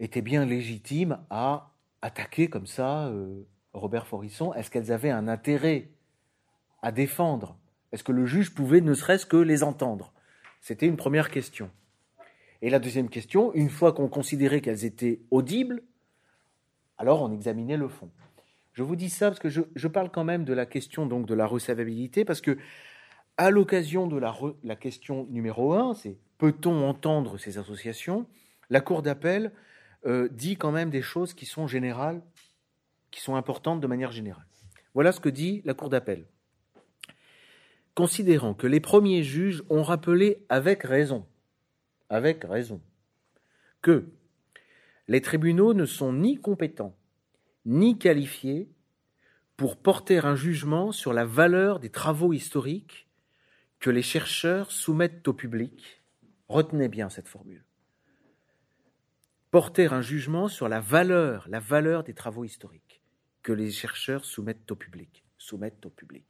étaient 0.00 0.22
bien 0.22 0.44
légitimes 0.44 1.18
à 1.30 1.72
attaquer 2.02 2.48
comme 2.48 2.66
ça 2.66 3.06
euh, 3.08 3.42
Robert 3.72 4.06
Forisson. 4.06 4.54
Est-ce 4.54 4.70
qu'elles 4.70 4.92
avaient 4.92 5.10
un 5.10 5.28
intérêt 5.28 5.90
à 6.82 6.92
défendre? 6.92 7.58
Est-ce 7.92 8.04
que 8.04 8.12
le 8.12 8.26
juge 8.26 8.54
pouvait 8.54 8.80
ne 8.80 8.94
serait-ce 8.94 9.26
que 9.26 9.36
les 9.36 9.62
entendre? 9.62 10.12
C'était 10.60 10.86
une 10.86 10.96
première 10.96 11.30
question. 11.30 11.70
Et 12.62 12.70
la 12.70 12.78
deuxième 12.78 13.08
question, 13.08 13.52
une 13.54 13.70
fois 13.70 13.92
qu'on 13.92 14.08
considérait 14.08 14.60
qu'elles 14.60 14.84
étaient 14.84 15.20
audibles, 15.30 15.82
alors 16.96 17.22
on 17.22 17.32
examinait 17.32 17.76
le 17.76 17.88
fond. 17.88 18.10
Je 18.72 18.82
vous 18.82 18.96
dis 18.96 19.10
ça 19.10 19.28
parce 19.28 19.40
que 19.40 19.48
je, 19.48 19.62
je 19.74 19.88
parle 19.88 20.10
quand 20.10 20.24
même 20.24 20.44
de 20.44 20.52
la 20.52 20.66
question 20.66 21.06
donc 21.06 21.26
de 21.26 21.34
la 21.34 21.46
recevabilité, 21.46 22.24
parce 22.24 22.40
que 22.40 22.58
à 23.38 23.50
l'occasion 23.50 24.08
de 24.08 24.18
la, 24.18 24.76
question 24.76 25.26
numéro 25.30 25.72
un, 25.72 25.94
c'est 25.94 26.18
peut-on 26.38 26.88
entendre 26.88 27.38
ces 27.38 27.56
associations? 27.56 28.26
La 28.68 28.80
Cour 28.80 29.00
d'appel 29.00 29.52
euh, 30.06 30.28
dit 30.28 30.56
quand 30.56 30.72
même 30.72 30.90
des 30.90 31.02
choses 31.02 31.34
qui 31.34 31.46
sont 31.46 31.68
générales, 31.68 32.20
qui 33.12 33.20
sont 33.20 33.36
importantes 33.36 33.80
de 33.80 33.86
manière 33.86 34.10
générale. 34.10 34.46
Voilà 34.92 35.12
ce 35.12 35.20
que 35.20 35.28
dit 35.28 35.62
la 35.64 35.74
Cour 35.74 35.88
d'appel. 35.88 36.26
Considérant 37.94 38.54
que 38.54 38.66
les 38.66 38.80
premiers 38.80 39.22
juges 39.22 39.62
ont 39.70 39.82
rappelé 39.84 40.44
avec 40.48 40.82
raison, 40.82 41.24
avec 42.10 42.42
raison, 42.42 42.80
que 43.82 44.08
les 45.06 45.22
tribunaux 45.22 45.74
ne 45.74 45.86
sont 45.86 46.12
ni 46.12 46.36
compétents 46.36 46.96
ni 47.64 47.98
qualifiés 47.98 48.68
pour 49.56 49.76
porter 49.76 50.18
un 50.18 50.34
jugement 50.34 50.90
sur 50.90 51.12
la 51.12 51.24
valeur 51.24 51.80
des 51.80 51.90
travaux 51.90 52.32
historiques 52.32 53.07
que 53.80 53.90
les 53.90 54.02
chercheurs 54.02 54.72
soumettent 54.72 55.26
au 55.28 55.32
public. 55.32 56.02
Retenez 56.48 56.88
bien 56.88 57.08
cette 57.08 57.28
formule. 57.28 57.64
Porter 59.50 59.92
un 59.92 60.02
jugement 60.02 60.48
sur 60.48 60.68
la 60.68 60.80
valeur, 60.80 61.46
la 61.48 61.60
valeur 61.60 62.04
des 62.04 62.14
travaux 62.14 62.44
historiques 62.44 63.00
que 63.42 63.52
les 63.52 63.70
chercheurs 63.70 64.24
soumettent 64.24 64.70
au 64.70 64.76
public. 64.76 65.24
Soumettent 65.38 65.86
au 65.86 65.90
public. 65.90 66.24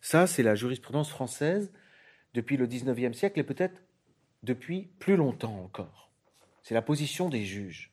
Ça, 0.00 0.26
c'est 0.26 0.42
la 0.42 0.54
jurisprudence 0.54 1.10
française 1.10 1.72
depuis 2.34 2.56
le 2.56 2.66
XIXe 2.66 3.16
siècle 3.16 3.40
et 3.40 3.44
peut-être 3.44 3.80
depuis 4.42 4.88
plus 4.98 5.16
longtemps 5.16 5.60
encore. 5.60 6.10
C'est 6.62 6.74
la 6.74 6.82
position 6.82 7.28
des 7.28 7.44
juges. 7.44 7.92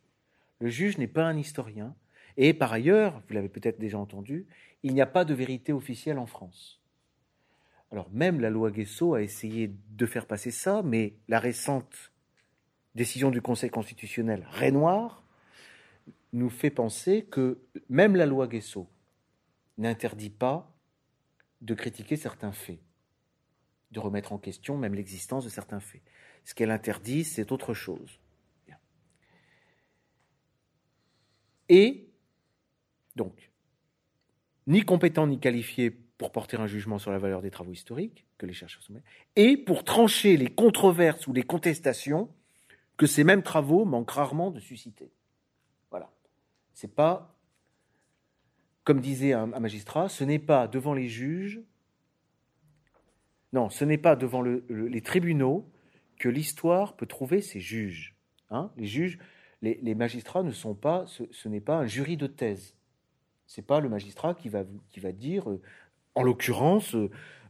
Le 0.59 0.69
juge 0.69 0.97
n'est 0.97 1.07
pas 1.07 1.25
un 1.25 1.37
historien. 1.37 1.95
Et 2.37 2.53
par 2.53 2.73
ailleurs, 2.73 3.21
vous 3.27 3.33
l'avez 3.33 3.49
peut-être 3.49 3.79
déjà 3.79 3.99
entendu, 3.99 4.47
il 4.81 4.93
n'y 4.93 5.01
a 5.01 5.05
pas 5.05 5.25
de 5.25 5.33
vérité 5.33 5.71
officielle 5.71 6.17
en 6.17 6.25
France. 6.25 6.82
Alors 7.93 8.09
même 8.09 8.41
la 8.41 8.49
loi 8.49 8.71
Guesso 8.71 9.13
a 9.13 9.21
essayé 9.21 9.71
de 9.91 10.05
faire 10.07 10.25
passer 10.25 10.49
ça, 10.49 10.81
mais 10.81 11.13
la 11.27 11.39
récente 11.39 12.11
décision 12.95 13.29
du 13.29 13.39
Conseil 13.39 13.69
constitutionnel 13.69 14.47
Renoir 14.49 15.23
nous 16.33 16.49
fait 16.49 16.71
penser 16.71 17.23
que 17.25 17.59
même 17.89 18.15
la 18.15 18.25
loi 18.25 18.47
Guesso 18.47 18.89
n'interdit 19.77 20.31
pas 20.31 20.75
de 21.61 21.75
critiquer 21.75 22.15
certains 22.15 22.51
faits, 22.51 22.79
de 23.91 23.99
remettre 23.99 24.33
en 24.33 24.39
question 24.39 24.75
même 24.75 24.95
l'existence 24.95 25.43
de 25.43 25.49
certains 25.49 25.79
faits. 25.79 26.01
Ce 26.45 26.55
qu'elle 26.55 26.71
interdit, 26.71 27.23
c'est 27.23 27.51
autre 27.51 27.75
chose. 27.75 28.19
Et, 31.69 32.09
donc, 33.15 33.51
ni 34.65 34.81
compétent 34.81 35.27
ni 35.27 35.39
qualifié 35.39 36.02
pour 36.23 36.31
porter 36.31 36.55
un 36.55 36.67
jugement 36.67 36.99
sur 36.99 37.11
la 37.11 37.17
valeur 37.17 37.41
des 37.41 37.51
travaux 37.51 37.73
historiques 37.73 38.25
que 38.37 38.45
les 38.45 38.53
chercheurs 38.53 38.81
soumettent, 38.81 39.03
et 39.35 39.57
pour 39.57 39.83
trancher 39.83 40.37
les 40.37 40.47
controverses 40.47 41.27
ou 41.27 41.33
les 41.33 41.43
contestations 41.43 42.29
que 42.95 43.05
ces 43.05 43.25
mêmes 43.25 43.43
travaux 43.43 43.83
manquent 43.83 44.11
rarement 44.11 44.49
de 44.49 44.61
susciter. 44.61 45.11
Voilà. 45.91 46.09
C'est 46.73 46.95
pas, 46.95 47.35
comme 48.85 49.01
disait 49.01 49.33
un, 49.33 49.47
magistrat, 49.47 50.07
ce 50.07 50.23
n'est 50.23 50.39
pas 50.39 50.69
devant 50.69 50.93
les 50.93 51.09
juges, 51.09 51.59
non, 53.51 53.69
ce 53.69 53.83
n'est 53.83 53.97
pas 53.97 54.15
devant 54.15 54.41
les 54.41 55.01
tribunaux 55.01 55.69
que 56.19 56.29
l'histoire 56.29 56.95
peut 56.95 57.05
trouver 57.05 57.41
ses 57.41 57.59
juges. 57.59 58.15
Hein 58.49 58.71
les 58.77 58.85
juges, 58.85 59.19
les, 59.61 59.93
magistrats 59.93 60.43
ne 60.43 60.51
sont 60.51 60.73
pas, 60.73 61.03
ce, 61.05 61.49
n'est 61.49 61.59
pas 61.59 61.79
un 61.79 61.85
jury 61.85 62.15
de 62.15 62.27
thèse. 62.27 62.77
C'est 63.45 63.67
pas 63.67 63.81
le 63.81 63.89
magistrat 63.89 64.33
qui 64.35 64.47
va, 64.47 64.63
qui 64.89 65.01
va 65.01 65.11
dire, 65.11 65.49
euh, 65.49 65.61
en 66.15 66.23
l'occurrence, 66.23 66.95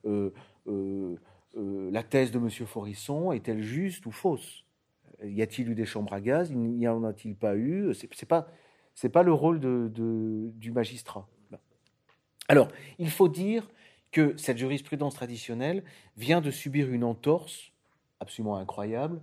euh, 0.06 0.32
euh, 0.68 1.16
la 1.56 2.04
thèse 2.04 2.32
de 2.32 2.40
M. 2.40 2.50
Forisson 2.50 3.32
est-elle 3.32 3.62
juste 3.62 4.06
ou 4.06 4.12
fausse? 4.12 4.66
Y 5.24 5.42
a-t-il 5.42 5.70
eu 5.70 5.76
des 5.76 5.86
chambres 5.86 6.14
à 6.14 6.22
gaz? 6.22 6.52
N'y 6.52 6.88
en 6.88 7.04
a-t-il 7.04 7.36
pas 7.36 7.56
eu? 7.56 7.92
Pas, 8.28 8.48
c'est 8.96 9.10
pas 9.10 9.24
le 9.24 9.32
rôle 9.32 9.60
du 9.60 10.72
magistrat. 10.72 11.28
Alors, 12.50 12.68
il 13.00 13.10
faut 13.10 13.30
dire 13.30 13.70
que 14.12 14.36
cette 14.38 14.58
jurisprudence 14.58 15.16
traditionnelle 15.16 15.84
vient 16.18 16.42
de 16.42 16.52
subir 16.52 16.92
une 16.92 17.04
entorse 17.04 17.72
absolument 18.20 18.58
incroyable 18.58 19.22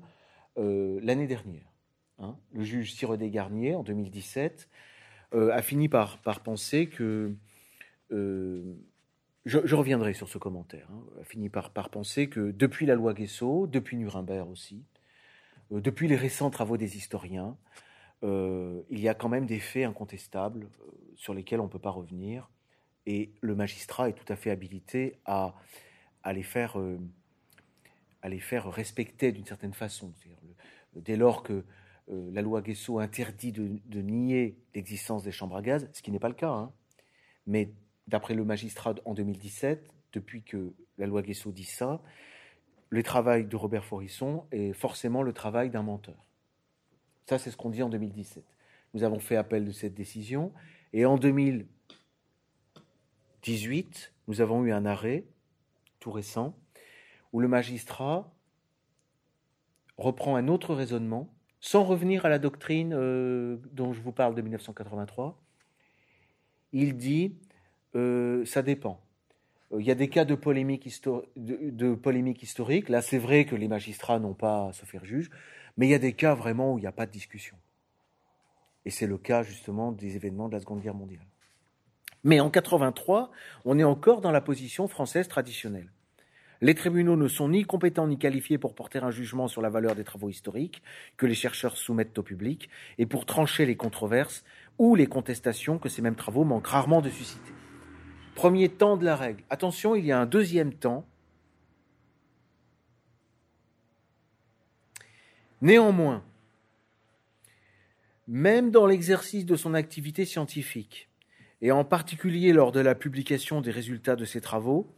l'année 0.56 1.26
dernière. 1.26 1.70
Hein, 2.18 2.36
le 2.52 2.62
juge 2.64 2.92
Sirodé 2.92 3.30
Garnier, 3.30 3.74
en 3.74 3.82
2017, 3.82 4.68
euh, 5.34 5.52
a 5.52 5.62
fini 5.62 5.88
par 5.88 6.18
penser 6.42 6.88
que. 6.88 7.34
Euh, 9.46 9.62
je, 9.64 9.74
reviendrai 9.74 10.14
sur 10.14 10.28
ce 10.28 10.38
commentaire. 10.38 10.88
Hein, 10.92 11.02
a 11.20 11.24
fini 11.24 11.48
par, 11.48 11.70
penser 11.90 12.28
que 12.28 12.50
depuis 12.50 12.86
la 12.86 12.94
loi 12.94 13.14
Guesso, 13.14 13.66
depuis 13.66 13.96
Nuremberg 13.96 14.48
aussi, 14.50 14.84
euh, 15.72 15.80
depuis 15.80 16.08
les 16.08 16.16
récents 16.16 16.50
travaux 16.50 16.76
des 16.76 16.96
historiens, 16.96 17.56
il 18.22 19.00
y 19.00 19.08
a 19.08 19.14
quand 19.14 19.30
même 19.30 19.46
des 19.46 19.60
faits 19.60 19.86
incontestables 19.86 20.68
sur 21.16 21.32
lesquels 21.32 21.58
on 21.58 21.64
ne 21.64 21.70
peut 21.70 21.78
pas 21.78 21.90
revenir. 21.90 22.50
Et 23.06 23.32
le 23.40 23.54
magistrat 23.54 24.10
est 24.10 24.12
tout 24.12 24.30
à 24.30 24.36
fait 24.36 24.50
habilité 24.50 25.16
à, 25.24 25.54
les, 26.30 26.42
faire, 26.42 26.76
respecter 28.70 29.32
d'une 29.32 29.46
certaine 29.46 29.72
façon. 29.72 30.12
dès 30.96 31.16
lors 31.16 31.42
que 31.42 31.64
euh, 32.10 32.30
la 32.32 32.42
loi 32.42 32.60
Guesso 32.60 32.98
interdit 32.98 33.52
de, 33.52 34.00
nier 34.00 34.58
l'existence 34.74 35.22
des 35.22 35.32
chambres 35.32 35.56
à 35.56 35.62
gaz, 35.62 35.88
ce 35.92 36.02
qui 36.02 36.10
n'est 36.10 36.18
pas 36.18 36.28
le 36.28 36.34
cas. 36.34 36.50
Hein. 36.50 36.72
Mais 37.46 37.70
d'après 38.10 38.34
le 38.34 38.44
magistrat 38.44 38.94
en 39.06 39.14
2017, 39.14 39.94
depuis 40.12 40.42
que 40.42 40.74
la 40.98 41.06
loi 41.06 41.22
Guesso 41.22 41.52
dit 41.52 41.64
ça, 41.64 42.02
le 42.90 43.02
travail 43.02 43.46
de 43.46 43.56
Robert 43.56 43.84
Forisson 43.84 44.44
est 44.50 44.72
forcément 44.72 45.22
le 45.22 45.32
travail 45.32 45.70
d'un 45.70 45.82
menteur. 45.82 46.26
Ça, 47.26 47.38
c'est 47.38 47.50
ce 47.50 47.56
qu'on 47.56 47.70
dit 47.70 47.82
en 47.82 47.88
2017. 47.88 48.44
Nous 48.94 49.04
avons 49.04 49.20
fait 49.20 49.36
appel 49.36 49.64
de 49.64 49.70
cette 49.70 49.94
décision. 49.94 50.52
Et 50.92 51.06
en 51.06 51.16
2018, 51.16 54.12
nous 54.26 54.40
avons 54.40 54.64
eu 54.64 54.72
un 54.72 54.84
arrêt, 54.84 55.24
tout 56.00 56.10
récent, 56.10 56.56
où 57.32 57.38
le 57.38 57.46
magistrat 57.46 58.34
reprend 59.96 60.34
un 60.34 60.48
autre 60.48 60.74
raisonnement 60.74 61.32
sans 61.60 61.84
revenir 61.84 62.24
à 62.24 62.28
la 62.28 62.40
doctrine 62.40 62.92
euh, 62.94 63.58
dont 63.72 63.92
je 63.92 64.00
vous 64.00 64.12
parle 64.12 64.34
de 64.34 64.42
1983, 64.42 65.40
il 66.72 66.96
dit 66.96 67.36
euh, 67.94 68.44
ça 68.44 68.62
dépend. 68.62 69.00
Euh, 69.72 69.80
il 69.80 69.86
y 69.86 69.90
a 69.90 69.94
des 69.94 70.08
cas 70.08 70.24
de 70.24 70.34
polémique, 70.34 70.86
historique. 70.86 72.88
Là, 72.88 73.02
c'est 73.02 73.18
vrai 73.18 73.44
que 73.44 73.56
les 73.56 73.68
magistrats 73.68 74.18
n'ont 74.18 74.34
pas 74.34 74.68
à 74.68 74.72
se 74.72 74.84
faire 74.84 75.04
juge, 75.04 75.30
mais 75.76 75.86
il 75.86 75.90
y 75.90 75.94
a 75.94 75.98
des 75.98 76.12
cas 76.12 76.34
vraiment 76.34 76.74
où 76.74 76.78
il 76.78 76.82
n'y 76.82 76.86
a 76.86 76.92
pas 76.92 77.06
de 77.06 77.12
discussion. 77.12 77.56
Et 78.84 78.90
c'est 78.90 79.06
le 79.06 79.18
cas 79.18 79.42
justement 79.42 79.92
des 79.92 80.16
événements 80.16 80.48
de 80.48 80.54
la 80.54 80.60
Seconde 80.60 80.80
Guerre 80.80 80.94
mondiale. 80.94 81.26
Mais 82.24 82.40
en 82.40 82.50
83, 82.50 83.30
on 83.64 83.78
est 83.78 83.84
encore 83.84 84.20
dans 84.20 84.30
la 84.30 84.40
position 84.40 84.88
française 84.88 85.28
traditionnelle. 85.28 85.90
Les 86.62 86.74
tribunaux 86.74 87.16
ne 87.16 87.28
sont 87.28 87.48
ni 87.48 87.64
compétents 87.64 88.06
ni 88.06 88.18
qualifiés 88.18 88.58
pour 88.58 88.74
porter 88.74 88.98
un 88.98 89.10
jugement 89.10 89.48
sur 89.48 89.62
la 89.62 89.70
valeur 89.70 89.94
des 89.94 90.04
travaux 90.04 90.28
historiques 90.28 90.82
que 91.16 91.24
les 91.24 91.34
chercheurs 91.34 91.78
soumettent 91.78 92.18
au 92.18 92.22
public 92.22 92.68
et 92.98 93.06
pour 93.06 93.24
trancher 93.24 93.64
les 93.64 93.76
controverses 93.76 94.44
ou 94.76 94.94
les 94.94 95.06
contestations 95.06 95.78
que 95.78 95.88
ces 95.88 96.02
mêmes 96.02 96.16
travaux 96.16 96.44
manquent 96.44 96.66
rarement 96.66 97.00
de 97.00 97.08
susciter. 97.08 97.52
Premier 98.40 98.70
temps 98.70 98.96
de 98.96 99.04
la 99.04 99.16
règle. 99.16 99.44
Attention, 99.50 99.94
il 99.94 100.06
y 100.06 100.12
a 100.12 100.18
un 100.18 100.24
deuxième 100.24 100.72
temps. 100.72 101.04
Néanmoins, 105.60 106.24
même 108.26 108.70
dans 108.70 108.86
l'exercice 108.86 109.44
de 109.44 109.56
son 109.56 109.74
activité 109.74 110.24
scientifique, 110.24 111.10
et 111.60 111.70
en 111.70 111.84
particulier 111.84 112.54
lors 112.54 112.72
de 112.72 112.80
la 112.80 112.94
publication 112.94 113.60
des 113.60 113.70
résultats 113.70 114.16
de 114.16 114.24
ses 114.24 114.40
travaux, 114.40 114.90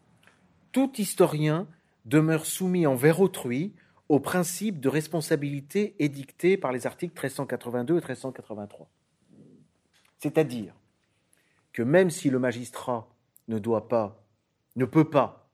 tout 0.71 0.93
historien 0.99 1.67
demeure 2.05 2.47
soumis 2.47 2.87
envers 2.87 3.19
autrui 3.19 3.75
au 4.09 4.21
principe 4.21 4.79
de 4.79 4.89
responsabilité 4.89 5.97
édicté 5.99 6.57
par 6.57 6.71
les 6.71 6.87
articles 6.87 7.15
1382 7.15 7.95
et 7.95 7.97
1383. 7.97 8.89
C'est-à-dire 10.21 10.75
que 11.73 11.83
même 11.83 12.11
si 12.11 12.31
le 12.31 12.39
magistrat 12.39 13.12
ne 13.49 13.59
doit 13.59 13.89
pas, 13.89 14.25
ne 14.77 14.85
peut 14.85 15.09
pas 15.09 15.51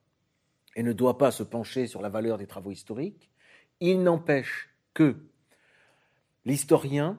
et 0.76 0.82
ne 0.82 0.92
doit 0.92 1.18
pas 1.18 1.30
se 1.30 1.42
pencher 1.42 1.86
sur 1.86 2.02
la 2.02 2.08
valeur 2.08 2.38
des 2.38 2.46
travaux 2.46 2.70
historiques, 2.70 3.30
il 3.80 4.02
n'empêche 4.02 4.70
que 4.94 5.16
l'historien 6.44 7.18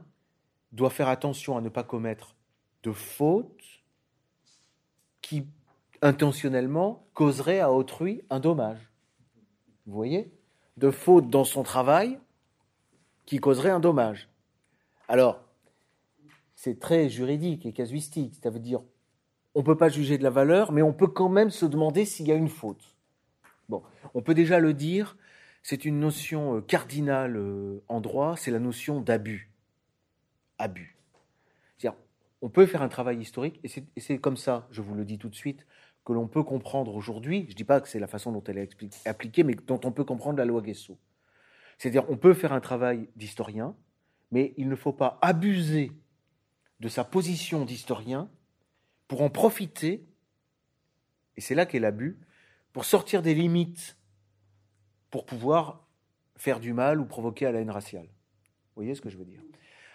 doit 0.71 0.89
faire 0.89 1.07
attention 1.07 1.57
à 1.57 1.61
ne 1.61 1.69
pas 1.69 1.83
commettre 1.83 2.35
de 2.83 2.91
fautes 2.91 3.63
qui 5.21 5.45
intentionnellement 6.01 7.07
causerait 7.13 7.59
à 7.59 7.71
autrui 7.71 8.21
un 8.29 8.39
dommage. 8.39 8.89
Vous 9.85 9.93
voyez? 9.93 10.31
De 10.77 10.91
faute 10.91 11.29
dans 11.29 11.43
son 11.43 11.63
travail 11.63 12.19
qui 13.25 13.39
causerait 13.39 13.69
un 13.69 13.79
dommage. 13.79 14.29
Alors, 15.07 15.41
c'est 16.55 16.79
très 16.79 17.09
juridique 17.09 17.65
et 17.65 17.73
casuistique. 17.73 18.35
Ça 18.41 18.49
veut 18.49 18.59
dire, 18.59 18.81
on 19.55 19.59
ne 19.59 19.65
peut 19.65 19.77
pas 19.77 19.89
juger 19.89 20.17
de 20.17 20.23
la 20.23 20.29
valeur, 20.29 20.71
mais 20.71 20.81
on 20.81 20.93
peut 20.93 21.07
quand 21.07 21.29
même 21.29 21.49
se 21.49 21.65
demander 21.65 22.05
s'il 22.05 22.27
y 22.27 22.31
a 22.31 22.35
une 22.35 22.49
faute. 22.49 22.95
Bon, 23.67 23.83
on 24.13 24.21
peut 24.21 24.33
déjà 24.33 24.59
le 24.59 24.73
dire, 24.73 25.17
c'est 25.63 25.85
une 25.85 25.99
notion 25.99 26.57
euh, 26.57 26.61
cardinale 26.61 27.35
euh, 27.37 27.83
en 27.87 28.01
droit, 28.01 28.35
c'est 28.37 28.51
la 28.51 28.59
notion 28.59 29.01
d'abus. 29.01 29.51
Abus. 30.57 30.97
C'est-à-dire, 31.77 31.99
on 32.41 32.49
peut 32.49 32.65
faire 32.65 32.81
un 32.81 32.89
travail 32.89 33.19
historique, 33.19 33.59
et 33.63 33.99
c'est 33.99 34.17
comme 34.17 34.37
ça, 34.37 34.67
je 34.71 34.81
vous 34.81 34.95
le 34.95 35.05
dis 35.05 35.17
tout 35.17 35.29
de 35.29 35.35
suite, 35.35 35.65
que 36.05 36.13
l'on 36.13 36.27
peut 36.27 36.43
comprendre 36.43 36.95
aujourd'hui, 36.95 37.45
je 37.47 37.53
ne 37.53 37.55
dis 37.55 37.63
pas 37.63 37.81
que 37.81 37.87
c'est 37.87 37.99
la 37.99 38.07
façon 38.07 38.31
dont 38.31 38.43
elle 38.47 38.57
est 38.57 39.07
appliquée, 39.07 39.43
mais 39.43 39.55
dont 39.55 39.79
on 39.83 39.91
peut 39.91 40.03
comprendre 40.03 40.37
la 40.39 40.45
loi 40.45 40.61
Guesso. 40.61 40.97
C'est-à-dire, 41.77 42.03
on 42.09 42.17
peut 42.17 42.33
faire 42.33 42.51
un 42.51 42.59
travail 42.59 43.09
d'historien, 43.15 43.75
mais 44.31 44.53
il 44.57 44.69
ne 44.69 44.75
faut 44.75 44.93
pas 44.93 45.17
abuser 45.21 45.91
de 46.79 46.87
sa 46.87 47.03
position 47.03 47.63
d'historien 47.65 48.29
pour 49.09 49.23
en 49.23 49.29
profiter, 49.29 50.05
et 51.35 51.41
c'est 51.41 51.55
là 51.55 51.65
qu'est 51.65 51.79
l'abus, 51.79 52.17
pour 52.71 52.85
sortir 52.85 53.21
des 53.21 53.33
limites, 53.33 53.97
pour 55.09 55.25
pouvoir 55.25 55.87
faire 56.37 56.61
du 56.61 56.71
mal 56.71 57.01
ou 57.01 57.05
provoquer 57.05 57.47
à 57.47 57.51
la 57.51 57.59
haine 57.59 57.71
raciale. 57.71 58.05
Vous 58.05 58.75
voyez 58.83 58.93
ce 58.93 59.01
que 59.01 59.09
je 59.09 59.17
veux 59.17 59.25
dire? 59.25 59.41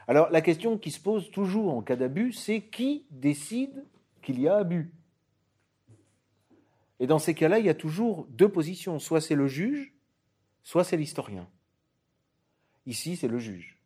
Alors, 0.08 0.28
la 0.30 0.40
question 0.42 0.76
qui 0.76 0.90
se 0.90 1.00
pose 1.00 1.30
toujours 1.30 1.72
en 1.72 1.80
cas 1.80 1.96
d'abus, 1.96 2.32
c'est 2.32 2.60
qui 2.60 3.06
décide 3.10 3.86
qu'il 4.20 4.40
y 4.40 4.48
a 4.48 4.56
abus? 4.56 4.92
Et 6.98 7.06
dans 7.06 7.20
ces 7.20 7.34
cas-là, 7.34 7.60
il 7.60 7.66
y 7.66 7.70
a 7.70 7.74
toujours 7.74 8.26
deux 8.30 8.48
positions. 8.48 8.98
Soit 8.98 9.20
c'est 9.20 9.36
le 9.36 9.46
juge, 9.46 9.94
soit 10.64 10.82
c'est 10.82 10.96
l'historien. 10.96 11.48
Ici, 12.84 13.16
c'est 13.16 13.28
le 13.28 13.38
juge. 13.38 13.78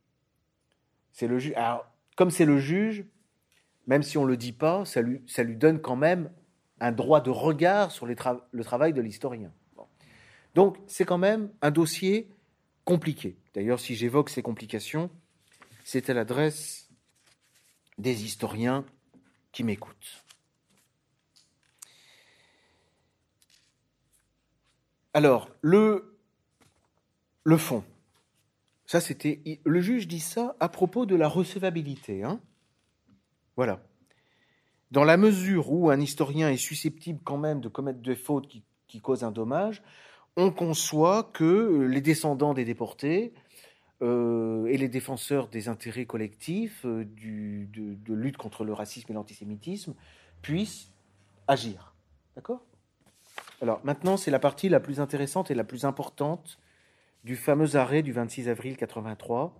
C'est 1.12 1.28
le 1.28 1.38
juge. 1.38 1.52
Alors, 1.54 1.86
comme 2.16 2.30
c'est 2.30 2.46
le 2.46 2.58
juge, 2.58 3.04
même 3.88 4.02
si 4.02 4.18
on 4.18 4.22
ne 4.22 4.28
le 4.28 4.36
dit 4.36 4.52
pas, 4.52 4.84
ça 4.84 5.02
lui, 5.02 5.56
donne 5.56 5.80
quand 5.80 5.96
même 5.96 6.30
un 6.78 6.92
droit 6.92 7.20
de 7.20 7.30
regard 7.30 7.90
sur 7.90 8.06
le 8.06 8.14
travail 8.64 8.92
de 8.92 9.00
l'historien. 9.00 9.50
Donc 10.54 10.76
c'est 10.86 11.04
quand 11.04 11.18
même 11.18 11.50
un 11.62 11.70
dossier 11.70 12.28
compliqué. 12.84 13.36
D'ailleurs, 13.54 13.80
si 13.80 13.96
j'évoque 13.96 14.30
ces 14.30 14.42
complications, 14.42 15.10
c'est 15.84 16.10
à 16.10 16.14
l'adresse 16.14 16.88
des 17.96 18.24
historiens 18.24 18.84
qui 19.52 19.64
m'écoutent. 19.64 20.24
Alors, 25.14 25.48
le, 25.62 26.18
le 27.44 27.56
fond. 27.56 27.82
Ça, 28.86 29.00
c'était. 29.00 29.60
Le 29.64 29.80
juge 29.80 30.06
dit 30.06 30.20
ça 30.20 30.56
à 30.60 30.68
propos 30.68 31.06
de 31.06 31.16
la 31.16 31.28
recevabilité. 31.28 32.22
Hein 32.22 32.40
voilà. 33.58 33.80
Dans 34.92 35.02
la 35.02 35.16
mesure 35.16 35.72
où 35.72 35.90
un 35.90 36.00
historien 36.00 36.48
est 36.48 36.56
susceptible 36.56 37.18
quand 37.24 37.38
même 37.38 37.60
de 37.60 37.66
commettre 37.66 37.98
des 37.98 38.14
fautes 38.14 38.46
qui, 38.46 39.00
causent 39.00 39.24
un 39.24 39.32
dommage, 39.32 39.82
on 40.36 40.52
conçoit 40.52 41.24
que 41.34 41.88
les 41.90 42.00
descendants 42.00 42.54
des 42.54 42.64
déportés 42.64 43.34
euh, 44.00 44.66
et 44.66 44.76
les 44.76 44.86
défenseurs 44.86 45.48
des 45.48 45.68
intérêts 45.68 46.06
collectifs 46.06 46.84
euh, 46.84 47.04
de, 47.04 48.14
lutte 48.14 48.36
contre 48.36 48.62
le 48.62 48.72
racisme 48.72 49.10
et 49.10 49.14
l'antisémitisme 49.16 49.96
puissent 50.40 50.92
agir. 51.48 51.96
D'accord? 52.36 52.64
Alors 53.60 53.80
maintenant, 53.82 54.16
c'est 54.16 54.30
la 54.30 54.38
partie 54.38 54.68
la 54.68 54.78
plus 54.78 55.00
intéressante 55.00 55.50
et 55.50 55.56
la 55.56 55.64
plus 55.64 55.84
importante 55.84 56.60
du 57.24 57.34
fameux 57.34 57.74
arrêt 57.74 58.02
du 58.02 58.12
26 58.12 58.48
avril 58.48 58.76
83, 58.76 59.58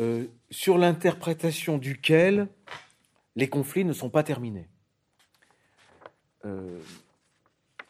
euh, 0.00 0.26
sur 0.50 0.78
l'interprétation 0.78 1.78
duquel 1.78 2.48
les 3.36 3.48
conflits 3.48 3.84
ne 3.84 3.92
sont 3.92 4.10
pas 4.10 4.22
terminés. 4.22 4.68
Euh, 6.44 6.80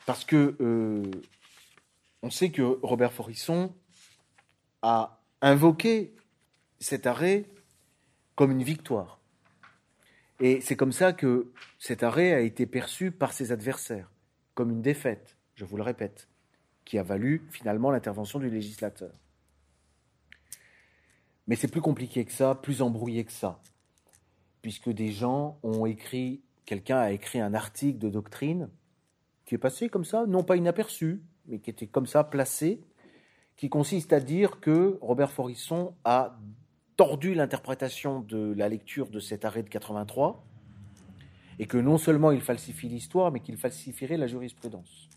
parce 0.06 0.24
que 0.24 0.56
euh, 0.60 1.10
on 2.22 2.30
sait 2.30 2.50
que 2.50 2.62
Robert 2.82 3.12
Forisson 3.12 3.74
a 4.82 5.22
invoqué 5.40 6.14
cet 6.78 7.06
arrêt 7.06 7.46
comme 8.34 8.50
une 8.50 8.62
victoire. 8.62 9.20
Et 10.40 10.60
c'est 10.60 10.76
comme 10.76 10.92
ça 10.92 11.12
que 11.12 11.52
cet 11.78 12.02
arrêt 12.02 12.32
a 12.32 12.40
été 12.40 12.66
perçu 12.66 13.12
par 13.12 13.32
ses 13.32 13.52
adversaires, 13.52 14.10
comme 14.54 14.70
une 14.70 14.82
défaite, 14.82 15.38
je 15.54 15.64
vous 15.64 15.76
le 15.76 15.82
répète, 15.82 16.28
qui 16.84 16.98
a 16.98 17.02
valu 17.02 17.46
finalement 17.50 17.90
l'intervention 17.90 18.38
du 18.38 18.50
législateur. 18.50 19.12
Mais 21.46 21.56
c'est 21.56 21.68
plus 21.68 21.80
compliqué 21.80 22.24
que 22.24 22.32
ça, 22.32 22.54
plus 22.54 22.82
embrouillé 22.82 23.24
que 23.24 23.32
ça 23.32 23.60
puisque 24.64 24.88
des 24.88 25.12
gens 25.12 25.58
ont 25.62 25.84
écrit, 25.84 26.40
quelqu'un 26.64 26.96
a 26.96 27.12
écrit 27.12 27.38
un 27.38 27.52
article 27.52 27.98
de 27.98 28.08
doctrine 28.08 28.70
qui 29.44 29.56
est 29.56 29.58
passé 29.58 29.90
comme 29.90 30.06
ça, 30.06 30.24
non 30.24 30.42
pas 30.42 30.56
inaperçu, 30.56 31.22
mais 31.44 31.58
qui 31.58 31.68
était 31.68 31.86
comme 31.86 32.06
ça 32.06 32.24
placé, 32.24 32.80
qui 33.58 33.68
consiste 33.68 34.14
à 34.14 34.20
dire 34.20 34.60
que 34.60 34.98
Robert 35.02 35.32
Forisson 35.32 35.94
a 36.04 36.38
tordu 36.96 37.34
l'interprétation 37.34 38.20
de 38.20 38.54
la 38.56 38.70
lecture 38.70 39.10
de 39.10 39.20
cet 39.20 39.44
arrêt 39.44 39.62
de 39.62 39.68
83, 39.68 40.42
et 41.58 41.66
que 41.66 41.76
non 41.76 41.98
seulement 41.98 42.30
il 42.30 42.40
falsifie 42.40 42.88
l'histoire, 42.88 43.30
mais 43.32 43.40
qu'il 43.40 43.58
falsifierait 43.58 44.16
la 44.16 44.28
jurisprudence. 44.28 45.10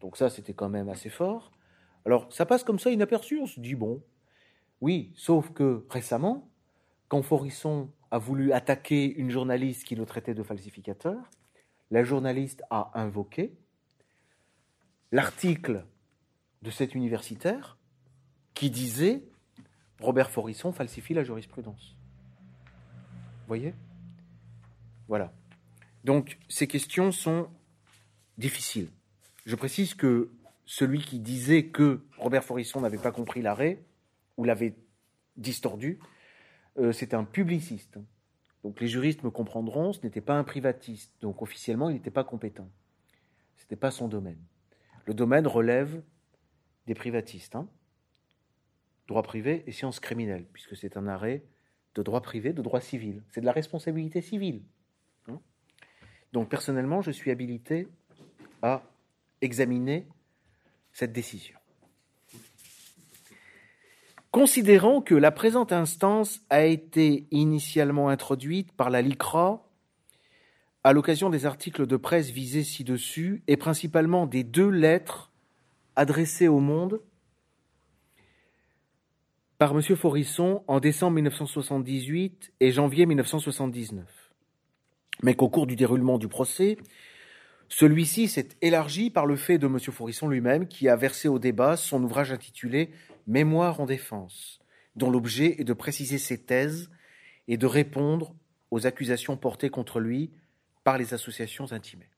Donc 0.00 0.16
ça, 0.16 0.28
c'était 0.28 0.54
quand 0.54 0.68
même 0.68 0.88
assez 0.88 1.08
fort. 1.08 1.52
Alors, 2.04 2.26
ça 2.32 2.46
passe 2.46 2.64
comme 2.64 2.80
ça 2.80 2.90
inaperçu, 2.90 3.38
on 3.38 3.46
se 3.46 3.60
dit, 3.60 3.76
bon, 3.76 4.02
oui, 4.80 5.12
sauf 5.14 5.50
que 5.52 5.86
récemment, 5.88 6.48
quand 7.08 7.22
Forisson 7.22 7.90
a 8.14 8.18
voulu 8.18 8.52
attaquer 8.52 9.12
une 9.12 9.28
journaliste 9.28 9.82
qui 9.82 9.96
le 9.96 10.06
traitait 10.06 10.34
de 10.34 10.44
falsificateur. 10.44 11.16
La 11.90 12.04
journaliste 12.04 12.62
a 12.70 12.92
invoqué 12.94 13.52
l'article 15.10 15.84
de 16.62 16.70
cet 16.70 16.94
universitaire 16.94 17.76
qui 18.54 18.70
disait 18.70 19.24
Robert 20.00 20.30
Forisson 20.30 20.72
falsifie 20.72 21.12
la 21.12 21.24
jurisprudence. 21.24 21.96
Vous 23.16 23.48
voyez? 23.48 23.74
Voilà. 25.08 25.32
Donc 26.04 26.38
ces 26.48 26.68
questions 26.68 27.10
sont 27.10 27.48
difficiles. 28.38 28.90
Je 29.44 29.56
précise 29.56 29.94
que 29.94 30.30
celui 30.66 31.00
qui 31.00 31.18
disait 31.18 31.64
que 31.64 32.04
Robert 32.16 32.44
Forisson 32.44 32.80
n'avait 32.80 32.96
pas 32.96 33.10
compris 33.10 33.42
l'arrêt 33.42 33.82
ou 34.36 34.44
l'avait 34.44 34.76
distordu, 35.36 35.98
euh, 36.78 36.92
c'est 36.92 37.14
un 37.14 37.24
publiciste. 37.24 37.98
Donc 38.62 38.80
les 38.80 38.88
juristes 38.88 39.22
me 39.22 39.30
comprendront, 39.30 39.92
ce 39.92 40.00
n'était 40.02 40.20
pas 40.20 40.34
un 40.34 40.44
privatiste. 40.44 41.12
Donc 41.20 41.42
officiellement, 41.42 41.90
il 41.90 41.94
n'était 41.94 42.10
pas 42.10 42.24
compétent. 42.24 42.70
Ce 43.56 43.64
n'était 43.64 43.76
pas 43.76 43.90
son 43.90 44.08
domaine. 44.08 44.42
Le 45.06 45.14
domaine 45.14 45.46
relève 45.46 46.02
des 46.86 46.94
privatistes. 46.94 47.56
Hein. 47.56 47.68
droit 49.06 49.22
privé 49.22 49.64
et 49.66 49.72
sciences 49.72 50.00
criminelles, 50.00 50.46
puisque 50.52 50.76
c'est 50.76 50.96
un 50.96 51.06
arrêt 51.06 51.44
de 51.94 52.02
droit 52.02 52.22
privé, 52.22 52.52
de 52.52 52.62
droit 52.62 52.80
civil. 52.80 53.22
C'est 53.30 53.40
de 53.40 53.46
la 53.46 53.52
responsabilité 53.52 54.20
civile. 54.22 54.62
Hein. 55.28 55.40
Donc 56.32 56.48
personnellement, 56.48 57.02
je 57.02 57.10
suis 57.10 57.30
habilité 57.30 57.86
à 58.62 58.82
examiner 59.40 60.08
cette 60.92 61.12
décision. 61.12 61.58
Considérant 64.34 65.00
que 65.00 65.14
la 65.14 65.30
présente 65.30 65.70
instance 65.70 66.40
a 66.50 66.64
été 66.64 67.28
initialement 67.30 68.08
introduite 68.08 68.72
par 68.72 68.90
la 68.90 69.00
LICRA 69.00 69.64
à 70.82 70.92
l'occasion 70.92 71.30
des 71.30 71.46
articles 71.46 71.86
de 71.86 71.96
presse 71.96 72.30
visés 72.30 72.64
ci-dessus 72.64 73.44
et 73.46 73.56
principalement 73.56 74.26
des 74.26 74.42
deux 74.42 74.70
lettres 74.70 75.30
adressées 75.94 76.48
au 76.48 76.58
monde 76.58 77.00
par 79.58 79.70
M. 79.70 79.80
Forisson 79.94 80.64
en 80.66 80.80
décembre 80.80 81.14
1978 81.14 82.54
et 82.58 82.72
janvier 82.72 83.06
1979. 83.06 84.04
Mais 85.22 85.34
qu'au 85.34 85.48
cours 85.48 85.68
du 85.68 85.76
déroulement 85.76 86.18
du 86.18 86.26
procès, 86.26 86.76
celui-ci 87.68 88.26
s'est 88.26 88.48
élargi 88.62 89.10
par 89.10 89.26
le 89.26 89.36
fait 89.36 89.58
de 89.58 89.68
M. 89.68 89.78
Forisson 89.78 90.26
lui-même 90.26 90.66
qui 90.66 90.88
a 90.88 90.96
versé 90.96 91.28
au 91.28 91.38
débat 91.38 91.76
son 91.76 92.02
ouvrage 92.02 92.32
intitulé 92.32 92.90
Mémoire 93.26 93.80
en 93.80 93.86
défense, 93.86 94.60
dont 94.96 95.10
l'objet 95.10 95.60
est 95.60 95.64
de 95.64 95.72
préciser 95.72 96.18
ses 96.18 96.42
thèses 96.42 96.90
et 97.48 97.56
de 97.56 97.66
répondre 97.66 98.34
aux 98.70 98.86
accusations 98.86 99.36
portées 99.36 99.70
contre 99.70 100.00
lui 100.00 100.32
par 100.82 100.98
les 100.98 101.14
associations 101.14 101.72
intimées. 101.72 102.10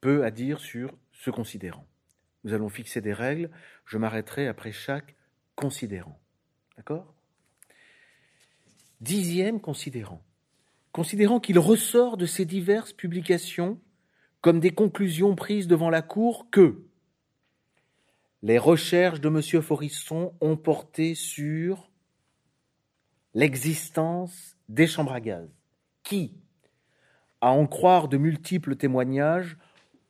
Peu 0.00 0.24
à 0.24 0.30
dire 0.30 0.60
sur 0.60 0.96
ce 1.12 1.30
considérant. 1.30 1.86
Nous 2.44 2.52
allons 2.52 2.68
fixer 2.68 3.00
des 3.00 3.12
règles, 3.12 3.50
je 3.86 3.98
m'arrêterai 3.98 4.48
après 4.48 4.72
chaque 4.72 5.14
considérant. 5.54 6.18
D'accord? 6.76 7.14
Dixième 9.00 9.60
considérant. 9.60 10.22
Considérant 10.90 11.40
qu'il 11.40 11.58
ressort 11.58 12.16
de 12.16 12.26
ces 12.26 12.44
diverses 12.44 12.92
publications 12.92 13.80
comme 14.42 14.60
des 14.60 14.72
conclusions 14.72 15.34
prises 15.34 15.68
devant 15.68 15.88
la 15.88 16.02
Cour 16.02 16.48
que 16.50 16.82
les 18.42 18.58
recherches 18.58 19.20
de 19.20 19.28
M. 19.28 19.62
Forisson 19.62 20.34
ont 20.40 20.56
porté 20.56 21.14
sur 21.14 21.90
l'existence 23.34 24.56
des 24.68 24.88
chambres 24.88 25.12
à 25.12 25.20
gaz, 25.20 25.48
qui, 26.02 26.34
à 27.40 27.52
en 27.52 27.66
croire 27.66 28.08
de 28.08 28.16
multiples 28.16 28.74
témoignages, 28.74 29.56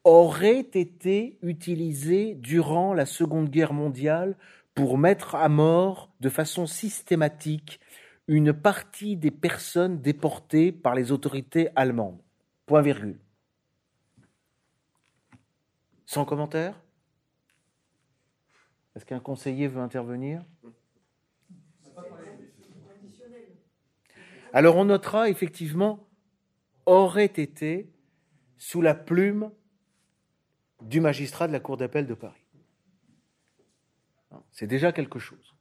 auraient 0.05 0.61
été 0.61 1.39
utilisées 1.43 2.35
durant 2.35 2.95
la 2.95 3.07
Seconde 3.07 3.51
Guerre 3.51 3.75
mondiale 3.75 4.37
pour 4.75 4.97
mettre 4.97 5.35
à 5.35 5.49
mort 5.51 6.11
de 6.21 6.31
façon 6.31 6.67
systématique 6.67 7.81
une 8.27 8.55
partie 8.55 9.17
des 9.17 9.31
personnes 9.31 10.01
déportées 10.01 10.73
par 10.73 10.95
les 10.95 11.13
autorités 11.13 11.69
allemandes. 11.77 12.21
Point 12.67 12.81
virgule. 12.81 13.22
Sans 16.13 16.27
commentaire? 16.27 16.79
Est-ce 18.95 19.07
qu'un 19.07 19.19
conseiller 19.19 19.67
veut 19.67 19.81
intervenir? 19.81 20.45
Alors 24.53 24.77
on 24.77 24.85
notera 24.85 25.31
effectivement 25.31 26.07
aurait 26.85 27.25
été 27.25 27.91
sous 28.59 28.83
la 28.83 28.95
plume 28.95 29.53
du 30.83 31.01
magistrat 31.01 31.47
de 31.49 31.53
la 31.53 31.61
Cour 31.61 31.79
d'appel 31.79 32.07
de 32.07 32.13
Paris. 32.13 32.45
C'est 34.51 34.67
déjà 34.67 34.93
quelque 34.93 35.19
chose. 35.19 35.55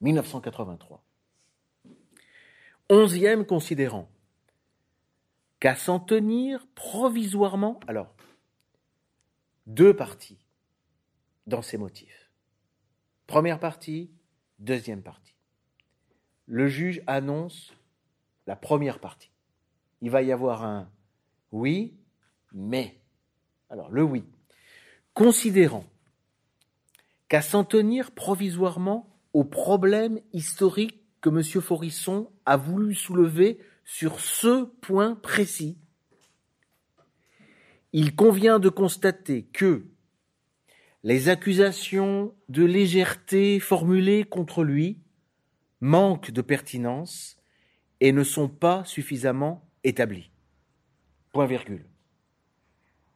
1983. 0.00 1.04
Onzième 2.88 3.44
considérant 3.44 4.08
qu'à 5.60 5.76
s'en 5.76 6.00
tenir 6.00 6.66
provisoirement, 6.74 7.80
alors 7.86 8.15
deux 9.66 9.94
parties 9.94 10.38
dans 11.46 11.62
ces 11.62 11.76
motifs. 11.76 12.30
Première 13.26 13.58
partie, 13.58 14.10
deuxième 14.58 15.02
partie. 15.02 15.34
Le 16.46 16.68
juge 16.68 17.02
annonce 17.06 17.74
la 18.46 18.56
première 18.56 19.00
partie. 19.00 19.30
Il 20.00 20.10
va 20.10 20.22
y 20.22 20.32
avoir 20.32 20.64
un 20.64 20.88
oui, 21.52 21.96
mais. 22.52 23.00
Alors, 23.70 23.90
le 23.90 24.02
oui. 24.02 24.24
Considérant 25.14 25.84
qu'à 27.28 27.42
s'en 27.42 27.64
tenir 27.64 28.12
provisoirement 28.12 29.12
au 29.32 29.44
problème 29.44 30.20
historique 30.32 31.02
que 31.20 31.30
M. 31.30 31.42
Forisson 31.60 32.30
a 32.44 32.56
voulu 32.56 32.94
soulever 32.94 33.58
sur 33.84 34.20
ce 34.20 34.64
point 34.64 35.16
précis, 35.16 35.78
il 37.98 38.14
convient 38.14 38.58
de 38.58 38.68
constater 38.68 39.44
que 39.44 39.86
les 41.02 41.30
accusations 41.30 42.34
de 42.50 42.62
légèreté 42.62 43.58
formulées 43.58 44.24
contre 44.24 44.64
lui 44.64 45.00
manquent 45.80 46.30
de 46.30 46.42
pertinence 46.42 47.38
et 48.00 48.12
ne 48.12 48.22
sont 48.22 48.50
pas 48.50 48.84
suffisamment 48.84 49.66
établies. 49.82 50.30
Point 51.32 51.46
virgule. 51.46 51.86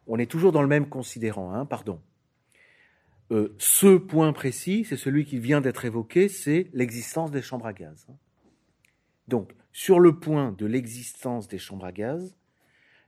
On 0.06 0.18
est 0.18 0.30
toujours 0.30 0.50
dans 0.50 0.62
le 0.62 0.68
même 0.68 0.88
considérant, 0.88 1.52
hein, 1.52 1.66
pardon. 1.66 2.00
Euh, 3.32 3.54
ce 3.58 3.98
point 3.98 4.32
précis, 4.32 4.86
c'est 4.88 4.96
celui 4.96 5.26
qui 5.26 5.38
vient 5.38 5.60
d'être 5.60 5.84
évoqué, 5.84 6.30
c'est 6.30 6.70
l'existence 6.72 7.30
des 7.30 7.42
chambres 7.42 7.66
à 7.66 7.74
gaz. 7.74 8.06
Hein. 8.08 8.16
Donc, 9.28 9.52
sur 9.72 10.00
le 10.00 10.18
point 10.18 10.52
de 10.52 10.64
l'existence 10.64 11.48
des 11.48 11.58
chambres 11.58 11.84
à 11.84 11.92
gaz, 11.92 12.34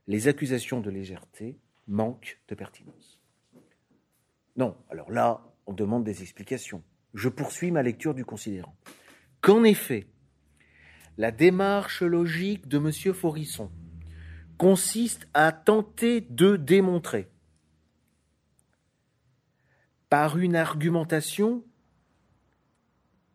les 0.05 0.27
accusations 0.27 0.79
de 0.79 0.91
légèreté 0.91 1.57
manquent 1.87 2.39
de 2.47 2.55
pertinence. 2.55 3.19
Non, 4.55 4.77
alors 4.89 5.11
là, 5.11 5.41
on 5.65 5.73
demande 5.73 6.03
des 6.03 6.21
explications. 6.21 6.83
Je 7.13 7.29
poursuis 7.29 7.71
ma 7.71 7.83
lecture 7.83 8.13
du 8.13 8.25
considérant. 8.25 8.75
Qu'en 9.41 9.63
effet, 9.63 10.07
la 11.17 11.31
démarche 11.31 12.01
logique 12.01 12.67
de 12.67 12.77
M. 12.77 13.13
Forisson 13.13 13.71
consiste 14.57 15.27
à 15.33 15.51
tenter 15.51 16.21
de 16.21 16.55
démontrer 16.55 17.29
par 20.09 20.37
une 20.37 20.55
argumentation, 20.55 21.65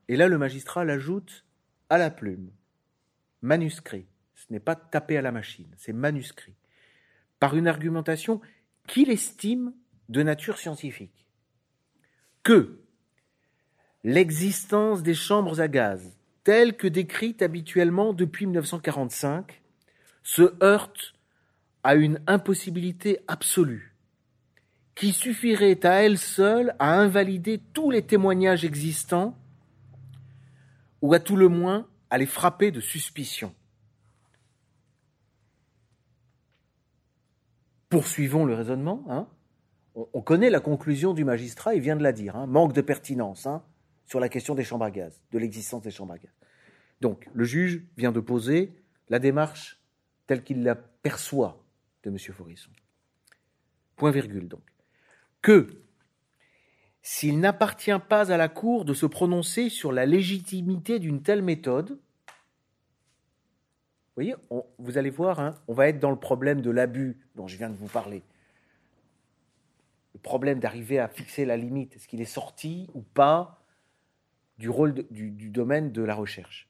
et 0.07 0.17
là 0.17 0.29
le 0.29 0.39
magistrat 0.39 0.85
l'ajoute 0.85 1.45
à 1.91 1.99
la 1.99 2.11
plume, 2.11 2.53
manuscrit, 3.43 4.07
ce 4.35 4.47
n'est 4.51 4.61
pas 4.61 4.77
tapé 4.77 5.17
à 5.17 5.23
la 5.23 5.33
machine, 5.33 5.75
c'est 5.77 5.93
manuscrit, 5.93 6.55
par 7.41 7.57
une 7.57 7.69
argumentation 7.69 8.41
qu'il 8.87 9.11
estime 9.11 9.73
de 10.09 10.23
nature 10.23 10.59
scientifique, 10.59 11.27
que 12.43 12.81
l'existence 14.05 15.03
des 15.03 15.15
chambres 15.15 15.61
à 15.61 15.69
gaz, 15.69 16.17
telle 16.45 16.77
que 16.77 16.89
décrite 16.89 17.43
habituellement 17.43 18.13
depuis 18.13 18.47
1945, 18.47 19.61
se 20.23 20.55
heurte 20.63 21.15
à 21.83 21.95
une 21.95 22.21
impossibilité 22.27 23.21
absolue, 23.29 23.95
qui 24.95 25.13
suffirait 25.13 25.85
à 25.87 26.03
elle 26.03 26.19
seule 26.19 26.75
à 26.79 26.99
invalider 26.99 27.61
tous 27.73 27.91
les 27.91 28.03
témoignages 28.03 28.65
existants, 28.65 29.37
ou 31.03 31.15
à 31.15 31.21
tout 31.21 31.37
le 31.37 31.49
moins 31.49 31.87
à 32.11 32.19
les 32.19 32.27
frapper 32.27 32.71
de 32.71 32.81
suspicion. 32.81 33.55
Poursuivons 37.89 38.45
le 38.45 38.55
raisonnement. 38.55 39.05
Hein. 39.09 39.29
On, 39.95 40.23
connaît 40.23 40.51
la 40.51 40.61
conclusion 40.61 41.15
du 41.15 41.25
magistrat, 41.25 41.75
il 41.75 41.81
vient 41.81 41.97
de 41.97 42.03
la 42.03 42.13
dire. 42.13 42.37
Hein. 42.37 42.47
manque 42.47 42.73
de 42.73 42.81
pertinence 42.81 43.47
hein, 43.47 43.65
sur 44.07 44.21
la 44.21 44.29
question 44.29 44.55
des 44.55 44.63
chambres 44.63 44.85
à 44.85 44.91
gaz, 44.91 45.21
de 45.33 45.39
l'existence 45.39 45.83
des 45.83 45.91
chambres 45.91 46.13
à 46.13 46.19
gaz. 46.19 46.33
Donc, 47.01 47.29
le 47.33 47.45
juge 47.45 47.83
vient 47.97 48.13
de 48.13 48.21
poser 48.21 48.75
la 49.09 49.19
démarche 49.19 49.81
telle 50.27 50.45
qu'il 50.45 50.63
la 50.63 50.75
perçoit 50.75 51.65
de 52.05 52.11
M. 52.11 52.19
Forisson. 52.19 52.71
Point 53.97 54.11
virgule 54.11 54.49
donc. 54.49 54.63
Que 55.43 55.67
s'il 57.03 57.41
n'appartient 57.41 57.99
pas 58.09 58.33
à 58.33 58.37
la 58.37 58.49
Cour 58.49 58.85
de 58.85 58.93
se 58.95 59.07
prononcer 59.07 59.71
sur 59.71 59.93
la 59.93 60.05
légitimité 60.05 60.99
d'une 60.99 61.23
telle 61.23 61.43
méthode, 61.43 61.99
vous 64.19 64.25
voyez, 64.25 64.65
vous 64.81 64.99
allez 64.99 65.11
voir, 65.11 65.39
hein, 65.39 65.55
on 65.69 65.75
va 65.75 65.87
être 65.87 66.01
dans 66.01 66.11
le 66.11 66.19
problème 66.19 66.61
de 66.61 66.73
l'abus 66.73 67.17
dont 67.37 67.47
je 67.47 67.57
viens 67.57 67.71
de 67.71 67.77
vous 67.77 67.87
parler. 67.87 68.25
Le 70.15 70.19
problème 70.19 70.59
d'arriver 70.59 70.99
à 70.99 71.07
fixer 71.07 71.45
la 71.45 71.57
limite, 71.57 71.95
est-ce 71.95 72.09
qu'il 72.09 72.21
est 72.21 72.25
sorti 72.25 72.91
ou 72.95 73.03
pas 73.03 73.63
du 74.59 74.69
rôle 74.69 75.07
du 75.13 75.51
domaine 75.51 75.93
de 75.93 76.03
la 76.03 76.17
recherche? 76.17 76.69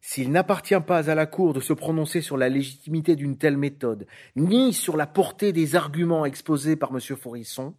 S'il 0.00 0.32
n'appartient 0.32 0.80
pas 0.80 1.10
à 1.10 1.14
la 1.14 1.26
Cour 1.26 1.52
de 1.52 1.60
se 1.60 1.74
prononcer 1.74 2.22
sur 2.22 2.38
la 2.38 2.48
légitimité 2.48 3.16
d'une 3.16 3.36
telle 3.36 3.58
méthode, 3.58 4.06
ni 4.34 4.72
sur 4.72 4.96
la 4.96 5.06
portée 5.06 5.52
des 5.52 5.76
arguments 5.76 6.24
exposés 6.24 6.74
par 6.74 6.90
M. 6.90 7.00
Forisson, 7.00 7.74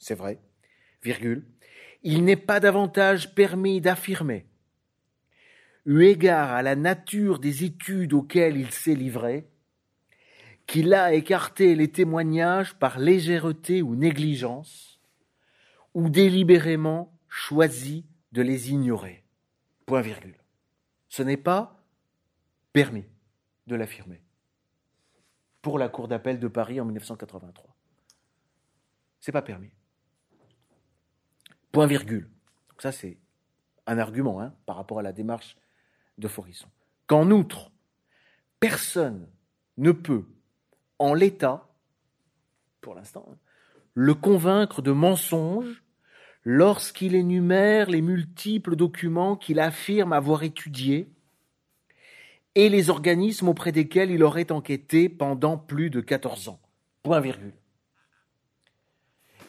c'est 0.00 0.16
vrai, 0.16 0.40
virgule, 1.04 1.46
il 2.02 2.24
n'est 2.24 2.34
pas 2.34 2.58
davantage 2.58 3.36
permis 3.36 3.80
d'affirmer, 3.80 4.46
eu 5.86 6.02
égard 6.02 6.52
à 6.52 6.62
la 6.62 6.76
nature 6.76 7.38
des 7.38 7.64
études 7.64 8.12
auxquelles 8.12 8.56
il 8.56 8.70
s'est 8.70 8.94
livré, 8.94 9.48
qu'il 10.66 10.94
a 10.94 11.12
écarté 11.12 11.74
les 11.74 11.90
témoignages 11.90 12.74
par 12.74 12.98
légèreté 12.98 13.82
ou 13.82 13.94
négligence, 13.94 15.00
ou 15.92 16.08
délibérément 16.08 17.12
choisi 17.28 18.06
de 18.32 18.42
les 18.42 18.70
ignorer. 18.70 19.24
Point 19.86 20.00
virgule. 20.00 20.36
Ce 21.08 21.22
n'est 21.22 21.36
pas 21.36 21.84
permis 22.72 23.04
de 23.66 23.76
l'affirmer 23.76 24.22
pour 25.62 25.78
la 25.78 25.88
Cour 25.88 26.08
d'appel 26.08 26.38
de 26.38 26.48
Paris 26.48 26.80
en 26.80 26.84
1983. 26.84 27.74
C'est 29.20 29.32
pas 29.32 29.42
permis. 29.42 29.70
Point 31.72 31.86
virgule. 31.86 32.28
Donc 32.68 32.82
ça, 32.82 32.92
c'est 32.92 33.18
un 33.86 33.98
argument 33.98 34.40
hein, 34.40 34.54
par 34.66 34.76
rapport 34.76 34.98
à 34.98 35.02
la 35.02 35.12
démarche 35.12 35.56
de 36.18 36.28
Forisson. 36.28 36.68
Qu'en 37.06 37.30
outre, 37.30 37.70
personne 38.60 39.28
ne 39.76 39.92
peut, 39.92 40.24
en 40.98 41.14
l'état, 41.14 41.68
pour 42.80 42.94
l'instant, 42.94 43.26
hein, 43.30 43.36
le 43.94 44.14
convaincre 44.14 44.82
de 44.82 44.92
mensonge 44.92 45.82
lorsqu'il 46.44 47.14
énumère 47.14 47.88
les 47.88 48.02
multiples 48.02 48.76
documents 48.76 49.36
qu'il 49.36 49.60
affirme 49.60 50.12
avoir 50.12 50.42
étudiés 50.42 51.08
et 52.54 52.68
les 52.68 52.90
organismes 52.90 53.48
auprès 53.48 53.72
desquels 53.72 54.10
il 54.10 54.22
aurait 54.22 54.52
enquêté 54.52 55.08
pendant 55.08 55.56
plus 55.58 55.90
de 55.90 56.00
14 56.00 56.48
ans. 56.48 56.60
Point 57.02 57.20
virgule. 57.20 57.54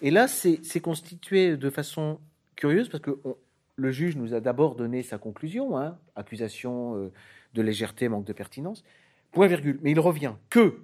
Et 0.01 0.11
là, 0.11 0.27
c'est 0.27 0.79
constitué 0.81 1.57
de 1.57 1.69
façon 1.69 2.19
curieuse 2.55 2.89
parce 2.89 3.01
que 3.01 3.17
le 3.75 3.91
juge 3.91 4.15
nous 4.15 4.33
a 4.33 4.39
d'abord 4.39 4.75
donné 4.75 5.03
sa 5.03 5.17
conclusion, 5.17 5.77
hein, 5.77 5.97
accusation 6.15 6.95
euh, 6.95 7.11
de 7.53 7.61
légèreté, 7.61 8.07
manque 8.07 8.25
de 8.25 8.33
pertinence, 8.33 8.83
point 9.31 9.47
virgule. 9.47 9.79
Mais 9.81 9.91
il 9.91 9.99
revient 9.99 10.33
que 10.49 10.81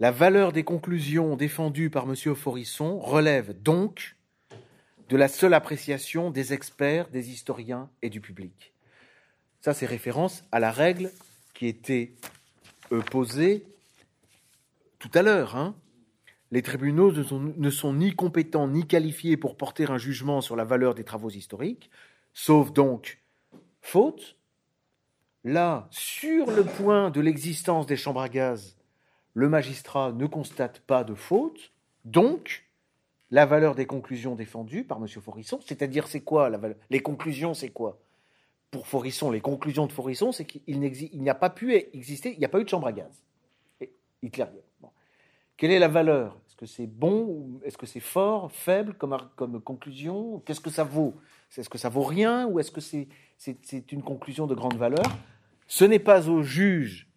la 0.00 0.10
valeur 0.10 0.52
des 0.52 0.64
conclusions 0.64 1.36
défendues 1.36 1.90
par 1.90 2.04
M. 2.04 2.34
Forisson 2.34 2.98
relève 2.98 3.60
donc 3.62 4.16
de 5.08 5.16
la 5.16 5.28
seule 5.28 5.54
appréciation 5.54 6.30
des 6.30 6.52
experts, 6.52 7.08
des 7.10 7.30
historiens 7.30 7.90
et 8.00 8.10
du 8.10 8.20
public. 8.20 8.72
Ça, 9.60 9.74
c'est 9.74 9.86
référence 9.86 10.44
à 10.52 10.60
la 10.60 10.70
règle 10.70 11.10
qui 11.52 11.66
était 11.66 12.12
euh, 12.92 13.02
posée 13.02 13.66
tout 14.98 15.10
à 15.14 15.22
l'heure. 15.22 15.56
Hein. 15.56 15.74
Les 16.52 16.62
tribunaux 16.62 17.12
ne 17.12 17.70
sont, 17.70 17.94
ni 17.94 18.14
compétents 18.14 18.66
ni 18.66 18.86
qualifiés 18.86 19.36
pour 19.36 19.56
porter 19.56 19.88
un 19.88 19.98
jugement 19.98 20.40
sur 20.40 20.56
la 20.56 20.64
valeur 20.64 20.94
des 20.94 21.04
travaux 21.04 21.30
historiques, 21.30 21.90
sauf 22.34 22.72
donc 22.72 23.20
faute. 23.80 24.36
Là, 25.44 25.88
sur 25.90 26.50
le 26.50 26.64
point 26.64 27.10
de 27.10 27.20
l'existence 27.20 27.86
des 27.86 27.96
chambres 27.96 28.20
à 28.20 28.28
gaz, 28.28 28.76
le 29.34 29.48
magistrat 29.48 30.12
ne 30.12 30.26
constate 30.26 30.80
pas 30.80 31.04
de 31.04 31.14
faute, 31.14 31.72
donc 32.04 32.66
la 33.30 33.46
valeur 33.46 33.74
des 33.74 33.86
conclusions 33.86 34.34
défendues 34.34 34.84
par 34.84 34.98
M. 34.98 35.06
Forisson, 35.08 35.60
c'est-à-dire 35.64 36.08
c'est 36.08 36.20
quoi 36.20 36.50
la 36.50 36.58
valeur 36.58 36.76
Les 36.90 37.00
conclusions, 37.00 37.54
c'est 37.54 37.70
quoi? 37.70 37.98
Pour 38.70 38.86
Forisson, 38.86 39.30
les 39.30 39.40
conclusions 39.40 39.86
de 39.86 39.92
Forisson, 39.92 40.32
c'est 40.32 40.44
qu'il 40.44 40.78
n'y 40.78 41.30
a 41.30 41.34
pas 41.34 41.50
pu 41.50 41.74
exister, 41.74 42.32
il 42.32 42.38
n'y 42.38 42.44
a 42.44 42.48
pas 42.48 42.60
eu 42.60 42.64
de 42.64 42.68
chambre 42.68 42.88
à 42.88 42.92
gaz. 42.92 43.22
Hitler. 44.22 44.46
Quelle 45.60 45.72
est 45.72 45.78
la 45.78 45.88
valeur? 45.88 46.38
Est-ce 46.46 46.56
que 46.56 46.64
c'est 46.64 46.86
bon 46.86 47.60
Est-ce 47.66 47.76
que 47.76 47.84
c'est 47.84 48.00
fort, 48.00 48.50
faible 48.50 48.94
comme, 48.94 49.60
conclusion? 49.60 50.38
Qu'est-ce 50.46 50.60
que 50.60 50.70
ça 50.70 50.84
vaut? 50.84 51.14
Est-ce 51.54 51.68
que 51.68 51.76
ça 51.76 51.90
vaut 51.90 52.02
rien 52.02 52.46
ou 52.46 52.58
est-ce 52.60 52.70
que 52.70 52.80
c'est 52.80 53.08
c'est 53.36 53.92
une 53.92 54.02
conclusion 54.02 54.46
de 54.46 54.54
grande 54.54 54.78
valeur? 54.78 55.04
Ce 55.66 55.84
n'est 55.84 55.98
pas 55.98 56.30
au 56.30 56.42
juge 56.42 57.10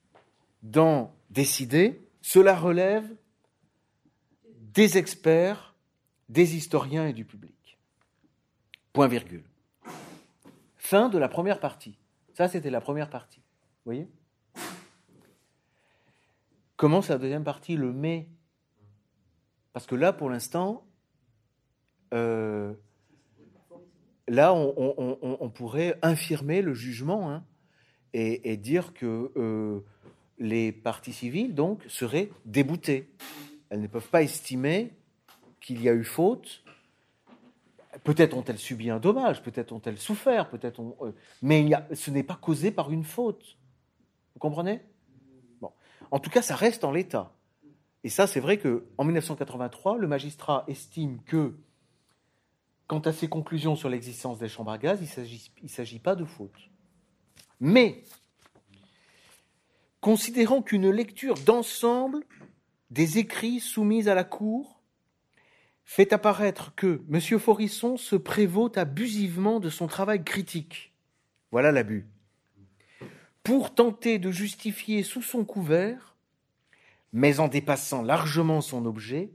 d'en 0.62 1.16
décider, 1.30 2.06
cela 2.22 2.54
relève 2.54 3.10
des 4.60 4.98
experts 4.98 5.74
des 6.28 6.58
historiens 6.58 7.08
et 7.08 7.14
du 7.14 7.24
public. 7.24 7.80
Point 8.92 9.08
virgule. 9.08 9.46
Fin 10.76 11.08
de 11.08 11.18
la 11.18 11.30
première 11.30 11.62
partie. 11.62 11.98
Ça, 12.34 12.50
c'était 12.50 12.72
la 12.72 12.82
première 12.82 13.10
partie. 13.10 13.40
Vous 13.40 13.94
voyez? 13.94 14.10
Commence 16.84 17.08
la 17.08 17.18
deuxième 17.18 17.46
partie, 17.46 17.78
le 17.78 17.94
mais. 17.94 18.28
Parce 19.72 19.86
que 19.86 19.96
là, 19.96 20.12
pour 20.12 20.30
l'instant, 20.30 20.86
euh, 22.14 22.74
là, 24.28 24.54
on, 24.54 25.50
pourrait 25.56 25.98
infirmer 26.02 26.62
le 26.62 26.74
jugement 26.74 27.32
hein, 27.32 27.46
et, 28.12 28.58
dire 28.58 28.94
que 28.94 29.32
euh, 29.38 29.80
les 30.40 30.74
parties 30.74 31.14
civiles, 31.14 31.56
donc, 31.56 31.82
seraient 31.88 32.30
déboutées. 32.44 33.16
Elles 33.70 33.80
ne 33.80 33.88
peuvent 33.88 34.10
pas 34.10 34.22
estimer 34.22 34.92
qu'il 35.62 35.82
y 35.82 35.88
a 35.88 35.94
eu 35.94 36.04
faute. 36.04 36.66
Peut-être 38.04 38.36
ont-elles 38.36 38.60
subi 38.60 38.90
un 38.90 39.00
dommage, 39.00 39.42
peut-être 39.42 39.72
ont-elles 39.72 40.00
souffert, 40.00 40.50
peut-être 40.50 40.82
euh, 41.02 41.14
mais 41.42 41.66
ce 41.94 42.12
n'est 42.12 42.24
pas 42.24 42.36
causé 42.36 42.72
par 42.72 42.92
une 42.92 43.06
faute. 43.06 43.58
Vous 44.34 44.40
comprenez? 44.42 44.82
En 46.14 46.20
tout 46.20 46.30
cas, 46.30 46.44
ça 46.44 46.56
reste 46.56 46.84
en 46.84 46.92
l'état. 46.92 47.34
Et 48.04 48.10
ça, 48.10 48.28
c'est 48.28 48.40
vrai 48.40 48.60
qu'en 48.60 49.04
1983, 49.04 49.98
le 49.98 50.08
magistrat 50.08 50.64
estime 50.68 51.20
que, 51.24 51.56
quant 52.86 53.00
à 53.00 53.12
ses 53.12 53.28
conclusions 53.28 53.76
sur 53.76 53.90
l'existence 53.90 54.38
des 54.38 54.48
chambres 54.48 54.70
à 54.70 54.78
gaz, 54.78 55.00
il 55.02 55.64
ne 55.64 55.68
s'agit 55.68 55.98
pas 55.98 56.14
de 56.14 56.24
faute. 56.24 56.70
Mais, 57.60 58.04
considérant 60.02 60.62
qu'une 60.62 60.92
lecture 60.92 61.34
d'ensemble 61.48 62.24
des 62.92 63.18
écrits 63.18 63.60
soumis 63.60 64.08
à 64.08 64.14
la 64.14 64.24
Cour 64.24 64.84
fait 65.84 66.14
apparaître 66.14 66.76
que 66.76 67.02
M. 67.12 67.40
Forisson 67.40 67.98
se 67.98 68.16
prévaut 68.16 68.72
abusivement 68.78 69.60
de 69.60 69.72
son 69.72 69.88
travail 69.88 70.24
critique. 70.24 70.94
Voilà 71.50 71.72
l'abus. 71.72 72.06
Pour 73.44 73.76
tenter 73.76 74.20
de 74.20 74.32
justifier 74.32 75.04
sous 75.04 75.22
son 75.22 75.44
couvert, 75.44 76.16
mais 77.12 77.40
en 77.40 77.48
dépassant 77.48 78.02
largement 78.02 78.62
son 78.62 78.86
objet, 78.86 79.32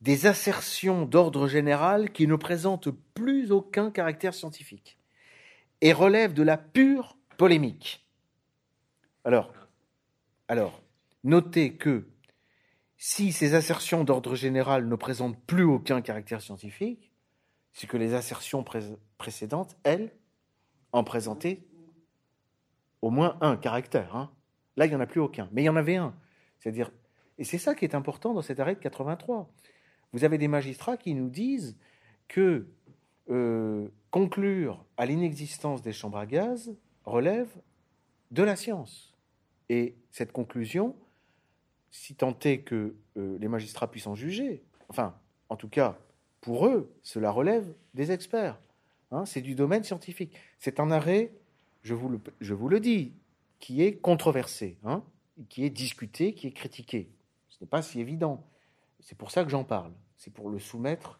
des 0.00 0.26
assertions 0.26 1.04
d'ordre 1.04 1.46
général 1.46 2.10
qui 2.10 2.26
ne 2.26 2.34
présentent 2.34 2.90
plus 3.14 3.52
aucun 3.52 3.90
caractère 3.90 4.34
scientifique 4.34 4.98
et 5.80 5.92
relèvent 5.92 6.34
de 6.34 6.42
la 6.42 6.56
pure 6.56 7.16
polémique. 7.36 8.04
Alors, 10.48 10.82
notez 11.22 11.74
que 11.74 12.08
si 12.96 13.32
ces 13.32 13.54
assertions 13.54 14.04
d'ordre 14.04 14.34
général 14.34 14.88
ne 14.88 14.96
présentent 14.96 15.40
plus 15.46 15.64
aucun 15.64 16.00
caractère 16.02 16.40
scientifique, 16.40 17.12
c'est 17.72 17.86
que 17.86 17.96
les 17.96 18.14
assertions 18.14 18.64
précédentes, 19.18 19.76
elles, 19.84 20.12
en 20.92 21.04
présentaient 21.04 21.64
au 23.02 23.10
moins 23.10 23.36
un 23.40 23.56
caractère. 23.56 24.16
Hein. 24.16 24.30
Là, 24.76 24.86
il 24.86 24.88
n'y 24.88 24.94
en 24.94 25.00
a 25.00 25.06
plus 25.06 25.20
aucun. 25.20 25.48
Mais 25.52 25.62
il 25.62 25.66
y 25.66 25.68
en 25.68 25.76
avait 25.76 25.96
un. 25.96 26.14
C'est-à-dire, 26.58 26.90
et 27.38 27.44
c'est 27.44 27.58
ça 27.58 27.74
qui 27.74 27.84
est 27.84 27.94
important 27.94 28.32
dans 28.32 28.42
cet 28.42 28.60
arrêt 28.60 28.74
de 28.74 28.80
83. 28.80 29.52
Vous 30.12 30.24
avez 30.24 30.38
des 30.38 30.48
magistrats 30.48 30.96
qui 30.96 31.14
nous 31.14 31.28
disent 31.28 31.76
que 32.28 32.68
euh, 33.30 33.88
conclure 34.10 34.84
à 34.96 35.06
l'inexistence 35.06 35.82
des 35.82 35.92
chambres 35.92 36.18
à 36.18 36.26
gaz 36.26 36.74
relève 37.04 37.48
de 38.30 38.42
la 38.42 38.56
science. 38.56 39.14
Et 39.68 39.96
cette 40.10 40.32
conclusion, 40.32 40.96
si 41.90 42.14
tant 42.14 42.38
est 42.44 42.60
que 42.60 42.96
euh, 43.16 43.38
les 43.38 43.48
magistrats 43.48 43.90
puissent 43.90 44.06
en 44.06 44.14
juger, 44.14 44.64
enfin, 44.88 45.14
en 45.48 45.56
tout 45.56 45.68
cas, 45.68 45.98
pour 46.40 46.66
eux, 46.66 46.92
cela 47.02 47.30
relève 47.30 47.74
des 47.94 48.12
experts. 48.12 48.60
Hein, 49.10 49.24
c'est 49.26 49.40
du 49.40 49.54
domaine 49.54 49.84
scientifique. 49.84 50.34
C'est 50.58 50.80
un 50.80 50.90
arrêt, 50.90 51.32
je 51.82 51.94
vous 51.94 52.68
le, 52.68 52.80
dis, 52.80 53.12
qui 53.58 53.82
est 53.82 53.96
controversé, 53.96 54.78
hein, 54.84 55.02
qui 55.48 55.64
est 55.64 55.70
discuté, 55.70 56.34
qui 56.34 56.46
est 56.46 56.52
critiqué. 56.52 57.10
Ce 57.48 57.58
n'est 57.60 57.68
pas 57.68 57.82
si 57.82 58.00
évident. 58.00 58.46
C'est 59.00 59.18
pour 59.18 59.30
ça 59.30 59.44
que 59.44 59.50
j'en 59.50 59.64
parle. 59.64 59.92
C'est 60.16 60.32
pour 60.32 60.48
le 60.50 60.58
soumettre 60.58 61.18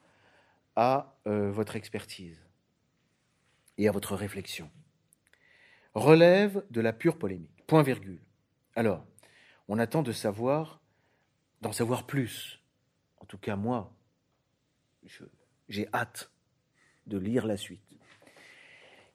à 0.77 1.17
euh, 1.27 1.51
votre 1.51 1.77
expertise 1.77 2.41
et 3.79 3.89
à 3.89 3.93
votre 3.93 4.15
réflexion. 4.15 4.71
Relève 5.95 6.65
de 6.71 6.81
la 6.81 6.93
pure 6.93 7.19
polémique. 7.19 7.65
Point 7.67 7.83
virgule. 7.83 8.23
Alors, 8.77 9.05
on 9.69 9.79
attend 9.79 10.03
de 10.03 10.13
savoir, 10.13 10.81
d'en 11.61 11.73
savoir 11.73 12.07
plus. 12.07 12.63
En 13.19 13.27
tout 13.27 13.39
cas, 13.39 13.57
moi, 13.57 13.93
j'ai 15.69 15.89
hâte 15.93 16.31
de 17.07 17.19
lire 17.19 17.47
la 17.47 17.57
suite. 17.57 17.92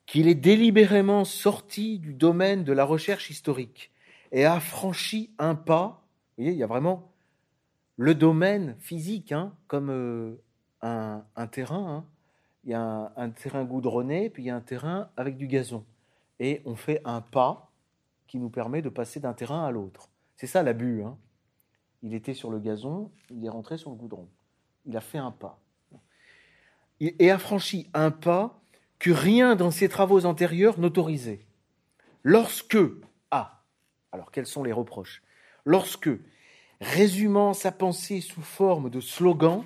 Qu'il 0.08 0.30
est 0.30 0.36
délibérément 0.36 1.26
sorti 1.26 1.99
du 1.99 2.14
domaine 2.14 2.64
de 2.64 2.74
la 2.74 2.86
recherche 2.86 3.30
historique 3.30 3.91
et 4.32 4.45
a 4.45 4.60
franchi 4.60 5.32
un 5.38 5.53
pas. 5.53 6.08
Vous 6.38 6.43
voyez, 6.43 6.53
il 6.53 6.58
y 6.58 6.64
a 6.64 6.68
vraiment 6.68 7.12
le 7.97 8.16
domaine 8.16 8.78
physique, 8.80 9.32
hein, 9.34 9.53
comme 9.68 9.89
euh, 9.89 10.36
un, 10.82 11.47
terrain. 11.47 11.97
Hein. 11.97 12.05
Il 12.64 12.72
y 12.72 12.74
a 12.74 13.12
un, 13.16 13.30
terrain 13.32 13.66
goudronné, 13.66 14.30
puis 14.30 14.43
il 14.43 14.45
y 14.45 14.49
a 14.49 14.55
un 14.55 14.62
terrain 14.62 15.10
avec 15.18 15.36
du 15.36 15.47
gazon. 15.47 15.84
Et 16.39 16.62
on 16.66 16.76
fait 16.76 17.01
un 17.03 17.22
pas 17.22 17.72
qui 18.28 18.39
nous 18.39 18.49
permet 18.49 18.82
de 18.82 18.89
passer 18.89 19.20
d'un 19.20 19.34
terrain 19.34 19.66
à 19.66 19.72
l'autre. 19.72 20.10
C'est 20.38 20.47
ça 20.47 20.64
l'abus. 20.64 21.03
Hein. 21.03 21.18
Il 22.01 22.14
était 22.14 22.34
sur 22.34 22.49
le 22.49 22.60
gazon, 22.60 23.12
il 23.30 23.43
est 23.43 23.49
rentré 23.49 23.78
sur 23.78 23.89
le 23.89 23.97
goudron. 23.97 24.30
Il 24.86 24.95
a 24.95 25.01
fait 25.01 25.18
un 25.18 25.32
pas. 25.32 25.60
Et 26.99 27.30
a 27.30 27.38
franchi 27.38 27.89
un 27.93 28.10
pas 28.10 28.60
que 29.00 29.12
rien 29.12 29.56
dans 29.56 29.72
ses 29.72 29.89
travaux 29.89 30.26
antérieurs 30.26 30.80
n'autorisait. 30.80 31.45
Lorsque, 32.24 32.78
ah, 33.32 33.64
alors 34.12 34.32
quels 34.32 34.48
sont 34.48 34.64
les 34.64 34.74
reproches? 34.74 35.22
Lorsque, 35.66 36.10
résumant 36.82 37.54
sa 37.54 37.72
pensée 37.72 38.22
sous 38.22 38.41
forme 38.41 38.89
de 38.89 39.00
slogan, 39.00 39.64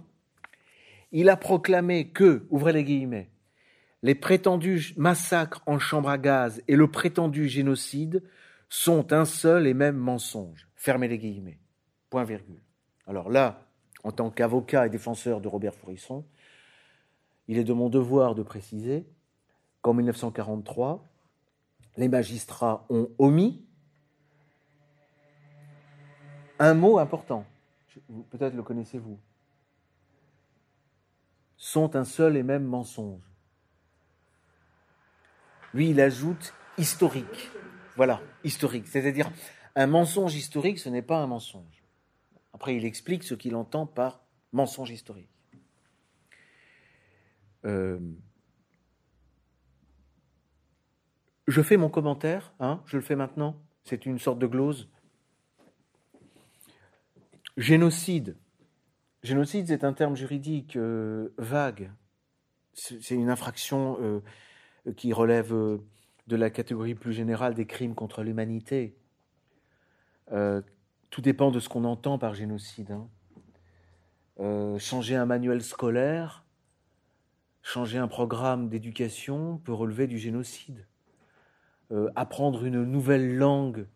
il 1.12 1.30
a 1.30 1.38
proclamé 1.38 2.10
que, 2.10 2.46
ouvrez 2.50 2.74
les 2.74 2.84
guillemets, 2.84 3.30
les 4.04 4.16
prétendus 4.16 4.94
massacres 4.98 5.62
en 5.66 5.78
chambre 5.78 6.10
à 6.10 6.18
gaz 6.18 6.62
et 6.68 6.76
le 6.76 6.90
prétendu 6.90 7.48
génocide 7.48 8.24
sont 8.70 9.14
un 9.14 9.26
seul 9.26 9.68
et 9.68 9.74
même 9.74 9.98
mensonge. 9.98 10.68
Fermez 10.76 11.08
les 11.08 11.20
guillemets. 11.20 11.60
Point 12.10 12.24
virgule. 12.24 12.62
Alors 13.06 13.30
là, 13.30 13.68
en 14.04 14.12
tant 14.12 14.32
qu'avocat 14.32 14.88
et 14.88 14.90
défenseur 14.90 15.42
de 15.42 15.48
Robert 15.48 15.76
Fourisson, 15.76 16.26
il 17.48 17.58
est 17.58 17.64
de 17.64 17.74
mon 17.74 17.90
devoir 17.90 18.34
de 18.34 18.44
préciser 18.44 19.06
qu'en 19.82 19.94
1943, 19.94 21.04
les 21.98 22.08
magistrats 22.08 22.86
ont 22.90 23.10
omis 23.18 23.66
un 26.60 26.76
mot 26.76 27.00
important. 27.00 27.46
Peut-être 28.30 28.54
le 28.54 28.62
connaissez-vous. 28.62 29.20
Sont 31.58 31.96
un 31.96 32.06
seul 32.06 32.38
et 32.38 32.44
même 32.44 32.64
mensonge. 32.64 33.22
Lui, 35.74 35.90
il 35.90 36.00
ajoute 36.00 36.54
historique. 36.78 37.50
Voilà, 37.96 38.22
historique. 38.44 38.88
C'est-à-dire, 38.88 39.32
un 39.76 39.88
mensonge 39.88 40.36
historique, 40.36 40.80
ce 40.80 40.90
n'est 40.90 41.02
pas 41.02 41.18
un 41.18 41.28
mensonge. 41.28 41.84
Après, 42.54 42.76
il 42.76 42.86
explique 42.86 43.24
ce 43.24 43.34
qu'il 43.34 43.56
entend 43.56 43.86
par 43.86 44.22
mensonge 44.52 44.92
historique. 44.92 45.30
Euh, 47.66 48.00
je 51.48 51.62
fais 51.62 51.78
mon 51.78 51.90
commentaire, 51.90 52.54
hein, 52.60 52.82
je 52.86 52.98
le 52.98 53.04
fais 53.04 53.16
maintenant, 53.16 53.56
c'est 53.84 54.06
une 54.06 54.20
sorte 54.20 54.40
de 54.40 54.48
glose. 54.48 54.90
Génocide. 57.58 58.38
Génocide, 59.24 59.68
c'est 59.68 59.84
un 59.84 59.94
terme 59.94 60.16
juridique 60.16 60.76
euh, 60.78 61.30
vague. 61.38 61.92
C'est 62.74 63.16
une 63.16 63.30
infraction 63.30 63.98
euh, 64.02 64.22
qui 64.96 65.14
relève 65.14 65.54
de 66.28 66.36
la 66.36 66.50
catégorie 66.50 66.96
plus 66.96 67.14
générale 67.14 67.54
des 67.54 67.66
crimes 67.66 67.94
contre 67.94 68.24
l'humanité. 68.24 68.96
Euh, 70.32 70.62
tout 71.10 71.22
dépend 71.22 71.52
de 71.52 71.60
ce 71.60 71.68
qu'on 71.68 71.84
entend 71.84 72.18
par 72.18 72.34
génocide. 72.34 72.92
Hein. 72.92 73.10
Euh, 74.40 74.80
changer 74.80 75.16
un 75.16 75.26
manuel 75.26 75.62
scolaire, 75.62 76.46
changer 77.62 77.98
un 77.98 78.08
programme 78.08 78.70
d'éducation 78.70 79.58
peut 79.58 79.74
relever 79.74 80.08
du 80.08 80.18
génocide. 80.18 80.88
Euh, 81.92 82.10
apprendre 82.16 82.66
une 82.66 82.84
nouvelle 82.84 83.36
langue 83.36 83.88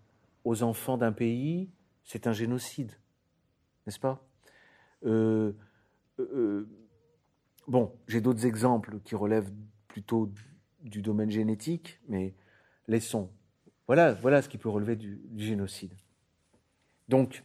aux 0.43 0.63
enfants 0.63 0.97
d'un 0.97 1.11
pays, 1.11 1.69
c'est 2.03 2.27
un 2.27 2.33
génocide, 2.33 2.91
n'est-ce 3.85 3.99
pas? 3.99 4.21
Bon, 7.67 7.91
j'ai 8.07 8.21
d'autres 8.21 8.45
exemples 8.45 8.99
qui 9.03 9.15
relèvent 9.15 9.51
plutôt 9.87 10.31
du 10.81 11.01
domaine 11.01 11.31
génétique, 11.31 11.99
mais 12.07 12.35
laissons. 12.87 13.31
Voilà, 13.87 14.13
voilà 14.13 14.41
ce 14.41 14.49
qui 14.49 14.57
peut 14.57 14.69
relever 14.69 14.95
du, 14.95 15.19
génocide. 15.37 15.93
Donc, 17.07 17.43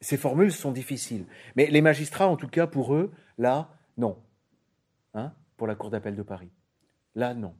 Ces 0.00 0.16
formules 0.16 0.52
sont 0.52 0.70
difficiles. 0.70 1.26
Mais 1.56 1.66
les 1.66 1.80
magistrats, 1.80 2.28
en 2.28 2.36
tout 2.36 2.46
cas, 2.46 2.68
pour 2.68 2.94
eux, 2.94 3.10
là, 3.36 3.76
non. 3.96 4.16
Hein, 5.14 5.32
pour 5.56 5.66
la 5.66 5.74
Cour 5.74 5.90
d'appel 5.90 6.14
de 6.14 6.22
Paris. 6.22 6.52
Là, 7.16 7.34
non. 7.34 7.54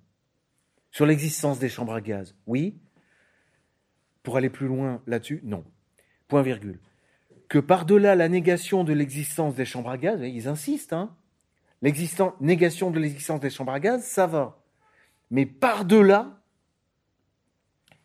Sur 0.90 1.06
l'existence 1.06 1.58
des 1.58 1.68
chambres 1.68 1.94
à 1.94 2.00
gaz, 2.00 2.34
oui. 2.46 2.78
Pour 4.22 4.36
aller 4.36 4.50
plus 4.50 4.66
loin 4.66 5.02
là-dessus, 5.06 5.40
non. 5.44 5.64
Point 6.28 6.42
virgule. 6.42 6.80
Que 7.48 7.58
par-delà 7.58 8.14
la 8.14 8.28
négation 8.28 8.84
de 8.84 8.92
l'existence 8.92 9.54
des 9.54 9.64
chambres 9.64 9.90
à 9.90 9.98
gaz, 9.98 10.20
ils 10.22 10.48
insistent, 10.48 10.92
hein, 10.92 11.16
négation 11.82 12.90
de 12.90 12.98
l'existence 12.98 13.40
des 13.40 13.50
chambres 13.50 13.72
à 13.72 13.80
gaz, 13.80 14.04
ça 14.04 14.26
va. 14.26 14.62
Mais 15.30 15.46
par-delà, 15.46 16.42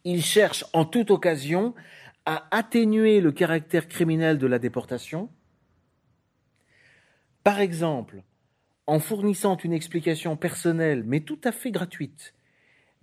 ils 0.04 0.24
cherchent 0.24 0.66
en 0.74 0.86
toute 0.86 1.12
occasion 1.12 1.74
à 2.26 2.48
atténuer 2.52 3.22
le 3.22 3.32
caractère 3.32 3.88
criminel 3.88 4.38
de 4.38 4.48
la 4.48 4.60
déportation. 4.60 5.30
Par 7.44 7.60
exemple, 7.60 8.24
en 8.88 9.00
fournissant 9.00 9.58
une 9.58 9.74
explication 9.74 10.38
personnelle, 10.38 11.04
mais 11.06 11.22
tout 11.22 11.40
à 11.44 11.52
fait 11.52 11.72
gratuite, 11.72 12.34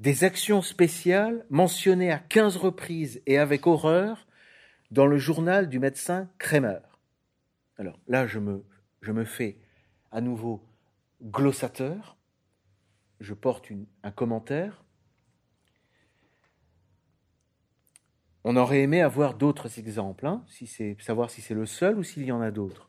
des 0.01 0.25
actions 0.25 0.63
spéciales 0.63 1.45
mentionnées 1.51 2.11
à 2.11 2.19
quinze 2.19 2.57
reprises 2.57 3.23
et 3.27 3.37
avec 3.37 3.67
horreur 3.67 4.27
dans 4.91 5.07
le 5.07 5.19
journal 5.19 5.69
du 5.69 5.79
médecin 5.79 6.31
Kremer. 6.39 6.81
Alors 7.77 8.01
là, 8.09 8.27
je 8.27 8.39
me, 8.39 8.65
fais 9.25 9.59
à 10.11 10.23
nouveau 10.23 10.67
glossateur, 11.23 12.17
je 13.21 13.35
porte 13.35 13.69
un 14.03 14.11
commentaire. 14.11 14.83
On 18.43 18.57
aurait 18.57 18.81
aimé 18.81 19.03
avoir 19.03 19.35
d'autres 19.35 19.79
exemples, 19.79 20.27
hein, 20.27 20.43
savoir 20.99 21.31
si 21.31 21.43
c'est 21.43 21.55
le 21.55 21.67
seul 21.67 21.99
ou 21.99 22.03
s'il 22.03 22.25
y 22.25 22.33
en 22.33 22.41
a 22.41 22.51
d'autres. 22.51 22.89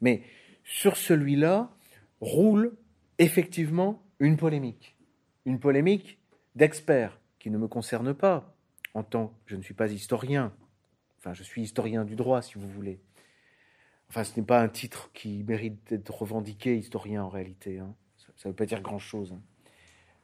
Mais 0.00 0.22
sur 0.62 0.96
celui-là 0.96 1.74
roule 2.20 2.76
effectivement 3.18 4.00
une 4.20 4.36
polémique, 4.36 4.96
une 5.44 5.58
polémique 5.58 6.21
d'experts 6.54 7.18
qui 7.38 7.50
ne 7.50 7.58
me 7.58 7.68
concerne 7.68 8.14
pas 8.14 8.54
en 8.94 9.02
tant 9.02 9.28
que 9.28 9.52
je 9.52 9.56
ne 9.56 9.62
suis 9.62 9.74
pas 9.74 9.90
historien. 9.90 10.52
Enfin, 11.18 11.34
je 11.34 11.42
suis 11.42 11.62
historien 11.62 12.04
du 12.04 12.16
droit, 12.16 12.42
si 12.42 12.58
vous 12.58 12.68
voulez. 12.68 13.00
Enfin, 14.08 14.24
ce 14.24 14.38
n'est 14.38 14.46
pas 14.46 14.60
un 14.60 14.68
titre 14.68 15.10
qui 15.14 15.42
mérite 15.44 15.88
d'être 15.88 16.10
revendiqué 16.10 16.76
historien 16.76 17.24
en 17.24 17.28
réalité. 17.28 17.78
Hein. 17.78 17.94
Ça 18.36 18.48
ne 18.48 18.52
veut 18.52 18.56
pas 18.56 18.66
dire 18.66 18.82
grand-chose. 18.82 19.32
Hein. 19.32 19.42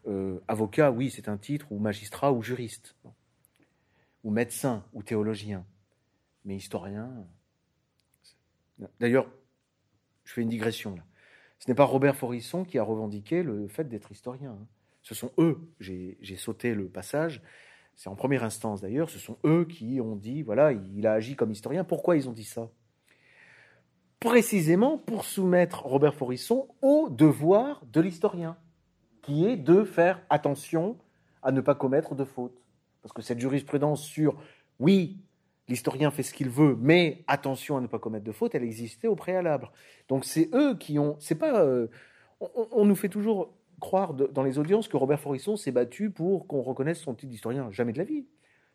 Euh, 0.06 0.40
avocat, 0.48 0.90
oui, 0.90 1.10
c'est 1.10 1.28
un 1.28 1.38
titre, 1.38 1.70
ou 1.70 1.78
magistrat, 1.78 2.32
ou 2.32 2.42
juriste, 2.42 2.96
ou 4.24 4.30
médecin, 4.30 4.84
ou 4.92 5.02
théologien. 5.02 5.64
Mais 6.44 6.56
historien. 6.56 7.10
D'ailleurs, 9.00 9.30
je 10.24 10.32
fais 10.34 10.42
une 10.42 10.48
digression 10.48 10.94
là. 10.94 11.04
Ce 11.58 11.68
n'est 11.68 11.74
pas 11.74 11.84
Robert 11.84 12.14
Forisson 12.14 12.64
qui 12.64 12.78
a 12.78 12.82
revendiqué 12.82 13.42
le 13.42 13.66
fait 13.66 13.84
d'être 13.84 14.12
historien. 14.12 14.52
Hein. 14.52 14.66
Ce 15.08 15.14
sont 15.14 15.32
eux, 15.38 15.58
j'ai 15.80 16.36
sauté 16.36 16.74
le 16.74 16.86
passage, 16.86 17.40
c'est 17.96 18.10
en 18.10 18.14
première 18.14 18.44
instance 18.44 18.82
d'ailleurs, 18.82 19.08
ce 19.08 19.18
sont 19.18 19.38
eux 19.46 19.64
qui 19.64 20.02
ont 20.02 20.16
dit, 20.16 20.42
voilà, 20.42 20.72
il 20.72 21.06
a 21.06 21.14
agi 21.14 21.34
comme 21.34 21.50
historien. 21.50 21.82
Pourquoi 21.82 22.18
ils 22.18 22.28
ont 22.28 22.32
dit 22.32 22.44
ça? 22.44 22.68
Précisément 24.20 24.98
pour 24.98 25.24
soumettre 25.24 25.86
Robert 25.86 26.14
Forisson 26.14 26.68
au 26.82 27.08
devoir 27.08 27.86
de 27.90 28.02
l'historien, 28.02 28.58
qui 29.22 29.46
est 29.46 29.56
de 29.56 29.82
faire 29.82 30.20
attention 30.28 30.98
à 31.42 31.52
ne 31.52 31.62
pas 31.62 31.74
commettre 31.74 32.14
de 32.14 32.24
fautes. 32.24 32.60
Parce 33.00 33.14
que 33.14 33.22
cette 33.22 33.40
jurisprudence 33.40 34.02
sur 34.02 34.38
oui, 34.78 35.22
l'historien 35.68 36.10
fait 36.10 36.22
ce 36.22 36.34
qu'il 36.34 36.50
veut, 36.50 36.76
mais 36.78 37.24
attention 37.28 37.78
à 37.78 37.80
ne 37.80 37.86
pas 37.86 37.98
commettre 37.98 38.26
de 38.26 38.32
fautes, 38.32 38.54
elle 38.54 38.62
existait 38.62 39.08
au 39.08 39.16
préalable. 39.16 39.70
Donc 40.10 40.26
c'est 40.26 40.50
eux 40.52 40.76
qui 40.76 40.98
ont. 40.98 41.16
C'est 41.18 41.34
pas. 41.34 41.62
Euh, 41.62 41.86
on, 42.40 42.84
nous 42.84 42.94
fait 42.94 43.08
toujours 43.08 43.54
croire 43.80 44.14
dans 44.14 44.42
les 44.42 44.58
audiences 44.58 44.88
que 44.88 44.96
Robert 44.96 45.20
Forisson 45.20 45.56
s'est 45.56 45.72
battu 45.72 46.10
pour 46.10 46.46
qu'on 46.46 46.62
reconnaisse 46.62 47.00
son 47.00 47.14
titre 47.14 47.30
d'historien. 47.30 47.70
Jamais 47.70 47.92
de 47.92 47.98
la 47.98 48.04
vie. 48.04 48.26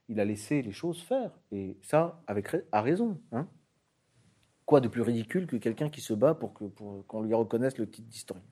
Il 0.10 0.20
a 0.20 0.26
laissé 0.26 0.62
les 0.62 0.72
choses 0.72 1.02
faire. 1.02 1.32
Et 1.52 1.78
ça, 1.82 2.22
avec 2.28 2.48
a 2.72 2.82
raison. 2.82 3.20
Hein 3.32 3.48
Quoi 4.66 4.80
de 4.80 4.88
plus 4.88 5.02
ridicule 5.02 5.48
que 5.48 5.58
quelqu'un 5.58 5.90
qui 5.90 6.02
se 6.02 6.14
bat 6.14 6.34
pour 6.34 6.54
qu'on 6.54 7.22
lui 7.22 7.34
reconnaisse 7.34 7.78
le 7.78 7.90
titre 7.90 8.08
d'historien? 8.08 8.44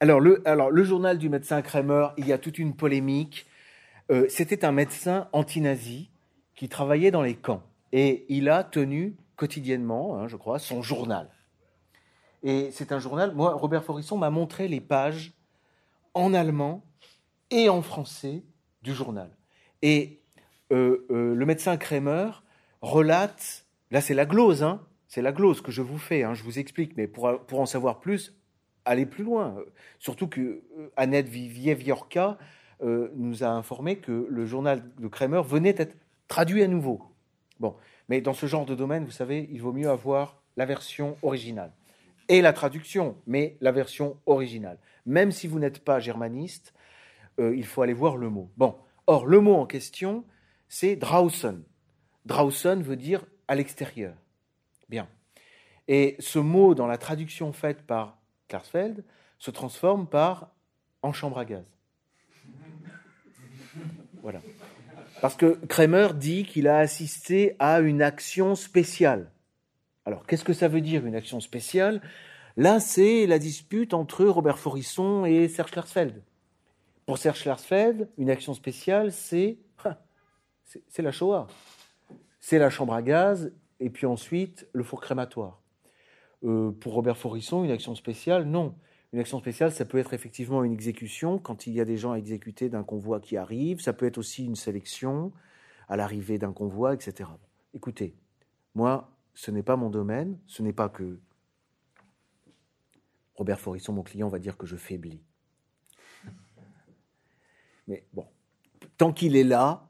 Alors 0.00 0.20
le, 0.20 0.46
alors, 0.48 0.70
le 0.70 0.82
journal 0.82 1.18
du 1.18 1.28
médecin 1.28 1.62
Kramer, 1.62 2.08
il 2.16 2.26
y 2.26 2.32
a 2.32 2.38
toute 2.38 2.58
une 2.58 2.74
polémique. 2.74 3.46
Euh, 4.10 4.26
c'était 4.28 4.64
un 4.64 4.72
médecin 4.72 5.28
anti-nazi 5.32 6.10
qui 6.54 6.68
travaillait 6.68 7.10
dans 7.10 7.22
les 7.22 7.36
camps. 7.36 7.62
Et 7.92 8.24
il 8.28 8.48
a 8.48 8.64
tenu 8.64 9.16
quotidiennement, 9.36 10.16
hein, 10.16 10.28
je 10.28 10.36
crois, 10.36 10.58
son 10.58 10.82
journal. 10.82 11.28
Et 12.42 12.70
c'est 12.72 12.92
un 12.92 12.98
journal, 12.98 13.34
moi, 13.34 13.52
Robert 13.52 13.84
Forisson 13.84 14.16
m'a 14.16 14.30
montré 14.30 14.68
les 14.68 14.80
pages 14.80 15.34
en 16.14 16.34
allemand 16.34 16.84
et 17.50 17.68
en 17.68 17.82
français 17.82 18.42
du 18.82 18.94
journal. 18.94 19.30
Et 19.82 20.20
euh, 20.72 21.06
euh, 21.10 21.34
le 21.34 21.46
médecin 21.46 21.76
Kramer 21.76 22.30
relate, 22.80 23.66
là 23.90 24.00
c'est 24.00 24.14
la 24.14 24.26
glose, 24.26 24.62
hein, 24.62 24.80
c'est 25.08 25.22
la 25.22 25.32
glose 25.32 25.60
que 25.60 25.72
je 25.72 25.82
vous 25.82 25.98
fais, 25.98 26.22
hein, 26.22 26.34
je 26.34 26.42
vous 26.42 26.58
explique, 26.58 26.96
mais 26.96 27.06
pour, 27.06 27.40
pour 27.46 27.60
en 27.60 27.66
savoir 27.66 28.00
plus, 28.00 28.34
allez 28.84 29.06
plus 29.06 29.24
loin. 29.24 29.56
Surtout 29.98 30.28
que 30.28 30.40
euh, 30.40 30.92
Annette 30.96 31.28
Vivieviorka 31.28 32.38
euh, 32.82 33.10
nous 33.14 33.44
a 33.44 33.48
informé 33.48 33.96
que 33.96 34.26
le 34.28 34.46
journal 34.46 34.82
de 34.98 35.08
Kramer 35.08 35.42
venait 35.44 35.72
d'être 35.72 35.96
traduit 36.28 36.62
à 36.62 36.68
nouveau. 36.68 37.02
Bon, 37.58 37.74
mais 38.08 38.20
dans 38.20 38.32
ce 38.32 38.46
genre 38.46 38.66
de 38.66 38.74
domaine, 38.74 39.04
vous 39.04 39.10
savez, 39.10 39.48
il 39.52 39.60
vaut 39.60 39.72
mieux 39.72 39.90
avoir 39.90 40.40
la 40.56 40.64
version 40.64 41.16
originale 41.22 41.72
et 42.30 42.40
la 42.40 42.52
traduction, 42.52 43.16
mais 43.26 43.56
la 43.60 43.72
version 43.72 44.16
originale. 44.24 44.78
Même 45.04 45.32
si 45.32 45.48
vous 45.48 45.58
n'êtes 45.58 45.84
pas 45.84 45.98
germaniste, 45.98 46.72
euh, 47.40 47.54
il 47.56 47.66
faut 47.66 47.82
aller 47.82 47.92
voir 47.92 48.16
le 48.16 48.30
mot. 48.30 48.50
Bon, 48.56 48.76
or 49.08 49.26
le 49.26 49.40
mot 49.40 49.56
en 49.56 49.66
question, 49.66 50.24
c'est 50.68 50.94
draußen. 50.94 51.64
Draußen 52.26 52.82
veut 52.82 52.96
dire 52.96 53.26
à 53.48 53.56
l'extérieur. 53.56 54.14
Bien. 54.88 55.08
Et 55.88 56.14
ce 56.20 56.38
mot, 56.38 56.76
dans 56.76 56.86
la 56.86 56.98
traduction 56.98 57.52
faite 57.52 57.82
par 57.82 58.16
Klarsfeld, 58.46 59.04
se 59.38 59.50
transforme 59.50 60.06
par 60.06 60.54
en 61.02 61.12
chambre 61.12 61.38
à 61.38 61.44
gaz. 61.44 61.64
Voilà. 64.22 64.40
Parce 65.20 65.34
que 65.34 65.58
Kramer 65.66 66.08
dit 66.14 66.44
qu'il 66.44 66.68
a 66.68 66.78
assisté 66.78 67.56
à 67.58 67.80
une 67.80 68.02
action 68.02 68.54
spéciale. 68.54 69.32
Alors, 70.10 70.26
qu'est-ce 70.26 70.42
que 70.42 70.52
ça 70.52 70.66
veut 70.66 70.80
dire 70.80 71.06
une 71.06 71.14
action 71.14 71.38
spéciale? 71.38 72.02
Là, 72.56 72.80
c'est 72.80 73.28
la 73.28 73.38
dispute 73.38 73.94
entre 73.94 74.24
Robert 74.24 74.58
Forisson 74.58 75.24
et 75.24 75.46
Serge 75.46 75.70
Klarsfeld. 75.70 76.20
Pour 77.06 77.16
Serge 77.16 77.40
Klarsfeld, 77.40 78.08
une 78.18 78.28
action 78.28 78.52
spéciale, 78.52 79.12
c'est 79.12 79.58
c'est 80.88 81.02
la 81.02 81.12
Shoah. 81.12 81.46
C'est 82.40 82.58
la 82.58 82.70
chambre 82.70 82.92
à 82.92 83.02
gaz 83.02 83.52
et 83.78 83.88
puis 83.88 84.04
ensuite 84.04 84.66
le 84.72 84.82
four 84.82 85.00
crématoire. 85.00 85.62
Euh, 86.42 86.72
pour 86.72 86.94
Robert 86.94 87.16
Forisson, 87.16 87.62
une 87.62 87.70
action 87.70 87.94
spéciale, 87.94 88.46
non. 88.46 88.74
Une 89.12 89.20
action 89.20 89.38
spéciale, 89.38 89.70
ça 89.70 89.84
peut 89.84 89.98
être 89.98 90.12
effectivement 90.12 90.64
une 90.64 90.72
exécution 90.72 91.38
quand 91.38 91.68
il 91.68 91.72
y 91.72 91.80
a 91.80 91.84
des 91.84 91.96
gens 91.96 92.10
à 92.10 92.16
exécuter 92.16 92.68
d'un 92.68 92.82
convoi 92.82 93.20
qui 93.20 93.36
arrive. 93.36 93.80
Ça 93.80 93.92
peut 93.92 94.06
être 94.06 94.18
aussi 94.18 94.44
une 94.44 94.56
sélection 94.56 95.30
à 95.88 95.96
l'arrivée 95.96 96.38
d'un 96.38 96.52
convoi, 96.52 96.94
etc. 96.94 97.30
Écoutez, 97.74 98.16
moi, 98.74 99.08
ce 99.34 99.50
n'est 99.50 99.62
pas 99.62 99.76
mon 99.76 99.90
domaine. 99.90 100.38
Ce 100.46 100.62
n'est 100.62 100.72
pas 100.72 100.88
que 100.88 101.18
Robert 103.34 103.60
Forisson, 103.60 103.92
mon 103.92 104.02
client, 104.02 104.28
va 104.28 104.38
dire 104.38 104.56
que 104.56 104.66
je 104.66 104.76
faiblis. 104.76 105.22
Mais 107.88 108.04
bon, 108.12 108.26
tant 108.96 109.12
qu'il 109.12 109.36
est 109.36 109.44
là, 109.44 109.88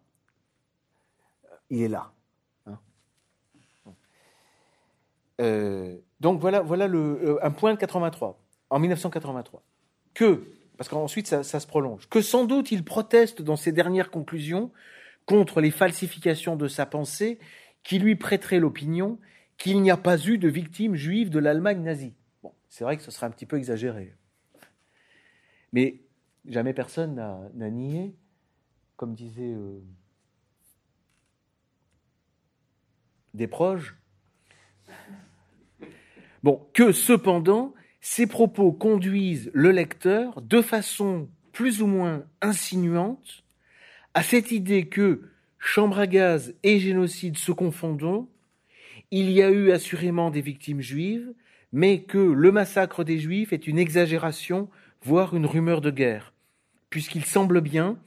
il 1.69 1.83
est 1.83 1.89
là. 1.89 2.13
Euh, 5.41 5.97
donc 6.21 6.41
voilà, 6.41 6.63
euh, 6.63 7.39
un 7.43 7.51
point 7.51 7.73
de 7.73 7.79
83, 7.79 8.39
en 8.69 8.79
1983. 8.79 9.63
Que, 10.13 10.53
parce 10.77 10.89
qu'ensuite 10.89 11.27
ça, 11.27 11.43
se 11.43 11.67
prolonge, 11.67 12.09
que 12.09 12.21
sans 12.21 12.45
doute 12.45 12.73
il 12.73 12.85
proteste 12.85 13.43
dans 13.43 13.57
ses 13.57 13.73
dernières 13.73 14.11
conclusions 14.11 14.71
contre 15.27 15.61
les 15.61 15.71
falsifications 15.71 16.57
de 16.57 16.69
sa 16.69 16.87
pensée 16.87 17.39
qui 17.83 17.99
lui 17.99 18.17
prêteraient 18.17 18.61
l'opinion 18.61 19.19
qu'il 19.57 19.81
n'y 19.83 19.91
a 19.91 19.97
pas 19.97 20.19
eu 20.19 20.39
de 20.39 20.49
victimes 20.49 20.95
juives 20.95 21.31
de 21.31 21.39
l'Allemagne 21.39 21.83
nazie. 21.83 22.15
C'est 22.69 22.85
vrai 22.85 22.97
que 22.97 23.03
ce 23.03 23.11
serait 23.11 23.27
un 23.27 23.31
petit 23.31 23.47
peu 23.47 23.57
exagéré. 23.57 24.15
Mais 25.73 26.01
jamais 26.47 26.73
personne 26.73 27.15
n'a 27.15 27.71
nié, 27.71 28.15
comme 28.97 29.15
disait 29.15 29.55
euh, 29.55 29.81
des 33.35 33.47
proches, 33.47 33.97
Bon, 36.43 36.67
que 36.73 36.93
cependant, 36.93 37.75
ces 38.01 38.27
propos 38.27 38.73
conduisent 38.73 39.51
le 39.53 39.73
lecteur 39.73 40.41
de 40.41 40.63
façon 40.63 41.29
plus 41.53 41.83
ou 41.83 41.87
moins 41.87 42.25
insinuante 42.41 43.45
à 44.15 44.23
cette 44.23 44.51
idée 44.51 44.89
que 44.89 45.30
chambre 45.61 46.01
à 46.01 46.07
gaz 46.07 46.55
et 46.65 46.81
génocide 46.81 47.39
se 47.39 47.53
confondant, 47.53 48.29
il 49.13 49.31
y 49.31 49.43
a 49.43 49.51
eu 49.51 49.71
assurément 49.71 50.31
des 50.31 50.41
victimes 50.41 50.81
juives, 50.81 51.33
mais 51.73 52.03
que 52.03 52.19
le 52.19 52.51
massacre 52.51 53.05
des 53.05 53.19
juifs 53.19 53.53
est 53.53 53.69
une 53.69 53.79
exagération, 53.79 54.69
voire 55.03 55.37
une 55.37 55.47
rumeur 55.47 55.81
de 55.81 55.91
guerre, 55.91 56.33
puisqu'il 56.89 57.25
semble 57.25 57.61
bien, 57.61 57.99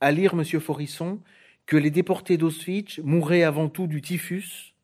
à 0.00 0.10
lire 0.10 0.34
M. 0.34 0.44
Forisson, 0.60 1.20
que 1.66 1.76
les 1.76 1.90
déportés 1.90 2.36
d'Auschwitz 2.36 3.00
mouraient 3.04 3.42
avant 3.42 3.68
tout 3.68 3.86
du 3.86 4.00
typhus, 4.00 4.74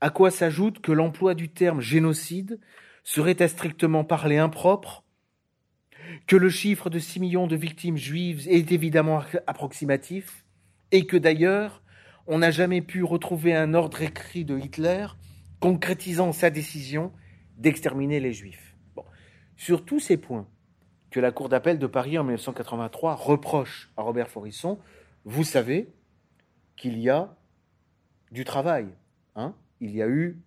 à 0.00 0.10
quoi 0.10 0.30
s'ajoute 0.30 0.80
que 0.80 0.92
l'emploi 0.92 1.34
du 1.34 1.48
terme 1.48 1.80
génocide 1.80 2.60
serait 3.02 3.40
à 3.40 3.48
strictement 3.48 4.04
parler 4.04 4.36
impropre, 4.36 5.04
que 6.26 6.36
le 6.36 6.50
chiffre 6.50 6.90
de 6.90 6.98
6 6.98 7.20
millions 7.20 7.46
de 7.46 7.56
victimes 7.56 7.96
juives 7.96 8.46
est 8.48 8.72
évidemment 8.72 9.22
approximatif, 9.46 10.44
et 10.92 11.06
que 11.06 11.16
d'ailleurs, 11.16 11.82
on 12.26 12.38
n'a 12.38 12.50
jamais 12.50 12.82
pu 12.82 13.04
retrouver 13.04 13.54
un 13.54 13.74
ordre 13.74 14.02
écrit 14.02 14.44
de 14.44 14.58
Hitler 14.58 15.06
concrétisant 15.60 16.32
sa 16.32 16.50
décision 16.50 17.12
d'exterminer 17.56 18.20
les 18.20 18.32
juifs. 18.32 18.76
Sur 19.56 19.84
tous 19.84 20.00
ces 20.00 20.16
points 20.16 20.48
que 21.10 21.20
la 21.20 21.32
Cour 21.32 21.48
d'appel 21.48 21.78
de 21.78 21.86
Paris 21.86 22.18
en 22.18 22.24
1983 22.24 23.14
reproche 23.14 23.90
à 23.96 24.02
Robert 24.02 24.28
Forisson, 24.28 24.78
vous 25.24 25.44
savez 25.44 25.88
qu'il 26.76 26.98
y 26.98 27.08
a 27.08 27.34
du 28.32 28.44
travail. 28.44 28.88
Hein 29.34 29.54
Il 29.80 29.94
y 29.94 30.02
a 30.02 30.08
eu 30.08 30.38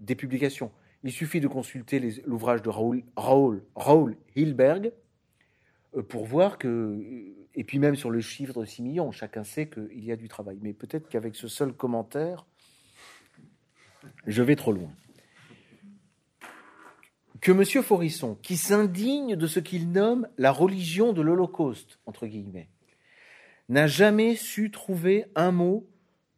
des 0.00 0.14
publications. 0.14 0.70
Il 1.04 1.12
suffit 1.12 1.40
de 1.40 1.48
consulter 1.48 1.98
l'ouvrage 2.26 2.62
de 2.62 2.68
Raoul, 2.68 3.02
Raoul, 3.16 3.64
Raoul 3.74 4.16
Hilberg 4.36 4.92
euh, 5.96 6.02
pour 6.02 6.26
voir 6.26 6.58
que, 6.58 6.68
euh, 6.68 7.41
et 7.54 7.64
puis 7.64 7.78
même 7.78 7.96
sur 7.96 8.10
le 8.10 8.20
chiffre 8.20 8.60
de 8.60 8.64
6 8.64 8.82
millions, 8.82 9.12
chacun 9.12 9.44
sait 9.44 9.68
qu'il 9.68 10.04
y 10.04 10.12
a 10.12 10.16
du 10.16 10.28
travail. 10.28 10.58
Mais 10.62 10.72
peut-être 10.72 11.08
qu'avec 11.08 11.34
ce 11.34 11.48
seul 11.48 11.72
commentaire, 11.72 12.46
je 14.26 14.42
vais 14.42 14.56
trop 14.56 14.72
loin. 14.72 14.90
Que 17.40 17.52
M. 17.52 17.82
Forisson, 17.82 18.36
qui 18.36 18.56
s'indigne 18.56 19.36
de 19.36 19.46
ce 19.46 19.58
qu'il 19.58 19.90
nomme 19.90 20.28
la 20.38 20.52
religion 20.52 21.12
de 21.12 21.22
l'Holocauste, 21.22 21.98
n'a 23.68 23.86
jamais 23.86 24.36
su 24.36 24.70
trouver 24.70 25.26
un 25.34 25.50
mot 25.50 25.88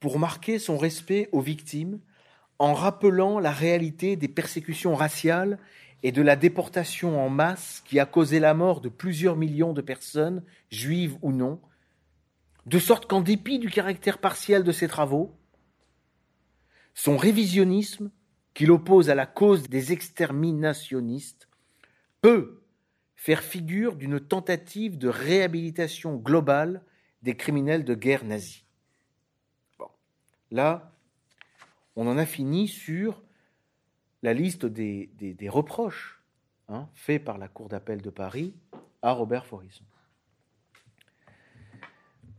pour 0.00 0.18
marquer 0.18 0.58
son 0.58 0.78
respect 0.78 1.28
aux 1.32 1.40
victimes 1.40 2.00
en 2.58 2.72
rappelant 2.72 3.38
la 3.38 3.50
réalité 3.50 4.16
des 4.16 4.28
persécutions 4.28 4.94
raciales 4.94 5.58
et 6.04 6.12
de 6.12 6.20
la 6.20 6.36
déportation 6.36 7.18
en 7.18 7.30
masse 7.30 7.82
qui 7.86 7.98
a 7.98 8.04
causé 8.04 8.38
la 8.38 8.52
mort 8.52 8.82
de 8.82 8.90
plusieurs 8.90 9.36
millions 9.36 9.72
de 9.72 9.80
personnes, 9.80 10.44
juives 10.70 11.16
ou 11.22 11.32
non, 11.32 11.62
de 12.66 12.78
sorte 12.78 13.06
qu'en 13.06 13.22
dépit 13.22 13.58
du 13.58 13.70
caractère 13.70 14.18
partiel 14.18 14.64
de 14.64 14.70
ses 14.70 14.86
travaux, 14.86 15.34
son 16.92 17.16
révisionnisme, 17.16 18.10
qu'il 18.52 18.70
oppose 18.70 19.08
à 19.08 19.14
la 19.14 19.24
cause 19.24 19.68
des 19.70 19.92
exterminationnistes, 19.92 21.48
peut 22.20 22.62
faire 23.16 23.42
figure 23.42 23.96
d'une 23.96 24.20
tentative 24.20 24.98
de 24.98 25.08
réhabilitation 25.08 26.16
globale 26.16 26.82
des 27.22 27.34
criminels 27.34 27.84
de 27.84 27.94
guerre 27.94 28.24
nazis. 28.24 28.66
Là, 30.50 30.92
on 31.96 32.06
en 32.06 32.18
a 32.18 32.26
fini 32.26 32.68
sur 32.68 33.22
la 34.24 34.32
liste 34.32 34.64
des, 34.64 35.48
reproches 35.50 36.18
hein, 36.68 36.88
faits 36.94 37.22
par 37.22 37.36
la 37.36 37.46
Cour 37.46 37.68
d'appel 37.68 38.00
de 38.00 38.08
Paris 38.08 38.54
à 39.02 39.12
Robert 39.12 39.44
Forisson. 39.44 39.84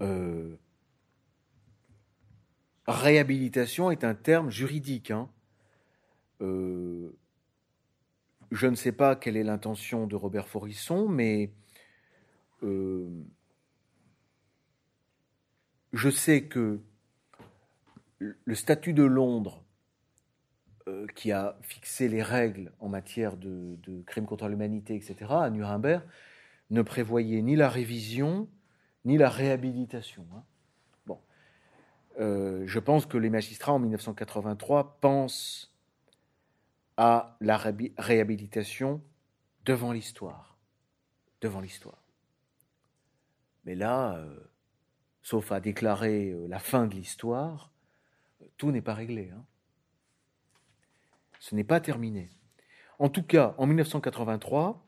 Euh, 0.02 0.58
réhabilitation 2.88 3.92
est 3.92 4.04
un 4.04 4.16
terme 4.16 4.50
juridique. 4.50 5.12
Hein. 5.12 5.30
Euh, 6.42 7.16
je 8.50 8.66
ne 8.66 8.76
sais 8.76 8.92
pas 8.92 9.16
quelle 9.16 9.38
est 9.38 9.44
l'intention 9.44 10.08
de 10.08 10.16
Robert 10.16 10.48
Forisson, 10.48 11.08
mais 11.08 11.54
euh, 12.64 13.08
je 15.94 16.10
sais 16.10 16.46
que 16.46 16.82
le 18.18 18.56
statut 18.56 18.94
de 18.94 19.04
Londres, 19.04 19.65
euh, 20.88 21.08
qui 21.16 21.32
a 21.32 21.58
fixé 21.64 22.08
les 22.08 22.22
règles 22.22 22.72
en 22.80 22.90
matière 22.90 23.38
de, 23.38 24.04
crimes 24.06 24.28
contre 24.28 24.48
l'humanité, 24.48 24.94
etc., 24.94 25.16
à 25.32 25.50
Nuremberg, 25.50 26.04
ne 26.70 26.84
prévoyait 26.84 27.42
ni 27.42 27.56
la 27.56 27.70
révision, 27.70 28.48
ni 29.04 29.18
la 29.18 29.30
réhabilitation. 29.30 30.28
Hein. 30.36 30.44
Bon. 31.08 31.20
Euh, 32.20 32.68
je 32.68 32.78
pense 32.78 33.08
que 33.08 33.18
les 33.18 33.32
magistrats 33.32 33.74
en 33.74 33.80
1983 33.80 35.00
pensent 35.02 35.74
à 36.98 37.36
la 37.42 37.58
réhabilitation 37.58 39.02
devant 39.66 39.92
l'histoire. 39.92 40.56
Devant 41.42 41.62
l'histoire. 41.62 42.04
Mais 43.64 43.74
là, 43.74 44.18
euh, 44.18 44.40
sauf 45.24 45.52
à 45.52 45.60
déclarer 45.60 46.36
la 46.48 46.60
fin 46.60 46.86
de 46.86 46.94
l'histoire, 46.94 47.72
tout 48.58 48.70
n'est 48.70 48.84
pas 48.84 48.94
réglé. 48.94 49.32
Hein. 49.36 49.44
Ce 51.46 51.54
n'est 51.54 51.64
pas 51.64 51.80
terminé. 51.80 52.28
En 52.98 53.08
tout 53.08 53.22
cas, 53.22 53.54
en 53.60 53.68
1983, 53.68 54.84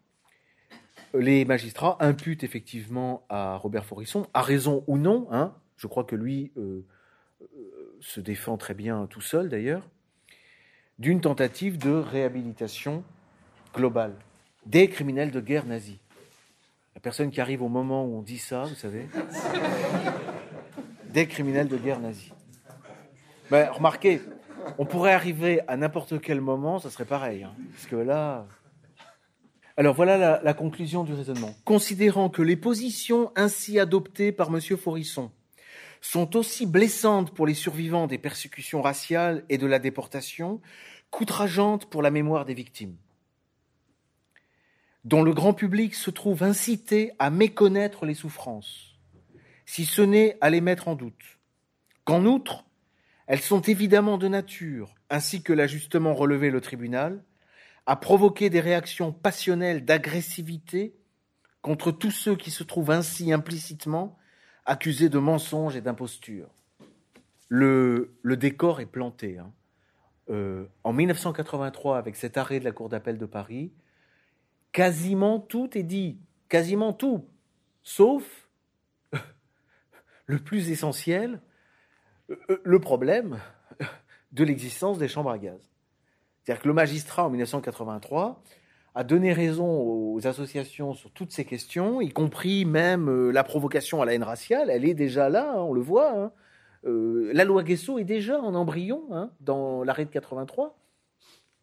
les 1.14 1.46
magistrats 1.46 1.98
imputent 2.00 2.44
effectivement 2.44 3.28
à 3.30 3.58
Robert 3.58 3.86
Forisson, 3.86 4.26
à 4.34 4.42
raison 4.42 4.84
ou 4.88 4.98
non, 4.98 5.28
hein, 5.30 5.54
je 5.76 5.86
crois 5.86 6.04
que 6.04 6.16
lui 6.16 6.52
euh, 6.58 6.84
euh, 7.44 7.98
se 8.02 8.20
défend 8.20 8.58
très 8.58 8.74
bien 8.74 9.06
tout 9.06 9.22
seul 9.22 9.50
d'ailleurs, 9.50 9.88
d'une 10.98 11.22
tentative 11.22 11.78
de 11.78 11.92
réhabilitation 11.92 13.04
globale 13.76 14.16
des 14.66 14.90
criminels 14.90 15.30
de 15.30 15.42
guerre 15.42 15.68
nazis. 15.68 16.00
La 16.96 17.02
personne 17.02 17.30
qui 17.30 17.40
arrive 17.40 17.62
au 17.62 17.70
moment 17.70 18.04
où 18.04 18.18
on 18.18 18.24
dit 18.24 18.40
ça, 18.40 18.64
vous 18.64 18.74
savez, 18.74 19.08
des 21.14 21.28
criminels 21.28 21.68
de 21.68 21.78
guerre 21.78 22.00
nazis. 22.00 22.32
Ben, 23.52 23.70
remarquez, 23.70 24.22
on 24.78 24.86
pourrait 24.86 25.14
arriver 25.14 25.62
à 25.68 25.78
n'importe 25.78 26.20
quel 26.22 26.42
moment, 26.42 26.80
ça 26.80 26.90
serait 26.90 27.06
pareil. 27.06 27.44
Hein, 27.44 27.54
parce 27.72 27.88
que 27.88 27.96
là. 27.96 28.46
Alors 29.80 29.94
voilà 29.94 30.42
la, 30.42 30.54
conclusion 30.56 31.04
du 31.04 31.14
raisonnement. 31.14 31.54
Considérant 31.64 32.30
que 32.30 32.42
les 32.42 32.56
positions 32.56 33.32
ainsi 33.36 33.80
adoptées 33.80 34.32
par 34.32 34.48
M. 34.48 34.60
Forisson 34.76 35.32
sont 36.02 36.36
aussi 36.36 36.66
blessantes 36.66 37.34
pour 37.34 37.46
les 37.46 37.54
survivants 37.54 38.08
des 38.08 38.18
persécutions 38.18 38.82
raciales 38.82 39.44
et 39.50 39.60
de 39.60 39.68
la 39.68 39.78
déportation 39.78 40.62
qu'outrageantes 41.12 41.86
pour 41.86 42.02
la 42.02 42.10
mémoire 42.10 42.46
des 42.46 42.56
victimes, 42.56 42.96
dont 45.04 45.22
le 45.22 45.34
grand 45.34 45.54
public 45.54 45.94
se 45.94 46.10
trouve 46.10 46.44
incité 46.44 47.12
à 47.20 47.30
méconnaître 47.30 48.06
les 48.06 48.16
souffrances, 48.16 48.98
si 49.66 49.86
ce 49.86 50.02
n'est 50.02 50.38
à 50.42 50.50
les 50.50 50.62
mettre 50.62 50.88
en 50.88 50.96
doute, 50.96 51.40
qu'en 52.04 52.26
outre, 52.26 52.67
elles 53.28 53.42
sont 53.42 53.62
évidemment 53.62 54.18
de 54.18 54.28
nature, 54.28 54.96
ainsi 55.10 55.44
que 55.44 55.54
l'a 55.54 55.68
justement 55.68 56.14
relevé 56.14 56.50
le 56.50 56.62
tribunal, 56.62 57.24
à 57.86 57.96
provoquer 57.96 58.50
des 58.50 58.60
réactions 58.60 59.12
passionnelles 59.12 59.86
d'agressivité 59.86 60.96
contre 61.62 61.92
tous 61.92 62.12
ceux 62.12 62.36
qui 62.36 62.52
se 62.52 62.64
trouvent 62.64 62.92
ainsi 62.92 63.32
implicitement 63.32 64.18
accusés 64.66 65.10
de 65.10 65.20
mensonges 65.20 65.76
et 65.76 65.82
d'imposture. 65.82 66.50
Le, 67.50 68.14
décor 68.24 68.82
est 68.82 68.86
planté. 68.86 69.38
Hein. 69.38 69.52
Euh, 70.30 70.66
en 70.84 70.92
1983, 70.94 71.98
avec 71.98 72.16
cet 72.16 72.38
arrêt 72.38 72.60
de 72.60 72.66
la 72.66 72.74
Cour 72.74 72.90
d'appel 72.90 73.18
de 73.18 73.26
Paris, 73.26 73.72
quasiment 74.72 75.40
tout 75.40 75.78
est 75.78 75.84
dit, 75.84 76.20
quasiment 76.50 76.92
tout, 76.92 77.26
sauf 77.84 78.50
le 80.26 80.40
plus 80.40 80.70
essentiel, 80.70 81.42
le 82.64 82.80
problème 82.80 83.40
de 84.32 84.44
l'existence 84.44 84.98
des 84.98 85.08
chambres 85.08 85.32
à 85.32 85.38
gaz. 85.38 85.60
C'est-à-dire 86.44 86.62
que 86.62 86.68
le 86.68 86.74
magistrat, 86.74 87.26
en 87.26 87.30
1983, 87.30 88.42
a 88.96 89.04
donné 89.04 89.32
raison 89.34 89.68
aux 89.68 90.26
associations 90.26 90.94
sur 90.94 91.12
toutes 91.12 91.32
ces 91.32 91.46
questions, 91.46 92.02
y 92.02 92.10
compris 92.10 92.66
même 92.66 93.10
euh, 93.10 93.32
la 93.32 93.44
provocation 93.44 94.02
à 94.02 94.06
la 94.06 94.16
haine 94.16 94.24
raciale. 94.24 94.70
Elle 94.72 94.86
est 94.86 94.96
déjà 94.96 95.30
là, 95.30 95.54
hein, 95.56 95.62
on 95.62 95.74
le 95.74 95.82
voit. 95.82 96.18
Hein. 96.18 96.32
Euh, 96.86 97.32
la 97.34 97.44
loi 97.44 97.64
Guesso 97.64 98.00
est 98.00 98.06
déjà 98.06 98.40
en 98.40 98.56
embryon 98.56 99.04
hein, 99.12 99.30
dans 99.40 99.84
l'arrêt 99.84 100.06
de 100.06 100.10
83. 100.10 100.80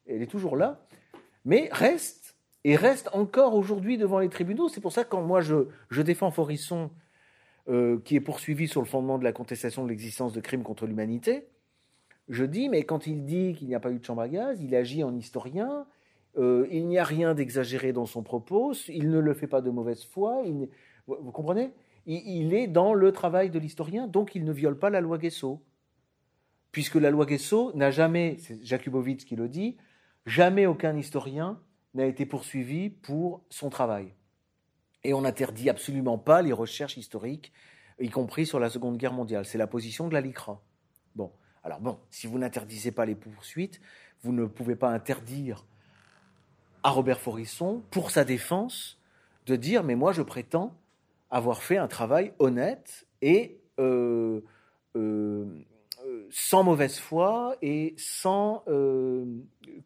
Elle 0.06 0.22
est 0.22 0.30
toujours 0.30 0.56
là, 0.56 0.86
mais 1.44 1.68
reste 1.72 2.36
et 2.62 2.76
reste 2.76 3.08
encore 3.12 3.54
aujourd'hui 3.54 3.98
devant 3.98 4.20
les 4.20 4.28
tribunaux. 4.28 4.68
C'est 4.68 4.80
pour 4.80 4.92
ça 4.92 5.02
que 5.02 5.08
quand 5.08 5.22
moi 5.22 5.40
je, 5.40 5.66
je 5.90 6.02
défends 6.02 6.30
Forisson 6.30 6.90
euh, 7.68 7.98
qui 8.04 8.16
est 8.16 8.20
poursuivi 8.20 8.68
sur 8.68 8.80
le 8.80 8.86
fondement 8.86 9.18
de 9.18 9.24
la 9.24 9.32
contestation 9.32 9.84
de 9.84 9.88
l'existence 9.88 10.32
de 10.32 10.40
crimes 10.40 10.62
contre 10.62 10.86
l'humanité, 10.86 11.46
je 12.28 12.44
dis, 12.44 12.68
mais 12.68 12.84
quand 12.84 13.06
il 13.06 13.24
dit 13.24 13.54
qu'il 13.54 13.68
n'y 13.68 13.74
a 13.74 13.80
pas 13.80 13.90
eu 13.90 13.98
de 13.98 14.04
chambre 14.04 14.22
à 14.22 14.28
gaz, 14.28 14.60
il 14.62 14.74
agit 14.74 15.04
en 15.04 15.14
historien, 15.14 15.86
euh, 16.36 16.66
il 16.70 16.86
n'y 16.86 16.98
a 16.98 17.04
rien 17.04 17.34
d'exagéré 17.34 17.92
dans 17.92 18.06
son 18.06 18.22
propos, 18.22 18.72
il 18.88 19.10
ne 19.10 19.18
le 19.18 19.34
fait 19.34 19.46
pas 19.46 19.60
de 19.60 19.70
mauvaise 19.70 20.04
foi, 20.04 20.42
vous, 21.06 21.32
comprenez? 21.32 21.72
Il, 22.06 22.52
est 22.52 22.66
dans 22.66 22.92
le 22.92 23.12
travail 23.12 23.48
de 23.48 23.58
l'historien, 23.58 24.08
donc 24.08 24.34
il 24.34 24.44
ne 24.44 24.52
viole 24.52 24.78
pas 24.78 24.90
la 24.90 25.00
loi 25.00 25.16
Guesso. 25.16 25.62
puisque 26.70 26.96
la 26.96 27.10
loi 27.10 27.24
Guesso 27.24 27.72
n'a 27.74 27.90
jamais, 27.90 28.36
c'est 28.40 28.62
Jakubowicz 28.62 29.24
qui 29.24 29.36
le 29.36 29.48
dit, 29.48 29.76
jamais 30.26 30.66
aucun 30.66 30.96
historien 30.96 31.58
n'a 31.94 32.04
été 32.04 32.26
poursuivi 32.26 32.90
pour 32.90 33.42
son 33.48 33.70
travail. 33.70 34.12
Et 35.04 35.14
on 35.14 35.22
n'interdit 35.22 35.70
absolument 35.70 36.18
pas 36.18 36.42
les 36.42 36.52
recherches 36.52 36.96
historiques, 36.96 37.52
y 38.00 38.08
compris 38.08 38.46
sur 38.46 38.58
la 38.58 38.70
Seconde 38.70 38.96
Guerre 38.96 39.12
mondiale. 39.12 39.44
C'est 39.44 39.58
la 39.58 39.66
position 39.66 40.08
de 40.08 40.14
la 40.14 40.20
LICRA. 40.20 40.60
Bon, 41.14 41.30
alors 41.62 41.80
bon, 41.80 41.98
si 42.10 42.26
vous 42.26 42.38
n'interdisez 42.38 42.90
pas 42.90 43.06
les 43.06 43.14
poursuites, 43.14 43.80
vous 44.22 44.32
ne 44.32 44.46
pouvez 44.46 44.76
pas 44.76 44.88
interdire 44.88 45.64
à 46.82 46.90
Robert 46.90 47.20
Forisson, 47.20 47.82
pour 47.90 48.10
sa 48.10 48.24
défense, 48.24 48.98
de 49.46 49.56
dire 49.56 49.82
mais 49.82 49.94
moi 49.94 50.12
je 50.12 50.22
prétends 50.22 50.76
avoir 51.30 51.62
fait 51.62 51.78
un 51.78 51.88
travail 51.88 52.32
honnête 52.38 53.06
et 53.22 53.58
euh, 53.80 54.42
euh, 54.94 55.46
euh, 56.04 56.28
sans 56.30 56.62
mauvaise 56.62 56.98
foi 56.98 57.56
et 57.62 57.94
sans, 57.96 58.64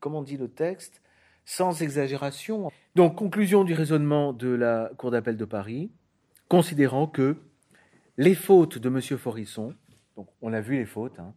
comment 0.00 0.22
dit 0.22 0.36
le 0.36 0.48
texte, 0.48 1.00
sans 1.48 1.80
exagération. 1.80 2.70
Donc 2.94 3.16
conclusion 3.16 3.64
du 3.64 3.72
raisonnement 3.72 4.34
de 4.34 4.48
la 4.48 4.90
Cour 4.98 5.10
d'appel 5.10 5.38
de 5.38 5.46
Paris, 5.46 5.90
considérant 6.46 7.06
que 7.06 7.38
les 8.18 8.34
fautes 8.34 8.76
de 8.76 8.88
M. 8.90 9.00
Forisson, 9.16 9.74
on 10.42 10.52
a 10.52 10.60
vu 10.60 10.76
les 10.76 10.84
fautes, 10.84 11.18
hein, 11.18 11.32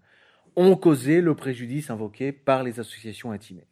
ont 0.58 0.76
causé 0.76 1.22
le 1.22 1.34
préjudice 1.34 1.90
invoqué 1.90 2.34
par 2.34 2.62
les 2.64 2.82
associations 2.82 3.32
intimées. 3.32 3.68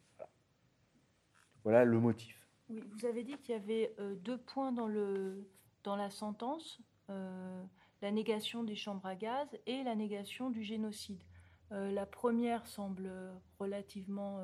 Voilà 1.62 1.84
le 1.84 2.00
motif. 2.00 2.34
Vous 2.70 3.06
avez 3.06 3.22
dit 3.22 3.36
qu'il 3.36 3.54
y 3.54 3.58
avait 3.58 3.94
euh, 3.98 4.14
deux 4.14 4.38
points 4.38 4.72
dans 4.72 5.96
la 5.96 6.08
sentence, 6.08 6.80
euh, 7.10 7.62
la 8.00 8.10
négation 8.12 8.64
des 8.64 8.76
chambres 8.76 9.04
à 9.04 9.14
gaz 9.14 9.46
et 9.66 9.84
la 9.84 9.94
négation 9.94 10.48
du 10.48 10.62
génocide. 10.62 11.22
Euh, 11.70 11.90
la 11.92 12.06
première 12.06 12.66
semble 12.66 13.12
relativement 13.58 14.40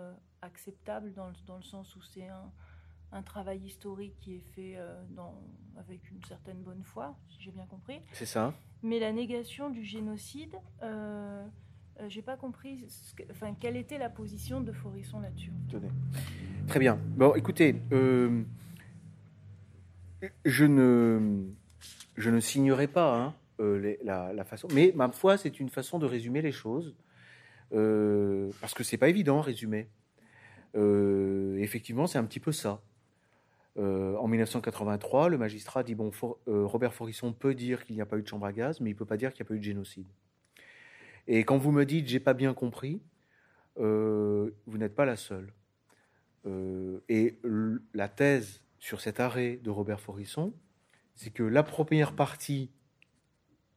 acceptable 0.47 1.13
dans 1.13 1.29
le, 1.29 1.35
dans 1.47 1.57
le, 1.57 1.63
sens 1.63 1.95
où 1.97 2.03
c'est 2.03 2.29
un, 2.29 2.51
un, 3.13 3.23
travail 3.23 3.59
historique 3.59 4.15
qui 4.21 4.37
est 4.37 4.45
fait 4.55 4.79
dans, 5.11 5.35
avec 5.77 6.11
une 6.11 6.23
certaine 6.25 6.63
bonne 6.63 6.83
foi, 6.83 7.15
si 7.29 7.43
j'ai 7.43 7.51
bien 7.53 7.67
compris. 7.67 8.01
C'est 8.13 8.27
ça. 8.27 8.55
Mais 8.83 8.99
la 8.99 9.13
négation 9.13 9.71
du 9.71 9.85
génocide, 9.85 10.57
euh, 12.01 12.09
j'ai 12.09 12.23
pas 12.23 12.37
compris 12.37 12.85
enfin, 13.31 13.55
quelle 13.59 13.77
était 13.77 13.99
la 13.99 14.11
position 14.11 14.61
de 14.61 14.73
Forisson 14.73 15.21
là-dessus. 15.21 15.53
Très 16.69 16.79
bien. 16.79 16.99
Bon, 17.17 17.35
écoutez, 17.35 17.77
euh, 17.93 18.43
je 20.45 20.65
ne, 20.65 21.47
je 22.17 22.31
ne 22.31 22.41
signerai 22.41 22.87
pas 22.87 23.17
hein, 23.17 23.35
euh, 23.61 23.97
la, 24.05 24.45
façon, 24.45 24.69
mais 24.75 24.93
ma 24.95 25.11
foi, 25.11 25.39
c'est 25.39 25.59
une 25.59 25.71
façon 25.71 25.99
de 25.99 26.07
résumer 26.07 26.43
les 26.43 26.53
choses, 26.53 26.95
parce 27.71 28.75
que 28.75 28.85
c'est 28.85 28.99
pas 28.99 29.09
évident 29.09 29.39
à 29.39 29.43
résumer. 30.77 31.63
effectivement, 31.63 32.07
c'est 32.07 32.19
un 32.19 32.25
petit 32.25 32.41
peu 32.41 32.53
ça. 32.53 32.81
en 33.77 34.29
1983, 34.29 35.29
le 35.29 35.39
magistrat 35.39 35.83
dit 35.83 35.95
bon, 35.95 36.11
Robert 36.47 36.95
Forisson 36.95 37.33
peut 37.33 37.55
dire 37.55 37.85
qu'il 37.85 37.97
n'y 37.97 38.03
a 38.03 38.07
pas 38.07 38.19
eu 38.19 38.23
de 38.23 38.29
chambre 38.29 38.47
à 38.47 38.53
gaz, 38.53 38.81
mais 38.81 38.91
il 38.91 38.97
peut 38.97 39.05
pas 39.05 39.17
dire 39.17 39.33
qu'il 39.33 39.43
n'y 39.43 39.47
a 39.47 39.49
pas 39.49 39.55
eu 39.55 39.59
de 39.59 39.65
génocide. 39.65 40.07
Et 41.29 41.45
quand 41.45 41.59
vous 41.59 41.73
me 41.73 41.85
dites 41.85 42.07
j'ai 42.07 42.21
pas 42.21 42.35
bien 42.35 42.55
compris, 42.55 43.01
euh, 43.79 44.51
vous 44.67 44.79
n'êtes 44.79 44.95
pas 44.95 45.05
la 45.05 45.17
seule. 45.17 45.53
Euh, 46.47 47.01
et 47.09 47.39
la 47.93 48.09
thèse 48.09 48.63
sur 48.79 49.01
cet 49.01 49.21
arrêt 49.21 49.59
de 49.63 49.71
Robert 49.71 50.01
Forisson, 50.01 50.53
c'est 51.15 51.31
que 51.31 51.43
la 51.43 51.63
première 51.63 52.15
partie 52.15 52.71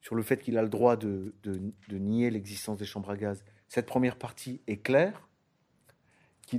sur 0.02 0.16
le 0.16 0.24
fait 0.24 0.38
qu'il 0.38 0.58
a 0.58 0.62
le 0.62 0.70
droit 0.70 0.96
de, 0.96 1.34
nier 1.90 2.30
l'existence 2.30 2.78
des 2.78 2.86
chambres 2.86 3.10
à 3.10 3.18
gaz, 3.18 3.44
cette 3.68 3.86
première 3.86 4.18
partie 4.18 4.62
est 4.68 4.78
claire. 4.78 5.28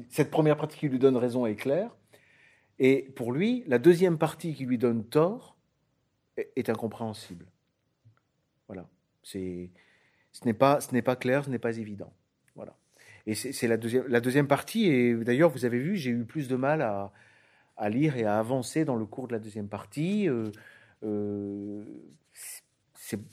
Cette 0.08 0.30
première 0.30 0.56
partie 0.56 0.78
qui 0.78 0.88
lui 0.88 0.98
donne 0.98 1.16
raison 1.16 1.46
est 1.46 1.56
claire. 1.56 1.96
Et 2.78 3.10
pour 3.14 3.32
lui, 3.32 3.64
la 3.66 3.78
deuxième 3.78 4.18
partie 4.18 4.54
qui 4.54 4.64
lui 4.64 4.78
donne 4.78 5.04
tort 5.04 5.56
est 6.36 6.68
incompréhensible. 6.68 7.46
Voilà. 8.68 8.88
C'est 9.22 9.70
ce 10.32 10.44
n'est 10.44 10.54
pas, 10.54 10.80
ce 10.80 10.92
n'est 10.92 11.02
pas 11.02 11.16
clair, 11.16 11.44
ce 11.44 11.50
n'est 11.50 11.58
pas 11.58 11.76
évident. 11.76 12.12
Voilà. 12.54 12.76
Et 13.26 13.34
c'est 13.34 13.66
la 13.66 13.76
deuxième, 13.76 14.06
la 14.06 14.20
deuxième 14.20 14.46
partie. 14.46 14.86
Et 14.86 15.14
d'ailleurs, 15.14 15.50
vous 15.50 15.64
avez 15.64 15.78
vu, 15.78 15.96
j'ai 15.96 16.10
eu 16.10 16.24
plus 16.24 16.48
de 16.48 16.56
mal 16.56 16.82
à, 16.82 17.12
lire 17.88 18.16
et 18.16 18.24
à 18.24 18.38
avancer 18.38 18.84
dans 18.84 18.96
le 18.96 19.06
cours 19.06 19.26
de 19.26 19.32
la 19.32 19.38
deuxième 19.38 19.68
partie. 19.68 20.28
Euh, 20.28 20.50
euh, 21.02 21.84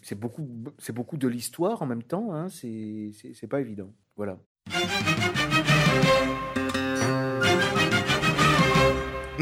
c'est 0.01 0.15
beaucoup, 0.15 0.47
c'est 0.79 0.93
beaucoup 0.93 1.17
de 1.17 1.27
l'histoire 1.27 1.81
en 1.81 1.85
même 1.85 2.03
temps. 2.03 2.33
Hein, 2.33 2.47
c'est 2.49 3.47
pas 3.49 3.61
évident. 3.61 3.93
Voilà. 4.15 4.39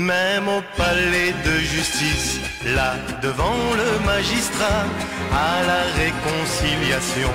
Même 0.05 0.47
au 0.47 0.61
palais 0.77 1.33
de 1.43 1.55
justice, 1.61 2.39
là 2.75 2.93
devant 3.23 3.57
le 3.81 4.05
magistrat, 4.05 4.85
à 5.33 5.63
la 5.65 5.81
réconciliation, 6.03 7.33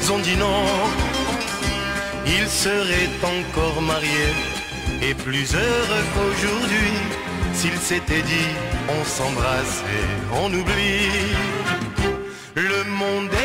ils 0.00 0.12
ont 0.12 0.18
dit 0.18 0.36
non. 0.36 0.64
Ils 2.26 2.48
seraient 2.48 3.14
encore 3.22 3.80
mariés 3.82 4.34
et 5.00 5.14
plus 5.14 5.54
heureux 5.54 6.04
qu'aujourd'hui 6.14 6.92
s'ils 7.54 7.78
s'étaient 7.78 8.26
dit 8.34 8.52
on 8.88 9.04
s'embrasse 9.04 9.84
et 9.96 10.06
on 10.42 10.46
oublie. 10.46 11.36
Le 12.56 12.82
monde 12.98 13.35